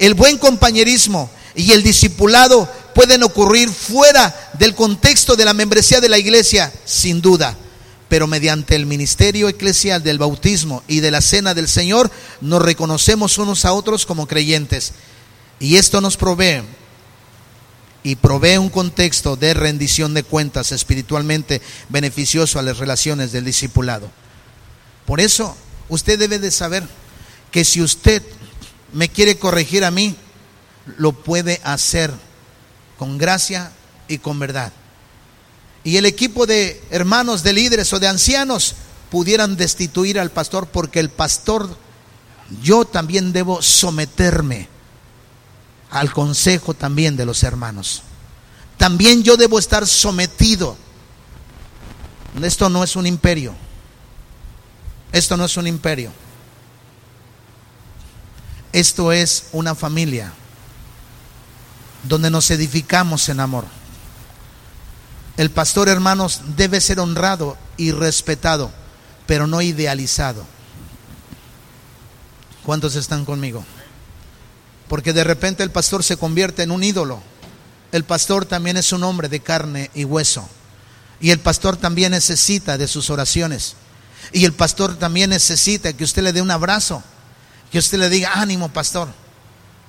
El 0.00 0.14
buen 0.14 0.38
compañerismo 0.38 1.30
y 1.54 1.70
el 1.70 1.84
discipulado 1.84 2.68
pueden 2.92 3.22
ocurrir 3.22 3.70
fuera 3.70 4.34
del 4.58 4.74
contexto 4.74 5.36
de 5.36 5.44
la 5.44 5.54
membresía 5.54 6.00
de 6.00 6.08
la 6.08 6.18
iglesia, 6.18 6.72
sin 6.84 7.22
duda. 7.22 7.56
Pero 8.08 8.26
mediante 8.26 8.74
el 8.74 8.84
ministerio 8.84 9.48
eclesial 9.48 10.02
del 10.02 10.18
bautismo 10.18 10.82
y 10.88 10.98
de 10.98 11.12
la 11.12 11.20
cena 11.20 11.54
del 11.54 11.68
Señor, 11.68 12.10
nos 12.40 12.60
reconocemos 12.60 13.38
unos 13.38 13.64
a 13.64 13.74
otros 13.74 14.06
como 14.06 14.26
creyentes. 14.26 14.92
Y 15.60 15.76
esto 15.76 16.00
nos 16.00 16.16
provee 16.16 16.62
y 18.02 18.16
provee 18.16 18.58
un 18.58 18.68
contexto 18.68 19.36
de 19.36 19.54
rendición 19.54 20.14
de 20.14 20.24
cuentas 20.24 20.72
espiritualmente 20.72 21.62
beneficioso 21.88 22.58
a 22.58 22.62
las 22.62 22.78
relaciones 22.78 23.32
del 23.32 23.44
discipulado. 23.44 24.10
Por 25.06 25.20
eso, 25.20 25.56
usted 25.88 26.18
debe 26.18 26.38
de 26.38 26.50
saber 26.50 26.84
que 27.50 27.64
si 27.64 27.80
usted 27.80 28.22
me 28.92 29.08
quiere 29.08 29.38
corregir 29.38 29.84
a 29.84 29.90
mí, 29.90 30.16
lo 30.96 31.12
puede 31.12 31.60
hacer 31.64 32.12
con 32.98 33.18
gracia 33.18 33.72
y 34.08 34.18
con 34.18 34.38
verdad. 34.38 34.72
Y 35.84 35.96
el 35.96 36.06
equipo 36.06 36.46
de 36.46 36.82
hermanos, 36.90 37.42
de 37.42 37.52
líderes 37.52 37.92
o 37.92 38.00
de 38.00 38.08
ancianos 38.08 38.74
pudieran 39.10 39.56
destituir 39.56 40.18
al 40.18 40.30
pastor 40.30 40.68
porque 40.68 41.00
el 41.00 41.10
pastor, 41.10 41.76
yo 42.62 42.84
también 42.84 43.32
debo 43.32 43.62
someterme 43.62 44.68
al 45.92 46.12
consejo 46.12 46.72
también 46.72 47.16
de 47.16 47.26
los 47.26 47.42
hermanos. 47.42 48.02
También 48.78 49.22
yo 49.22 49.36
debo 49.36 49.58
estar 49.58 49.86
sometido. 49.86 50.76
Esto 52.42 52.70
no 52.70 52.82
es 52.82 52.96
un 52.96 53.06
imperio. 53.06 53.54
Esto 55.12 55.36
no 55.36 55.44
es 55.44 55.56
un 55.58 55.66
imperio. 55.66 56.10
Esto 58.72 59.12
es 59.12 59.44
una 59.52 59.74
familia 59.74 60.32
donde 62.04 62.30
nos 62.30 62.50
edificamos 62.50 63.28
en 63.28 63.40
amor. 63.40 63.66
El 65.36 65.50
pastor, 65.50 65.90
hermanos, 65.90 66.40
debe 66.56 66.80
ser 66.80 67.00
honrado 67.00 67.58
y 67.76 67.92
respetado, 67.92 68.70
pero 69.26 69.46
no 69.46 69.60
idealizado. 69.60 70.44
¿Cuántos 72.64 72.96
están 72.96 73.26
conmigo? 73.26 73.62
Porque 74.92 75.14
de 75.14 75.24
repente 75.24 75.62
el 75.62 75.70
pastor 75.70 76.04
se 76.04 76.18
convierte 76.18 76.62
en 76.62 76.70
un 76.70 76.84
ídolo. 76.84 77.22
El 77.92 78.04
pastor 78.04 78.44
también 78.44 78.76
es 78.76 78.92
un 78.92 79.02
hombre 79.04 79.30
de 79.30 79.40
carne 79.40 79.90
y 79.94 80.04
hueso. 80.04 80.46
Y 81.18 81.30
el 81.30 81.38
pastor 81.38 81.78
también 81.78 82.12
necesita 82.12 82.76
de 82.76 82.86
sus 82.86 83.08
oraciones. 83.08 83.74
Y 84.34 84.44
el 84.44 84.52
pastor 84.52 84.96
también 84.96 85.30
necesita 85.30 85.94
que 85.94 86.04
usted 86.04 86.22
le 86.22 86.34
dé 86.34 86.42
un 86.42 86.50
abrazo, 86.50 87.02
que 87.70 87.78
usted 87.78 87.96
le 87.96 88.10
diga, 88.10 88.32
ánimo 88.34 88.68
pastor, 88.68 89.08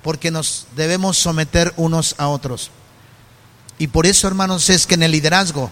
porque 0.02 0.30
nos 0.30 0.68
debemos 0.74 1.18
someter 1.18 1.74
unos 1.76 2.14
a 2.16 2.28
otros. 2.28 2.70
Y 3.76 3.88
por 3.88 4.06
eso, 4.06 4.26
hermanos, 4.26 4.70
es 4.70 4.86
que 4.86 4.94
en 4.94 5.02
el 5.02 5.10
liderazgo 5.10 5.70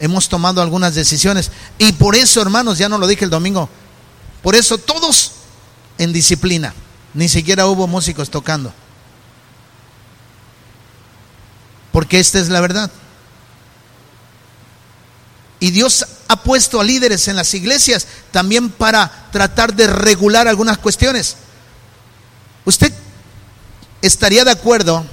hemos 0.00 0.28
tomado 0.28 0.60
algunas 0.60 0.96
decisiones. 0.96 1.52
Y 1.78 1.92
por 1.92 2.16
eso, 2.16 2.42
hermanos, 2.42 2.78
ya 2.78 2.88
no 2.88 2.98
lo 2.98 3.06
dije 3.06 3.24
el 3.24 3.30
domingo, 3.30 3.68
por 4.42 4.56
eso 4.56 4.76
todos 4.76 5.30
en 5.98 6.12
disciplina. 6.12 6.74
Ni 7.14 7.28
siquiera 7.28 7.66
hubo 7.66 7.86
músicos 7.86 8.28
tocando. 8.28 8.72
Porque 11.92 12.18
esta 12.18 12.40
es 12.40 12.48
la 12.48 12.60
verdad. 12.60 12.90
Y 15.60 15.70
Dios 15.70 16.04
ha 16.28 16.42
puesto 16.42 16.80
a 16.80 16.84
líderes 16.84 17.28
en 17.28 17.36
las 17.36 17.54
iglesias 17.54 18.06
también 18.32 18.68
para 18.68 19.30
tratar 19.30 19.74
de 19.74 19.86
regular 19.86 20.48
algunas 20.48 20.76
cuestiones. 20.78 21.36
¿Usted 22.64 22.92
estaría 24.02 24.44
de 24.44 24.50
acuerdo 24.50 25.06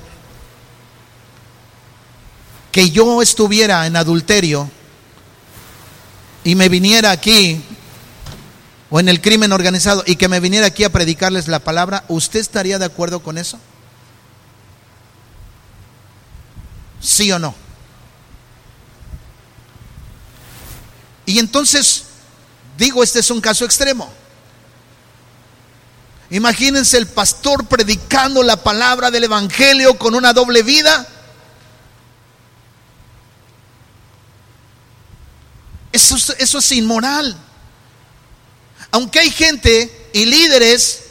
que 2.72 2.90
yo 2.90 3.22
estuviera 3.22 3.86
en 3.86 3.96
adulterio 3.96 4.70
y 6.44 6.56
me 6.56 6.70
viniera 6.70 7.12
aquí 7.12 7.62
o 8.92 9.00
en 9.00 9.08
el 9.08 9.22
crimen 9.22 9.54
organizado 9.54 10.04
y 10.06 10.18
que 10.18 10.28
me 10.28 10.42
viniera 10.42 10.68
aquí 10.68 10.84
a 10.84 10.92
predicarles 10.92 11.48
la 11.48 11.60
palabra, 11.60 12.04
¿usted 12.10 12.42
estaría 12.42 12.78
de 12.78 12.86
acuerdo 12.86 13.24
con 13.24 13.38
eso? 13.38 13.58
¿Sí 17.00 17.32
o 17.32 17.40
no? 17.40 17.56
Y 21.26 21.40
entonces, 21.40 22.04
digo, 22.78 23.02
este 23.02 23.20
es 23.20 23.32
un 23.32 23.40
caso 23.40 23.64
extremo. 23.64 24.12
Imagínense 26.30 26.98
el 26.98 27.08
pastor 27.08 27.68
predicando 27.68 28.44
la 28.44 28.58
palabra 28.58 29.10
del 29.10 29.24
Evangelio 29.24 29.98
con 29.98 30.16
una 30.16 30.34
doble 30.34 30.64
vida. 30.64 31.08
Eso, 35.94 36.18
eso 36.38 36.58
es 36.58 36.72
inmoral. 36.74 37.38
Aunque 38.92 39.20
hay 39.20 39.32
gente 39.32 40.10
y 40.14 40.26
líderes 40.26 41.04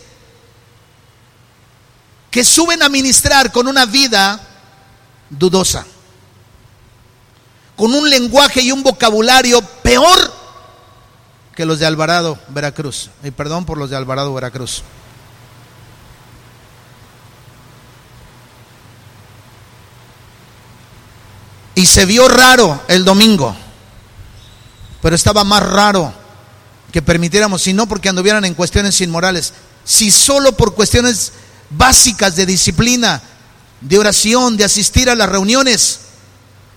que 2.30 2.44
suben 2.44 2.82
a 2.82 2.88
ministrar 2.88 3.50
con 3.50 3.66
una 3.66 3.86
vida 3.86 4.40
dudosa, 5.30 5.86
con 7.76 7.94
un 7.94 8.08
lenguaje 8.08 8.62
y 8.62 8.70
un 8.70 8.82
vocabulario 8.82 9.62
peor 9.62 10.32
que 11.54 11.64
los 11.64 11.78
de 11.78 11.86
Alvarado, 11.86 12.38
Veracruz. 12.48 13.10
Y 13.24 13.30
perdón 13.30 13.64
por 13.64 13.78
los 13.78 13.90
de 13.90 13.96
Alvarado, 13.96 14.32
Veracruz. 14.34 14.82
Y 21.74 21.86
se 21.86 22.04
vio 22.04 22.28
raro 22.28 22.82
el 22.88 23.04
domingo, 23.04 23.56
pero 25.00 25.16
estaba 25.16 25.44
más 25.44 25.62
raro 25.62 26.19
que 26.90 27.02
permitiéramos, 27.02 27.62
si 27.62 27.72
no 27.72 27.86
porque 27.86 28.08
anduvieran 28.08 28.44
en 28.44 28.54
cuestiones 28.54 29.00
inmorales, 29.00 29.52
si 29.84 30.10
solo 30.10 30.56
por 30.56 30.74
cuestiones 30.74 31.32
básicas 31.70 32.36
de 32.36 32.46
disciplina, 32.46 33.22
de 33.80 33.98
oración, 33.98 34.56
de 34.56 34.64
asistir 34.64 35.08
a 35.08 35.14
las 35.14 35.28
reuniones, 35.28 36.00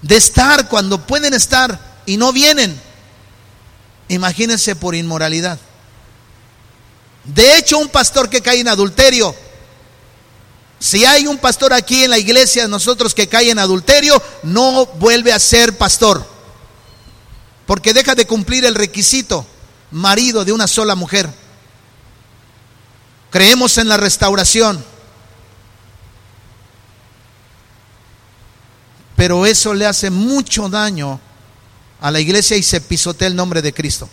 de 0.02 0.16
estar 0.18 0.70
cuando 0.70 1.06
pueden 1.06 1.34
estar 1.34 2.02
y 2.06 2.18
no 2.18 2.32
vienen. 2.32 2.80
Imagínense 4.10 4.76
por 4.76 4.96
inmoralidad. 4.96 5.60
De 7.24 7.58
hecho, 7.58 7.78
un 7.78 7.90
pastor 7.90 8.30
que 8.30 8.42
cae 8.42 8.60
en 8.60 8.68
adulterio, 8.68 9.36
si 10.78 11.06
hay 11.06 11.28
un 11.28 11.38
pastor 11.38 11.72
aquí 11.72 12.04
en 12.04 12.10
la 12.10 12.18
iglesia 12.18 12.64
de 12.64 12.68
nosotros 12.68 13.16
que 13.16 13.30
cae 13.30 13.50
en 13.50 13.60
adulterio, 13.60 14.22
no 14.44 14.86
vuelve 14.86 15.32
a 15.32 15.40
ser 15.40 15.78
pastor, 15.78 16.28
porque 17.66 17.94
deja 17.94 18.16
de 18.16 18.28
cumplir 18.28 18.66
el 18.66 18.76
requisito 18.76 19.48
marido 19.94 20.44
de 20.44 20.52
una 20.52 20.68
sola 20.68 20.96
mujer. 20.96 21.30
Creemos 23.30 23.78
en 23.78 23.88
la 23.88 23.98
restauración. 23.98 24.84
Pero 29.16 29.46
eso 29.46 29.74
le 29.74 29.86
hace 29.86 30.10
mucho 30.10 30.68
daño 30.68 31.20
a 32.02 32.12
la 32.12 32.20
iglesia 32.20 32.58
y 32.58 32.64
se 32.64 32.82
pisotea 32.82 33.28
el 33.28 33.36
nombre 33.36 33.62
de 33.62 33.74
Cristo. 33.74 34.10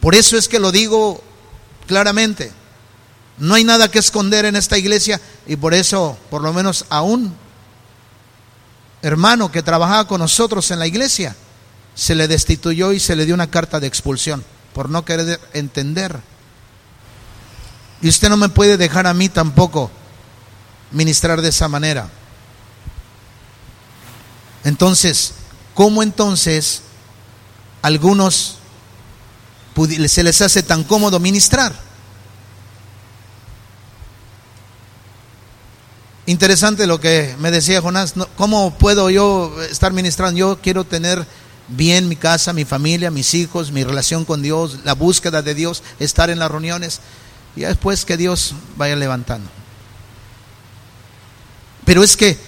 Por 0.00 0.14
eso 0.14 0.36
es 0.36 0.48
que 0.48 0.58
lo 0.58 0.72
digo 0.72 1.22
claramente. 1.86 2.52
No 3.38 3.54
hay 3.54 3.62
nada 3.62 3.88
que 3.90 4.00
esconder 4.00 4.44
en 4.44 4.56
esta 4.56 4.76
iglesia 4.76 5.20
y 5.46 5.54
por 5.54 5.72
eso, 5.72 6.18
por 6.28 6.42
lo 6.42 6.52
menos 6.52 6.84
a 6.90 7.02
un 7.02 7.32
hermano 9.00 9.52
que 9.52 9.62
trabajaba 9.62 10.08
con 10.08 10.20
nosotros 10.20 10.72
en 10.72 10.80
la 10.80 10.88
iglesia, 10.88 11.36
se 11.94 12.16
le 12.16 12.26
destituyó 12.26 12.92
y 12.92 12.98
se 12.98 13.14
le 13.14 13.24
dio 13.24 13.34
una 13.34 13.48
carta 13.48 13.78
de 13.78 13.86
expulsión 13.86 14.44
por 14.78 14.88
no 14.88 15.04
querer 15.04 15.40
entender. 15.54 16.20
Y 18.00 18.08
usted 18.08 18.28
no 18.28 18.36
me 18.36 18.48
puede 18.48 18.76
dejar 18.76 19.08
a 19.08 19.12
mí 19.12 19.28
tampoco 19.28 19.90
ministrar 20.92 21.42
de 21.42 21.48
esa 21.48 21.66
manera. 21.66 22.08
Entonces, 24.62 25.34
¿cómo 25.74 26.00
entonces 26.04 26.82
algunos 27.82 28.58
se 30.06 30.22
les 30.22 30.40
hace 30.40 30.62
tan 30.62 30.84
cómodo 30.84 31.18
ministrar. 31.18 31.74
Interesante 36.26 36.86
lo 36.86 37.00
que 37.00 37.34
me 37.40 37.50
decía 37.50 37.82
Jonás, 37.82 38.14
¿cómo 38.36 38.78
puedo 38.78 39.10
yo 39.10 39.60
estar 39.60 39.92
ministrando? 39.92 40.38
Yo 40.38 40.60
quiero 40.60 40.84
tener 40.84 41.26
bien 41.68 42.08
mi 42.08 42.16
casa, 42.16 42.52
mi 42.52 42.64
familia, 42.64 43.10
mis 43.10 43.34
hijos, 43.34 43.70
mi 43.72 43.84
relación 43.84 44.24
con 44.24 44.42
Dios, 44.42 44.78
la 44.84 44.94
búsqueda 44.94 45.42
de 45.42 45.54
Dios, 45.54 45.82
estar 45.98 46.30
en 46.30 46.38
las 46.38 46.50
reuniones 46.50 47.00
y 47.56 47.60
después 47.60 48.04
que 48.04 48.16
Dios 48.16 48.54
vaya 48.76 48.96
levantando. 48.96 49.50
Pero 51.84 52.02
es 52.02 52.16
que, 52.16 52.38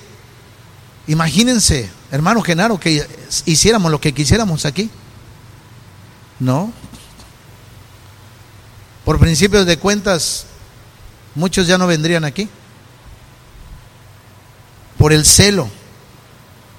imagínense, 1.07 1.91
hermano 2.11 2.43
Genaro, 2.43 2.79
que 2.79 3.07
hiciéramos 3.47 3.91
lo 3.91 4.01
que 4.01 4.13
quisiéramos 4.13 4.67
aquí. 4.67 4.91
No. 6.39 6.73
Por 9.05 9.19
principios 9.19 9.67
de 9.67 9.79
cuentas, 9.79 10.47
muchos 11.35 11.67
ya 11.67 11.79
no 11.79 11.87
vendrían 11.87 12.25
aquí. 12.25 12.49
Por 14.99 15.13
el 15.13 15.25
celo. 15.25 15.69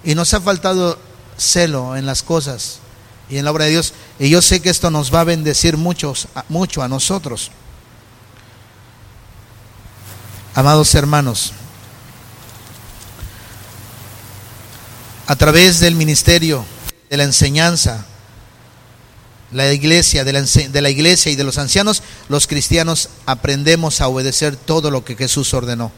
Y 0.04 0.16
nos 0.16 0.34
ha 0.34 0.42
faltado 0.42 1.00
celo 1.42 1.96
en 1.96 2.06
las 2.06 2.24
cosas 2.24 2.80
y 3.30 3.38
en 3.38 3.46
la 3.46 3.52
obra 3.52 3.66
de 3.66 3.72
Dios. 3.72 3.94
Y 4.20 4.30
yo 4.30 4.42
sé 4.42 4.62
que 4.62 4.70
esto 4.70 4.90
nos 4.92 5.14
va 5.14 5.22
a 5.22 5.26
bendecir 5.26 5.78
muchos, 5.78 6.28
mucho 6.50 6.82
a 6.82 6.88
nosotros. 6.88 7.52
Amados 10.54 10.94
hermanos, 10.96 11.54
a 15.28 15.36
través 15.38 15.80
del 15.80 15.96
ministerio, 15.96 16.66
de 17.10 17.18
la 17.18 17.24
enseñanza, 17.24 18.06
la 19.54 19.72
iglesia, 19.72 20.24
de 20.24 20.34
la, 20.34 20.42
de 20.42 20.82
la, 20.82 20.90
iglesia 20.90 21.32
y 21.32 21.36
de 21.36 21.46
los 21.46 21.58
ancianos, 21.58 22.04
los 22.28 22.48
cristianos 22.48 23.10
aprendemos 23.26 24.02
a 24.02 24.08
obedecer 24.08 24.58
todo 24.58 24.92
lo 24.92 25.06
que 25.06 25.16
Jesús 25.16 25.54
ordenó. 25.54 25.92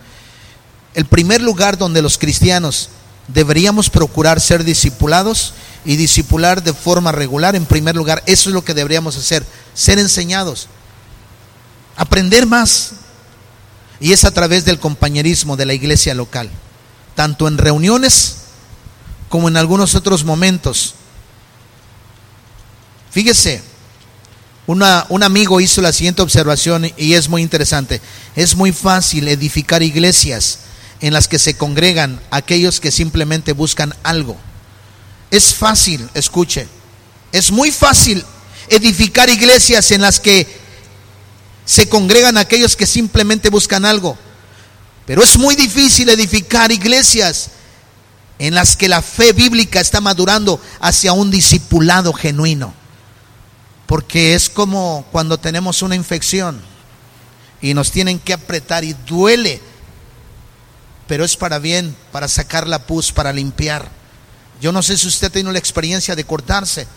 El 0.93 1.05
primer 1.05 1.41
lugar 1.41 1.79
donde 1.79 2.03
los 2.03 2.19
cristianos 2.19 2.89
deberíamos 3.27 3.89
procurar 3.89 4.41
ser 4.41 4.63
discipulados 4.63 5.53
y 5.85 5.95
discipular 5.95 6.63
de 6.63 6.73
forma 6.73 7.11
regular 7.11 7.55
en 7.55 7.65
primer 7.65 7.95
lugar. 7.95 8.23
Eso 8.25 8.49
es 8.49 8.53
lo 8.53 8.63
que 8.63 8.73
deberíamos 8.73 9.17
hacer, 9.17 9.45
ser 9.73 9.99
enseñados, 9.99 10.67
aprender 11.95 12.45
más. 12.45 12.93
Y 13.99 14.11
es 14.11 14.25
a 14.25 14.31
través 14.31 14.65
del 14.65 14.79
compañerismo 14.79 15.55
de 15.55 15.65
la 15.65 15.73
iglesia 15.73 16.13
local, 16.13 16.49
tanto 17.15 17.47
en 17.47 17.57
reuniones 17.57 18.37
como 19.29 19.47
en 19.47 19.57
algunos 19.57 19.95
otros 19.95 20.25
momentos. 20.25 20.95
Fíjese, 23.11 23.61
una, 24.67 25.05
un 25.09 25.23
amigo 25.23 25.61
hizo 25.61 25.81
la 25.81 25.93
siguiente 25.93 26.21
observación 26.21 26.91
y 26.97 27.13
es 27.13 27.29
muy 27.29 27.41
interesante. 27.41 28.01
Es 28.35 28.55
muy 28.55 28.71
fácil 28.71 29.27
edificar 29.27 29.83
iglesias 29.83 30.59
en 31.03 31.11
las 31.11 31.27
que 31.27 31.37
se 31.37 31.55
congregan 31.55 32.21
aquellos 32.31 32.79
que 32.79 32.89
simplemente 32.89 33.51
buscan 33.51 33.93
algo. 34.03 34.37
Es 35.31 35.53
fácil, 35.53 36.09
escuche, 36.13 36.65
es 37.33 37.51
muy 37.51 37.71
fácil 37.71 38.23
edificar 38.69 39.29
iglesias 39.29 39.91
en 39.91 39.99
las 39.99 40.21
que 40.21 40.47
se 41.65 41.89
congregan 41.89 42.37
aquellos 42.37 42.77
que 42.77 42.87
simplemente 42.87 43.49
buscan 43.49 43.83
algo. 43.83 44.17
Pero 45.05 45.21
es 45.21 45.37
muy 45.37 45.57
difícil 45.57 46.07
edificar 46.07 46.71
iglesias 46.71 47.49
en 48.39 48.55
las 48.55 48.77
que 48.77 48.87
la 48.87 49.01
fe 49.01 49.33
bíblica 49.33 49.81
está 49.81 49.99
madurando 49.99 50.61
hacia 50.79 51.11
un 51.11 51.29
discipulado 51.29 52.13
genuino. 52.13 52.73
Porque 53.87 54.35
es 54.35 54.49
como 54.49 55.05
cuando 55.11 55.37
tenemos 55.37 55.81
una 55.81 55.97
infección 55.97 56.61
y 57.61 57.73
nos 57.73 57.91
tienen 57.91 58.19
que 58.19 58.31
apretar 58.31 58.85
y 58.85 58.93
duele 58.93 59.72
pero 61.07 61.25
es 61.25 61.35
para 61.37 61.59
bien, 61.59 61.95
para 62.11 62.27
sacar 62.27 62.67
la 62.67 62.85
pus, 62.85 63.11
para 63.11 63.33
limpiar. 63.33 63.89
Yo 64.61 64.71
no 64.71 64.81
sé 64.81 64.97
si 64.97 65.07
usted 65.07 65.31
tiene 65.31 65.51
la 65.51 65.59
experiencia 65.59 66.15
de 66.15 66.23
cortarse 66.23 66.87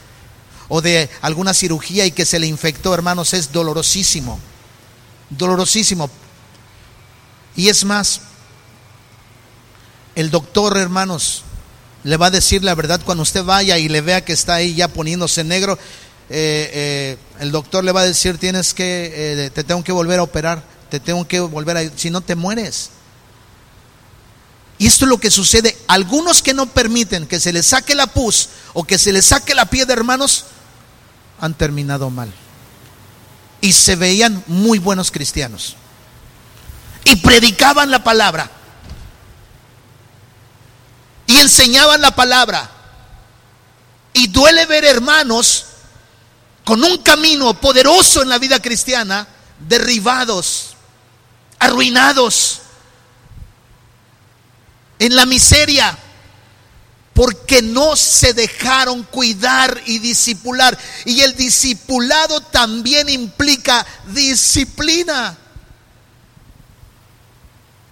o 0.69 0.81
de 0.81 1.11
alguna 1.21 1.55
cirugía 1.55 2.07
y 2.07 2.13
que 2.13 2.25
se 2.25 2.39
le 2.39 2.47
infectó, 2.47 2.95
hermanos, 2.95 3.35
es 3.35 3.53
dolorosísimo, 3.53 4.39
dolorosísimo. 5.31 6.11
Y 7.57 7.69
es 7.69 7.85
más, 7.85 8.21
el 10.15 10.31
doctor, 10.31 10.77
hermanos, 10.77 11.43
le 12.05 12.17
va 12.17 12.27
a 12.27 12.31
decir 12.31 12.63
la 12.63 12.75
verdad 12.75 13.01
cuando 13.05 13.23
usted 13.23 13.43
vaya 13.43 13.79
y 13.79 13.89
le 13.89 14.01
vea 14.01 14.25
que 14.25 14.33
está 14.33 14.55
ahí 14.55 14.75
ya 14.75 14.89
poniéndose 14.89 15.43
negro. 15.43 15.79
Eh, 16.29 16.71
eh, 16.73 17.19
el 17.41 17.53
doctor 17.53 17.85
le 17.85 17.93
va 17.93 18.03
a 18.03 18.07
decir, 18.07 18.39
tienes 18.39 18.75
que, 18.75 19.13
eh, 19.47 19.51
te 19.51 19.65
tengo 19.65 19.83
que 19.83 19.93
volver 19.93 20.19
a 20.19 20.23
operar, 20.23 20.63
te 20.91 21.01
tengo 21.01 21.27
que 21.27 21.41
volver 21.41 21.77
a, 21.77 21.91
si 21.97 22.11
no 22.11 22.21
te 22.21 22.35
mueres. 22.35 22.91
Y 24.79 24.87
esto 24.87 25.05
es 25.07 25.09
lo 25.09 25.19
que 25.19 25.31
sucede. 25.31 25.77
Algunos 25.89 26.43
que 26.43 26.55
no 26.55 26.67
permiten 26.67 27.27
que 27.27 27.41
se 27.41 27.53
les 27.53 27.67
saque 27.67 27.95
la 27.95 28.07
pus 28.07 28.51
o 28.75 28.85
que 28.85 28.99
se 28.99 29.13
les 29.13 29.27
saque 29.27 29.55
la 29.55 29.67
piedra, 29.67 29.95
hermanos, 29.95 30.45
han 31.41 31.55
terminado 31.55 32.11
mal. 32.11 32.33
Y 33.61 33.73
se 33.73 33.97
veían 33.97 34.45
muy 34.47 34.79
buenos 34.79 35.11
cristianos. 35.11 35.77
Y 37.05 37.17
predicaban 37.17 37.91
la 37.91 38.05
palabra. 38.05 38.51
Y 41.27 41.39
enseñaban 41.39 42.01
la 42.01 42.15
palabra. 42.15 42.71
Y 44.13 44.29
duele 44.29 44.67
ver 44.67 44.85
hermanos 44.85 45.67
con 46.65 46.83
un 46.85 46.99
camino 46.99 47.55
poderoso 47.61 48.23
en 48.23 48.29
la 48.29 48.39
vida 48.39 48.61
cristiana, 48.61 49.27
derribados, 49.61 50.75
arruinados 51.59 52.63
en 54.99 55.15
la 55.15 55.27
miseria, 55.27 55.97
porque 57.15 57.63
no 57.63 57.97
se 57.97 58.35
dejaron 58.35 59.03
cuidar 59.05 59.83
y 59.87 59.99
disipular. 59.99 60.79
Y 61.05 61.21
el 61.23 61.35
discipulado 61.35 62.41
también 62.43 63.09
implica 63.09 63.87
disciplina. 64.09 65.37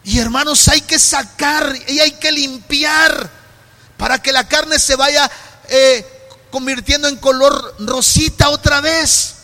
Y 0.04 0.18
hermanos, 0.18 0.68
hay 0.68 0.82
que 0.82 0.98
sacar 0.98 1.74
y 1.88 2.00
hay 2.00 2.12
que 2.12 2.30
limpiar 2.30 3.30
para 3.96 4.20
que 4.20 4.32
la 4.32 4.46
carne 4.46 4.78
se 4.78 4.96
vaya 4.96 5.30
eh, 5.68 6.06
convirtiendo 6.50 7.08
en 7.08 7.16
color 7.16 7.76
rosita 7.78 8.50
otra 8.50 8.82
vez. 8.82 9.34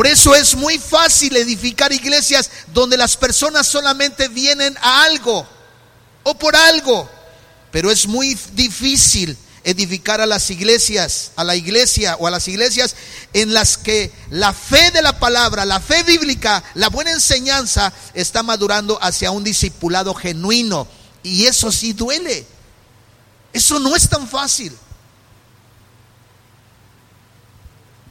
Por 0.00 0.06
eso 0.06 0.34
es 0.34 0.54
muy 0.54 0.78
fácil 0.78 1.36
edificar 1.36 1.92
iglesias 1.92 2.50
donde 2.72 2.96
las 2.96 3.18
personas 3.18 3.66
solamente 3.66 4.28
vienen 4.28 4.74
a 4.80 5.04
algo 5.04 5.46
o 6.22 6.38
por 6.38 6.56
algo. 6.56 7.06
Pero 7.70 7.90
es 7.90 8.06
muy 8.06 8.34
difícil 8.54 9.36
edificar 9.62 10.22
a 10.22 10.26
las 10.26 10.48
iglesias, 10.48 11.32
a 11.36 11.44
la 11.44 11.54
iglesia 11.54 12.16
o 12.18 12.26
a 12.26 12.30
las 12.30 12.48
iglesias 12.48 12.96
en 13.34 13.52
las 13.52 13.76
que 13.76 14.10
la 14.30 14.54
fe 14.54 14.90
de 14.90 15.02
la 15.02 15.18
palabra, 15.18 15.66
la 15.66 15.80
fe 15.80 16.02
bíblica, 16.02 16.64
la 16.72 16.88
buena 16.88 17.10
enseñanza 17.10 17.92
está 18.14 18.42
madurando 18.42 18.98
hacia 19.02 19.32
un 19.32 19.44
discipulado 19.44 20.14
genuino. 20.14 20.88
Y 21.22 21.44
eso 21.44 21.70
sí 21.70 21.92
duele. 21.92 22.46
Eso 23.52 23.78
no 23.78 23.94
es 23.94 24.08
tan 24.08 24.26
fácil. 24.26 24.74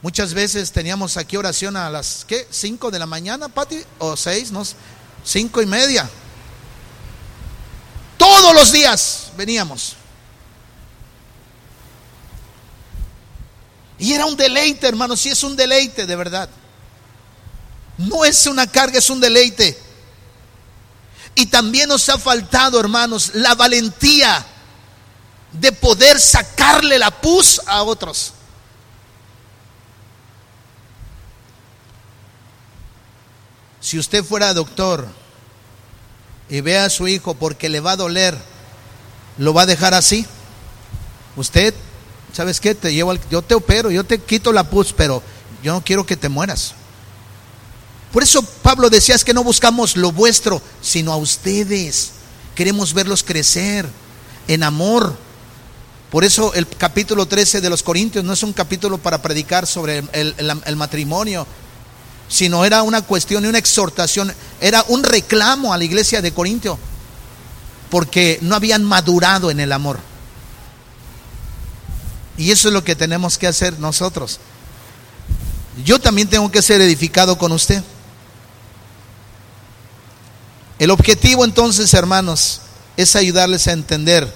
Muchas 0.02 0.32
veces 0.32 0.72
teníamos 0.72 1.16
aquí 1.16 1.36
oración 1.36 1.76
a 1.76 1.90
las, 1.90 2.24
¿qué? 2.26 2.48
¿Cinco 2.50 2.90
de 2.90 2.98
la 2.98 3.06
mañana, 3.06 3.48
Pati? 3.48 3.82
¿O 3.98 4.16
seis? 4.16 4.50
No, 4.50 4.62
cinco 5.24 5.60
y 5.60 5.66
media. 5.66 6.08
Todos 8.16 8.54
los 8.54 8.72
días 8.72 9.30
veníamos. 9.36 9.96
Y 13.98 14.14
era 14.14 14.24
un 14.24 14.36
deleite, 14.36 14.88
hermano, 14.88 15.14
sí 15.14 15.28
es 15.28 15.42
un 15.42 15.54
deleite, 15.54 16.06
de 16.06 16.16
verdad. 16.16 16.48
No 17.98 18.24
es 18.24 18.46
una 18.46 18.66
carga, 18.66 18.98
es 18.98 19.10
un 19.10 19.20
deleite. 19.20 19.78
Y 21.34 21.46
también 21.46 21.90
nos 21.90 22.08
ha 22.08 22.18
faltado, 22.18 22.80
hermanos, 22.80 23.32
la 23.34 23.54
valentía 23.54 24.46
de 25.52 25.72
poder 25.72 26.18
sacarle 26.18 26.98
la 26.98 27.10
pus 27.10 27.60
a 27.66 27.82
otros. 27.82 28.32
Si 33.80 33.98
usted 33.98 34.24
fuera 34.24 34.52
doctor 34.52 35.08
y 36.48 36.60
ve 36.60 36.78
a 36.78 36.90
su 36.90 37.08
hijo 37.08 37.34
porque 37.34 37.68
le 37.68 37.80
va 37.80 37.92
a 37.92 37.96
doler, 37.96 38.36
¿lo 39.38 39.54
va 39.54 39.62
a 39.62 39.66
dejar 39.66 39.94
así? 39.94 40.26
Usted, 41.36 41.74
¿sabes 42.32 42.60
qué? 42.60 42.74
Te 42.74 42.92
llevo 42.92 43.14
yo 43.30 43.42
te 43.42 43.54
opero, 43.54 43.90
yo 43.90 44.04
te 44.04 44.18
quito 44.18 44.52
la 44.52 44.64
pus, 44.64 44.92
pero 44.92 45.22
yo 45.62 45.72
no 45.72 45.82
quiero 45.82 46.04
que 46.04 46.16
te 46.16 46.28
mueras. 46.28 46.74
Por 48.12 48.22
eso 48.22 48.42
Pablo 48.42 48.90
decía 48.90 49.14
es 49.14 49.24
que 49.24 49.34
no 49.34 49.44
buscamos 49.44 49.96
lo 49.96 50.12
vuestro, 50.12 50.60
sino 50.82 51.12
a 51.12 51.16
ustedes. 51.16 52.10
Queremos 52.54 52.92
verlos 52.92 53.22
crecer 53.22 53.88
en 54.48 54.62
amor. 54.62 55.16
Por 56.10 56.24
eso 56.24 56.52
el 56.54 56.66
capítulo 56.66 57.26
13 57.26 57.60
de 57.60 57.70
los 57.70 57.84
Corintios 57.84 58.24
no 58.24 58.32
es 58.32 58.42
un 58.42 58.52
capítulo 58.52 58.98
para 58.98 59.22
predicar 59.22 59.66
sobre 59.66 60.02
el 60.12 60.76
matrimonio, 60.76 61.46
sino 62.30 62.64
era 62.64 62.84
una 62.84 63.02
cuestión 63.02 63.44
y 63.44 63.48
una 63.48 63.58
exhortación, 63.58 64.32
era 64.60 64.84
un 64.88 65.02
reclamo 65.02 65.74
a 65.74 65.76
la 65.76 65.84
iglesia 65.84 66.22
de 66.22 66.32
Corintio, 66.32 66.78
porque 67.90 68.38
no 68.40 68.54
habían 68.54 68.84
madurado 68.84 69.50
en 69.50 69.58
el 69.58 69.72
amor. 69.72 69.98
Y 72.38 72.52
eso 72.52 72.68
es 72.68 72.74
lo 72.74 72.84
que 72.84 72.94
tenemos 72.94 73.36
que 73.36 73.48
hacer 73.48 73.78
nosotros. 73.80 74.38
Yo 75.84 75.98
también 75.98 76.28
tengo 76.28 76.50
que 76.50 76.62
ser 76.62 76.80
edificado 76.80 77.36
con 77.36 77.50
usted. 77.50 77.82
El 80.78 80.90
objetivo 80.90 81.44
entonces, 81.44 81.92
hermanos, 81.92 82.60
es 82.96 83.16
ayudarles 83.16 83.66
a 83.66 83.72
entender 83.72 84.32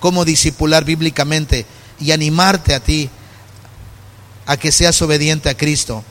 cómo 0.00 0.24
disipular 0.24 0.84
bíblicamente 0.84 1.66
y 2.00 2.10
animarte 2.10 2.74
a 2.74 2.80
ti 2.80 3.08
a 4.44 4.56
que 4.56 4.72
seas 4.72 5.00
obediente 5.02 5.48
a 5.48 5.56
Cristo. 5.56 6.02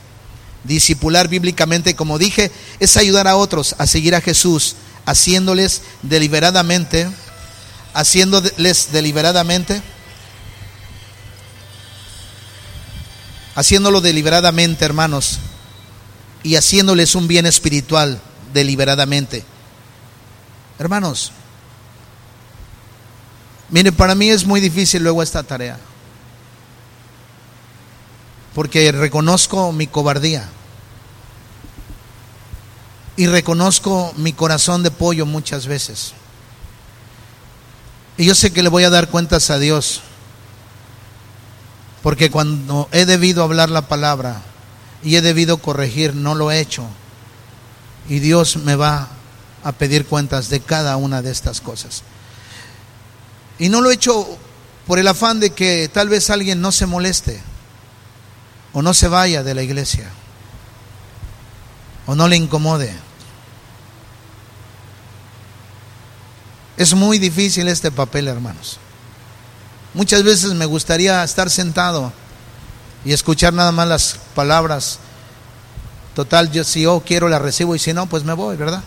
Disipular 0.64 1.28
bíblicamente, 1.28 1.96
como 1.96 2.18
dije, 2.18 2.50
es 2.80 2.96
ayudar 2.96 3.28
a 3.28 3.36
otros 3.36 3.74
a 3.78 3.86
seguir 3.86 4.14
a 4.14 4.20
Jesús, 4.20 4.76
haciéndoles 5.06 5.82
deliberadamente, 6.02 7.08
haciéndoles 7.94 8.88
deliberadamente, 8.92 9.82
haciéndolo 13.54 14.00
deliberadamente, 14.00 14.84
hermanos, 14.84 15.38
y 16.42 16.56
haciéndoles 16.56 17.14
un 17.14 17.28
bien 17.28 17.46
espiritual 17.46 18.20
deliberadamente. 18.52 19.44
Hermanos, 20.78 21.32
Mire, 23.70 23.92
para 23.92 24.14
mí 24.14 24.30
es 24.30 24.46
muy 24.46 24.60
difícil 24.60 25.02
luego 25.02 25.22
esta 25.22 25.42
tarea. 25.42 25.78
Porque 28.58 28.90
reconozco 28.90 29.70
mi 29.70 29.86
cobardía. 29.86 30.48
Y 33.16 33.28
reconozco 33.28 34.12
mi 34.16 34.32
corazón 34.32 34.82
de 34.82 34.90
pollo 34.90 35.26
muchas 35.26 35.68
veces. 35.68 36.12
Y 38.16 38.24
yo 38.24 38.34
sé 38.34 38.52
que 38.52 38.64
le 38.64 38.68
voy 38.68 38.82
a 38.82 38.90
dar 38.90 39.10
cuentas 39.10 39.50
a 39.50 39.60
Dios. 39.60 40.00
Porque 42.02 42.32
cuando 42.32 42.88
he 42.90 43.06
debido 43.06 43.44
hablar 43.44 43.70
la 43.70 43.82
palabra 43.82 44.42
y 45.04 45.14
he 45.14 45.22
debido 45.22 45.58
corregir, 45.58 46.16
no 46.16 46.34
lo 46.34 46.50
he 46.50 46.58
hecho. 46.58 46.84
Y 48.08 48.18
Dios 48.18 48.56
me 48.56 48.74
va 48.74 49.06
a 49.62 49.70
pedir 49.70 50.04
cuentas 50.04 50.48
de 50.48 50.58
cada 50.58 50.96
una 50.96 51.22
de 51.22 51.30
estas 51.30 51.60
cosas. 51.60 52.02
Y 53.60 53.68
no 53.68 53.82
lo 53.82 53.92
he 53.92 53.94
hecho 53.94 54.26
por 54.84 54.98
el 54.98 55.06
afán 55.06 55.38
de 55.38 55.50
que 55.50 55.88
tal 55.94 56.08
vez 56.08 56.28
alguien 56.28 56.60
no 56.60 56.72
se 56.72 56.86
moleste 56.86 57.40
o 58.72 58.82
no 58.82 58.94
se 58.94 59.08
vaya 59.08 59.42
de 59.42 59.54
la 59.54 59.62
iglesia 59.62 60.10
o 62.08 62.14
no 62.14 62.26
le 62.26 62.36
incomode. 62.36 62.90
Es 66.78 66.94
muy 66.94 67.18
difícil 67.18 67.68
este 67.68 67.90
papel, 67.90 68.28
hermanos. 68.28 68.78
Muchas 69.92 70.22
veces 70.22 70.54
me 70.54 70.64
gustaría 70.64 71.22
estar 71.22 71.50
sentado 71.50 72.12
y 73.04 73.12
escuchar 73.12 73.52
nada 73.52 73.72
más 73.72 73.88
las 73.88 74.18
palabras. 74.34 75.00
Total, 76.14 76.50
yo 76.50 76.64
si 76.64 76.82
yo 76.82 77.02
quiero 77.04 77.28
la 77.28 77.38
recibo 77.38 77.74
y 77.74 77.78
si 77.78 77.92
no, 77.92 78.06
pues 78.06 78.24
me 78.24 78.32
voy, 78.32 78.56
¿verdad? 78.56 78.82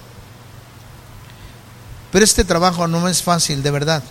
Pero 2.12 2.26
este 2.26 2.44
trabajo 2.44 2.88
no 2.88 3.08
es 3.08 3.22
fácil, 3.22 3.62
de 3.62 3.70
verdad. 3.70 4.04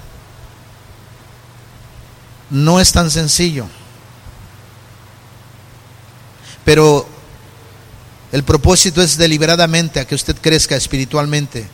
No 2.49 2.79
es 2.79 2.93
tan 2.93 3.11
sencillo. 3.11 3.67
Pero 6.71 7.05
el 8.31 8.45
propósito 8.45 9.03
es 9.03 9.17
deliberadamente 9.17 9.99
a 9.99 10.05
que 10.05 10.15
usted 10.15 10.37
crezca 10.41 10.77
espiritualmente, 10.77 11.67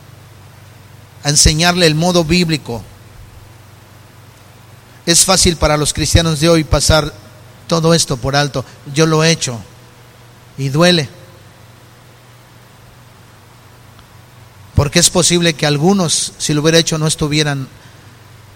a 1.23 1.29
enseñarle 1.29 1.85
el 1.85 1.93
modo 1.93 2.23
bíblico. 2.23 2.81
Es 5.05 5.23
fácil 5.23 5.55
para 5.55 5.77
los 5.77 5.93
cristianos 5.93 6.39
de 6.39 6.49
hoy 6.49 6.63
pasar 6.63 7.13
todo 7.67 7.93
esto 7.93 8.17
por 8.17 8.35
alto. 8.35 8.65
Yo 8.91 9.05
lo 9.05 9.23
he 9.23 9.29
hecho 9.29 9.59
y 10.57 10.69
duele. 10.69 11.07
Porque 14.73 14.97
es 14.97 15.11
posible 15.11 15.53
que 15.53 15.67
algunos, 15.67 16.33
si 16.39 16.55
lo 16.55 16.61
hubiera 16.63 16.79
hecho, 16.79 16.97
no 16.97 17.05
estuvieran, 17.05 17.67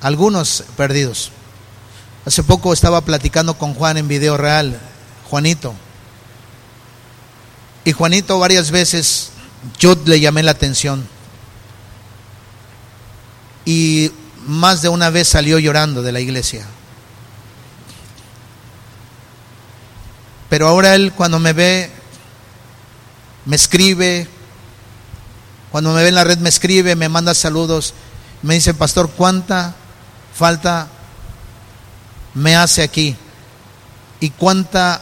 algunos 0.01 0.63
perdidos. 0.75 1.29
Hace 2.25 2.41
poco 2.41 2.73
estaba 2.73 3.01
platicando 3.01 3.59
con 3.59 3.75
Juan 3.75 3.97
en 3.97 4.07
video 4.07 4.37
real, 4.37 4.81
Juanito. 5.29 5.75
Y 7.84 7.91
Juanito 7.93 8.38
varias 8.39 8.71
veces 8.71 9.32
yo 9.79 9.95
le 10.05 10.19
llamé 10.19 10.43
la 10.43 10.51
atención. 10.51 11.07
Y 13.65 14.11
más 14.45 14.82
de 14.82 14.89
una 14.89 15.09
vez 15.09 15.27
salió 15.27 15.59
llorando 15.59 16.01
de 16.01 16.11
la 16.11 16.19
iglesia. 16.19 16.65
Pero 20.49 20.67
ahora 20.67 20.95
él 20.95 21.13
cuando 21.13 21.39
me 21.39 21.53
ve, 21.53 21.89
me 23.45 23.55
escribe, 23.55 24.27
cuando 25.71 25.93
me 25.93 26.03
ve 26.03 26.09
en 26.09 26.15
la 26.15 26.23
red 26.23 26.39
me 26.39 26.49
escribe, 26.49 26.95
me 26.95 27.07
manda 27.07 27.34
saludos, 27.34 27.93
me 28.41 28.55
dice, 28.55 28.73
pastor, 28.73 29.09
¿cuánta 29.11 29.75
falta 30.36 30.88
me 32.34 32.55
hace 32.55 32.84
aquí 32.84 33.15
y 34.19 34.29
cuánta 34.32 35.01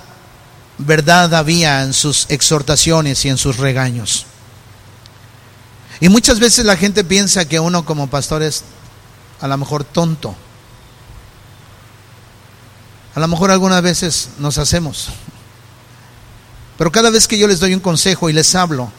verdad 0.79 1.35
había 1.35 1.83
en 1.83 1.93
sus 1.93 2.25
exhortaciones 2.29 3.23
y 3.25 3.29
en 3.29 3.37
sus 3.37 3.57
regaños. 3.57 4.25
Y 5.99 6.09
muchas 6.09 6.39
veces 6.39 6.65
la 6.65 6.77
gente 6.77 7.03
piensa 7.03 7.45
que 7.45 7.59
uno 7.59 7.85
como 7.85 8.07
pastor 8.07 8.41
es 8.41 8.63
a 9.41 9.47
lo 9.47 9.57
mejor 9.57 9.83
tonto. 9.83 10.35
A 13.13 13.19
lo 13.19 13.27
mejor 13.27 13.51
algunas 13.51 13.81
veces 13.81 14.29
nos 14.39 14.57
hacemos. 14.57 15.09
Pero 16.77 16.91
cada 16.91 17.09
vez 17.09 17.27
que 17.27 17.37
yo 17.37 17.47
les 17.47 17.59
doy 17.59 17.73
un 17.73 17.81
consejo 17.81 18.29
y 18.29 18.33
les 18.33 18.55
hablo, 18.55 18.89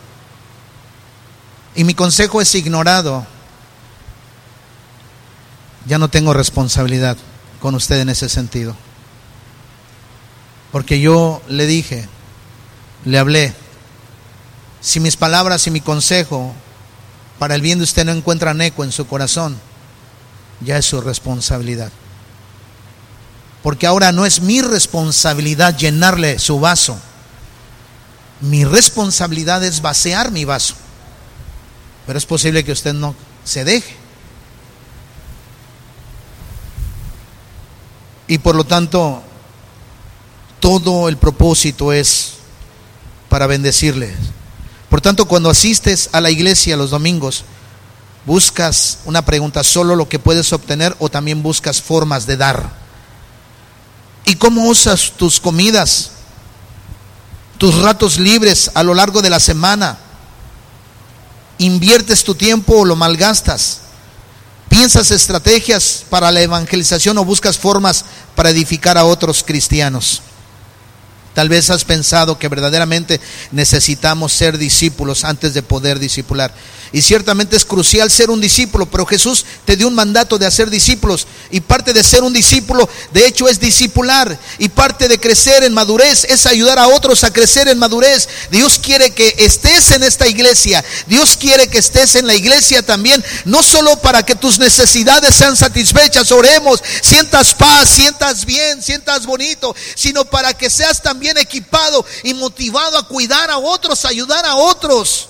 y 1.74 1.84
mi 1.84 1.94
consejo 1.94 2.42
es 2.42 2.54
ignorado, 2.54 3.24
ya 5.86 5.96
no 5.96 6.08
tengo 6.08 6.34
responsabilidad 6.34 7.16
con 7.60 7.74
usted 7.74 8.00
en 8.00 8.10
ese 8.10 8.28
sentido. 8.28 8.76
Porque 10.72 11.00
yo 11.00 11.42
le 11.48 11.66
dije, 11.66 12.08
le 13.04 13.18
hablé, 13.18 13.54
si 14.80 15.00
mis 15.00 15.16
palabras 15.16 15.66
y 15.66 15.70
mi 15.70 15.80
consejo 15.80 16.52
para 17.38 17.54
el 17.54 17.62
bien 17.62 17.78
de 17.78 17.84
usted 17.84 18.04
no 18.04 18.12
encuentran 18.12 18.60
eco 18.60 18.84
en 18.84 18.92
su 18.92 19.06
corazón, 19.06 19.58
ya 20.60 20.76
es 20.76 20.86
su 20.86 21.00
responsabilidad. 21.00 21.90
Porque 23.62 23.86
ahora 23.86 24.12
no 24.12 24.24
es 24.24 24.40
mi 24.40 24.62
responsabilidad 24.62 25.76
llenarle 25.76 26.38
su 26.38 26.60
vaso. 26.60 26.98
Mi 28.40 28.64
responsabilidad 28.64 29.62
es 29.64 29.82
vaciar 29.82 30.30
mi 30.30 30.44
vaso. 30.44 30.74
Pero 32.06 32.18
es 32.18 32.24
posible 32.24 32.64
que 32.64 32.72
usted 32.72 32.94
no 32.94 33.14
se 33.44 33.64
deje. 33.64 33.94
Y 38.28 38.38
por 38.38 38.54
lo 38.54 38.64
tanto, 38.64 39.22
todo 40.60 41.08
el 41.08 41.16
propósito 41.16 41.92
es 41.92 42.34
para 43.28 43.46
bendecirles. 43.46 44.14
Por 44.88 45.00
tanto, 45.00 45.26
cuando 45.26 45.50
asistes 45.50 46.10
a 46.12 46.20
la 46.20 46.30
iglesia 46.30 46.76
los 46.76 46.90
domingos, 46.90 47.44
buscas 48.26 48.98
una 49.04 49.24
pregunta, 49.24 49.64
solo 49.64 49.96
lo 49.96 50.08
que 50.08 50.18
puedes 50.18 50.52
obtener 50.52 50.94
o 50.98 51.08
también 51.08 51.42
buscas 51.42 51.80
formas 51.80 52.26
de 52.26 52.36
dar. 52.36 52.70
¿Y 54.24 54.36
cómo 54.36 54.68
usas 54.68 55.12
tus 55.16 55.40
comidas, 55.40 56.10
tus 57.58 57.76
ratos 57.78 58.18
libres 58.18 58.70
a 58.74 58.82
lo 58.82 58.94
largo 58.94 59.22
de 59.22 59.30
la 59.30 59.40
semana? 59.40 59.98
¿Inviertes 61.58 62.24
tu 62.24 62.34
tiempo 62.34 62.80
o 62.80 62.84
lo 62.84 62.96
malgastas? 62.96 63.80
¿Piensas 64.68 65.10
estrategias 65.10 66.04
para 66.08 66.30
la 66.30 66.40
evangelización 66.40 67.18
o 67.18 67.24
buscas 67.24 67.58
formas 67.58 68.04
para 68.34 68.50
edificar 68.50 68.96
a 68.98 69.04
otros 69.04 69.42
cristianos? 69.42 70.22
Tal 71.34 71.48
vez 71.48 71.70
has 71.70 71.84
pensado 71.84 72.38
que 72.38 72.48
verdaderamente 72.48 73.20
necesitamos 73.52 74.32
ser 74.32 74.58
discípulos 74.58 75.24
antes 75.24 75.54
de 75.54 75.62
poder 75.62 76.00
discipular. 76.00 76.52
Y 76.92 77.02
ciertamente 77.02 77.56
es 77.56 77.64
crucial 77.64 78.10
ser 78.10 78.30
un 78.30 78.40
discípulo, 78.40 78.84
pero 78.86 79.06
Jesús 79.06 79.44
te 79.64 79.76
dio 79.76 79.86
un 79.86 79.94
mandato 79.94 80.38
de 80.38 80.46
hacer 80.46 80.70
discípulos. 80.70 81.28
Y 81.52 81.60
parte 81.60 81.92
de 81.92 82.02
ser 82.02 82.24
un 82.24 82.32
discípulo, 82.32 82.88
de 83.12 83.26
hecho, 83.26 83.48
es 83.48 83.60
discipular. 83.60 84.36
Y 84.58 84.70
parte 84.70 85.06
de 85.06 85.20
crecer 85.20 85.62
en 85.62 85.72
madurez 85.72 86.24
es 86.24 86.46
ayudar 86.46 86.80
a 86.80 86.88
otros 86.88 87.22
a 87.22 87.32
crecer 87.32 87.68
en 87.68 87.78
madurez. 87.78 88.28
Dios 88.50 88.80
quiere 88.80 89.12
que 89.12 89.36
estés 89.38 89.92
en 89.92 90.02
esta 90.02 90.26
iglesia. 90.26 90.84
Dios 91.06 91.36
quiere 91.36 91.68
que 91.68 91.78
estés 91.78 92.16
en 92.16 92.26
la 92.26 92.34
iglesia 92.34 92.82
también, 92.82 93.24
no 93.44 93.62
solo 93.62 93.96
para 94.00 94.24
que 94.24 94.34
tus 94.34 94.58
necesidades 94.58 95.36
sean 95.36 95.56
satisfechas, 95.56 96.32
oremos, 96.32 96.82
sientas 97.02 97.54
paz, 97.54 97.88
sientas 97.88 98.44
bien, 98.44 98.82
sientas 98.82 99.26
bonito, 99.26 99.76
sino 99.94 100.24
para 100.24 100.54
que 100.54 100.68
seas 100.68 101.00
también 101.00 101.19
equipado 101.28 102.04
y 102.22 102.34
motivado 102.34 102.98
a 102.98 103.06
cuidar 103.06 103.50
a 103.50 103.58
otros, 103.58 104.04
a 104.04 104.08
ayudar 104.08 104.46
a 104.46 104.56
otros. 104.56 105.28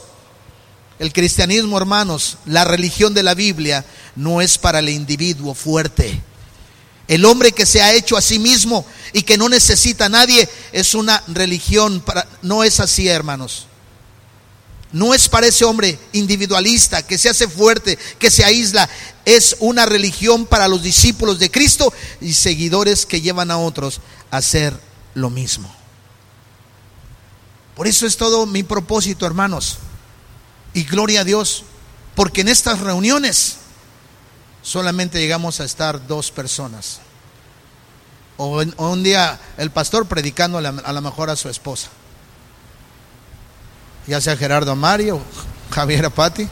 El 0.99 1.13
cristianismo, 1.13 1.79
hermanos, 1.79 2.37
la 2.45 2.65
religión 2.65 3.15
de 3.15 3.23
la 3.23 3.35
Biblia 3.35 3.85
no 4.17 4.41
es 4.41 4.59
para 4.59 4.81
el 4.81 4.91
individuo 4.91 5.55
fuerte. 5.55 6.21
El 7.09 7.25
hombre 7.25 7.53
que 7.53 7.67
se 7.67 7.83
ha 7.83 7.93
hecho 7.95 8.17
a 8.17 8.21
sí 8.21 8.39
mismo 8.39 8.87
y 9.13 9.23
que 9.23 9.39
no 9.39 9.49
necesita 9.49 10.05
a 10.05 10.09
nadie 10.11 10.49
es 10.73 10.95
una 10.95 11.25
religión 11.27 12.01
para 12.01 12.29
no 12.43 12.63
es 12.63 12.81
así, 12.81 13.09
hermanos. 13.09 13.67
No 14.93 15.15
es 15.15 15.29
para 15.29 15.47
ese 15.47 15.65
hombre 15.65 15.99
individualista 16.13 17.03
que 17.03 17.17
se 17.17 17.29
hace 17.29 17.49
fuerte, 17.49 17.99
que 18.19 18.31
se 18.31 18.45
aísla. 18.45 18.89
Es 19.25 19.57
una 19.61 19.87
religión 19.87 20.47
para 20.47 20.69
los 20.69 20.83
discípulos 20.83 21.39
de 21.39 21.51
Cristo 21.51 21.93
y 22.21 22.35
seguidores 22.35 23.07
que 23.07 23.21
llevan 23.21 23.51
a 23.51 23.59
otros 23.59 24.01
a 24.31 24.37
hacer 24.37 24.79
lo 25.15 25.31
mismo. 25.31 25.80
Por 27.81 27.89
eso 27.89 28.05
es 28.05 28.19
todo 28.19 28.45
mi 28.45 28.63
propósito, 28.63 29.25
hermanos. 29.25 29.79
Y 30.75 30.85
gloria 30.85 31.23
a 31.23 31.25
Dios, 31.25 31.65
porque 32.15 32.43
en 32.43 32.49
estas 32.49 32.81
reuniones 32.81 33.57
solamente 34.61 35.19
llegamos 35.19 35.61
a 35.61 35.65
estar 35.65 36.07
dos 36.07 36.31
personas. 36.31 37.01
O, 38.37 38.63
un 38.77 39.03
día 39.03 39.41
el 39.57 39.71
pastor 39.71 40.05
predicando 40.05 40.59
a, 40.59 40.93
lo 40.93 41.01
mejor 41.01 41.31
a 41.31 41.37
su 41.37 41.49
esposa. 41.49 41.89
Ya 44.07 44.21
sea 44.21 44.37
Gerardo 44.37 44.77
Mario, 44.77 45.19
Javier 45.71 46.05
Apati, 46.05 46.51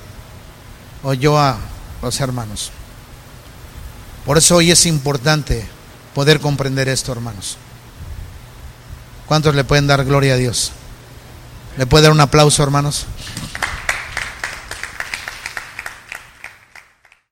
o 1.03 1.13
yo 1.13 1.39
a 1.39 1.59
los 2.01 2.19
hermanos. 2.21 2.71
Por 4.25 4.39
eso 4.39 4.57
hoy 4.57 4.71
es 4.71 4.87
importante 4.87 5.69
poder 6.15 6.41
comprender 6.41 6.89
esto, 6.89 7.13
hermanos. 7.13 7.59
¿Cuántos 9.27 9.55
le 9.55 9.65
pueden 9.65 9.87
dar 9.87 10.07
gloria 10.07 10.33
a 10.33 10.39
Dios? 10.39 10.73
¿Le 11.79 11.87
puede 11.87 12.03
dar 12.03 12.13
un 12.13 12.21
aplauso, 12.21 12.61
hermanos? 12.65 13.07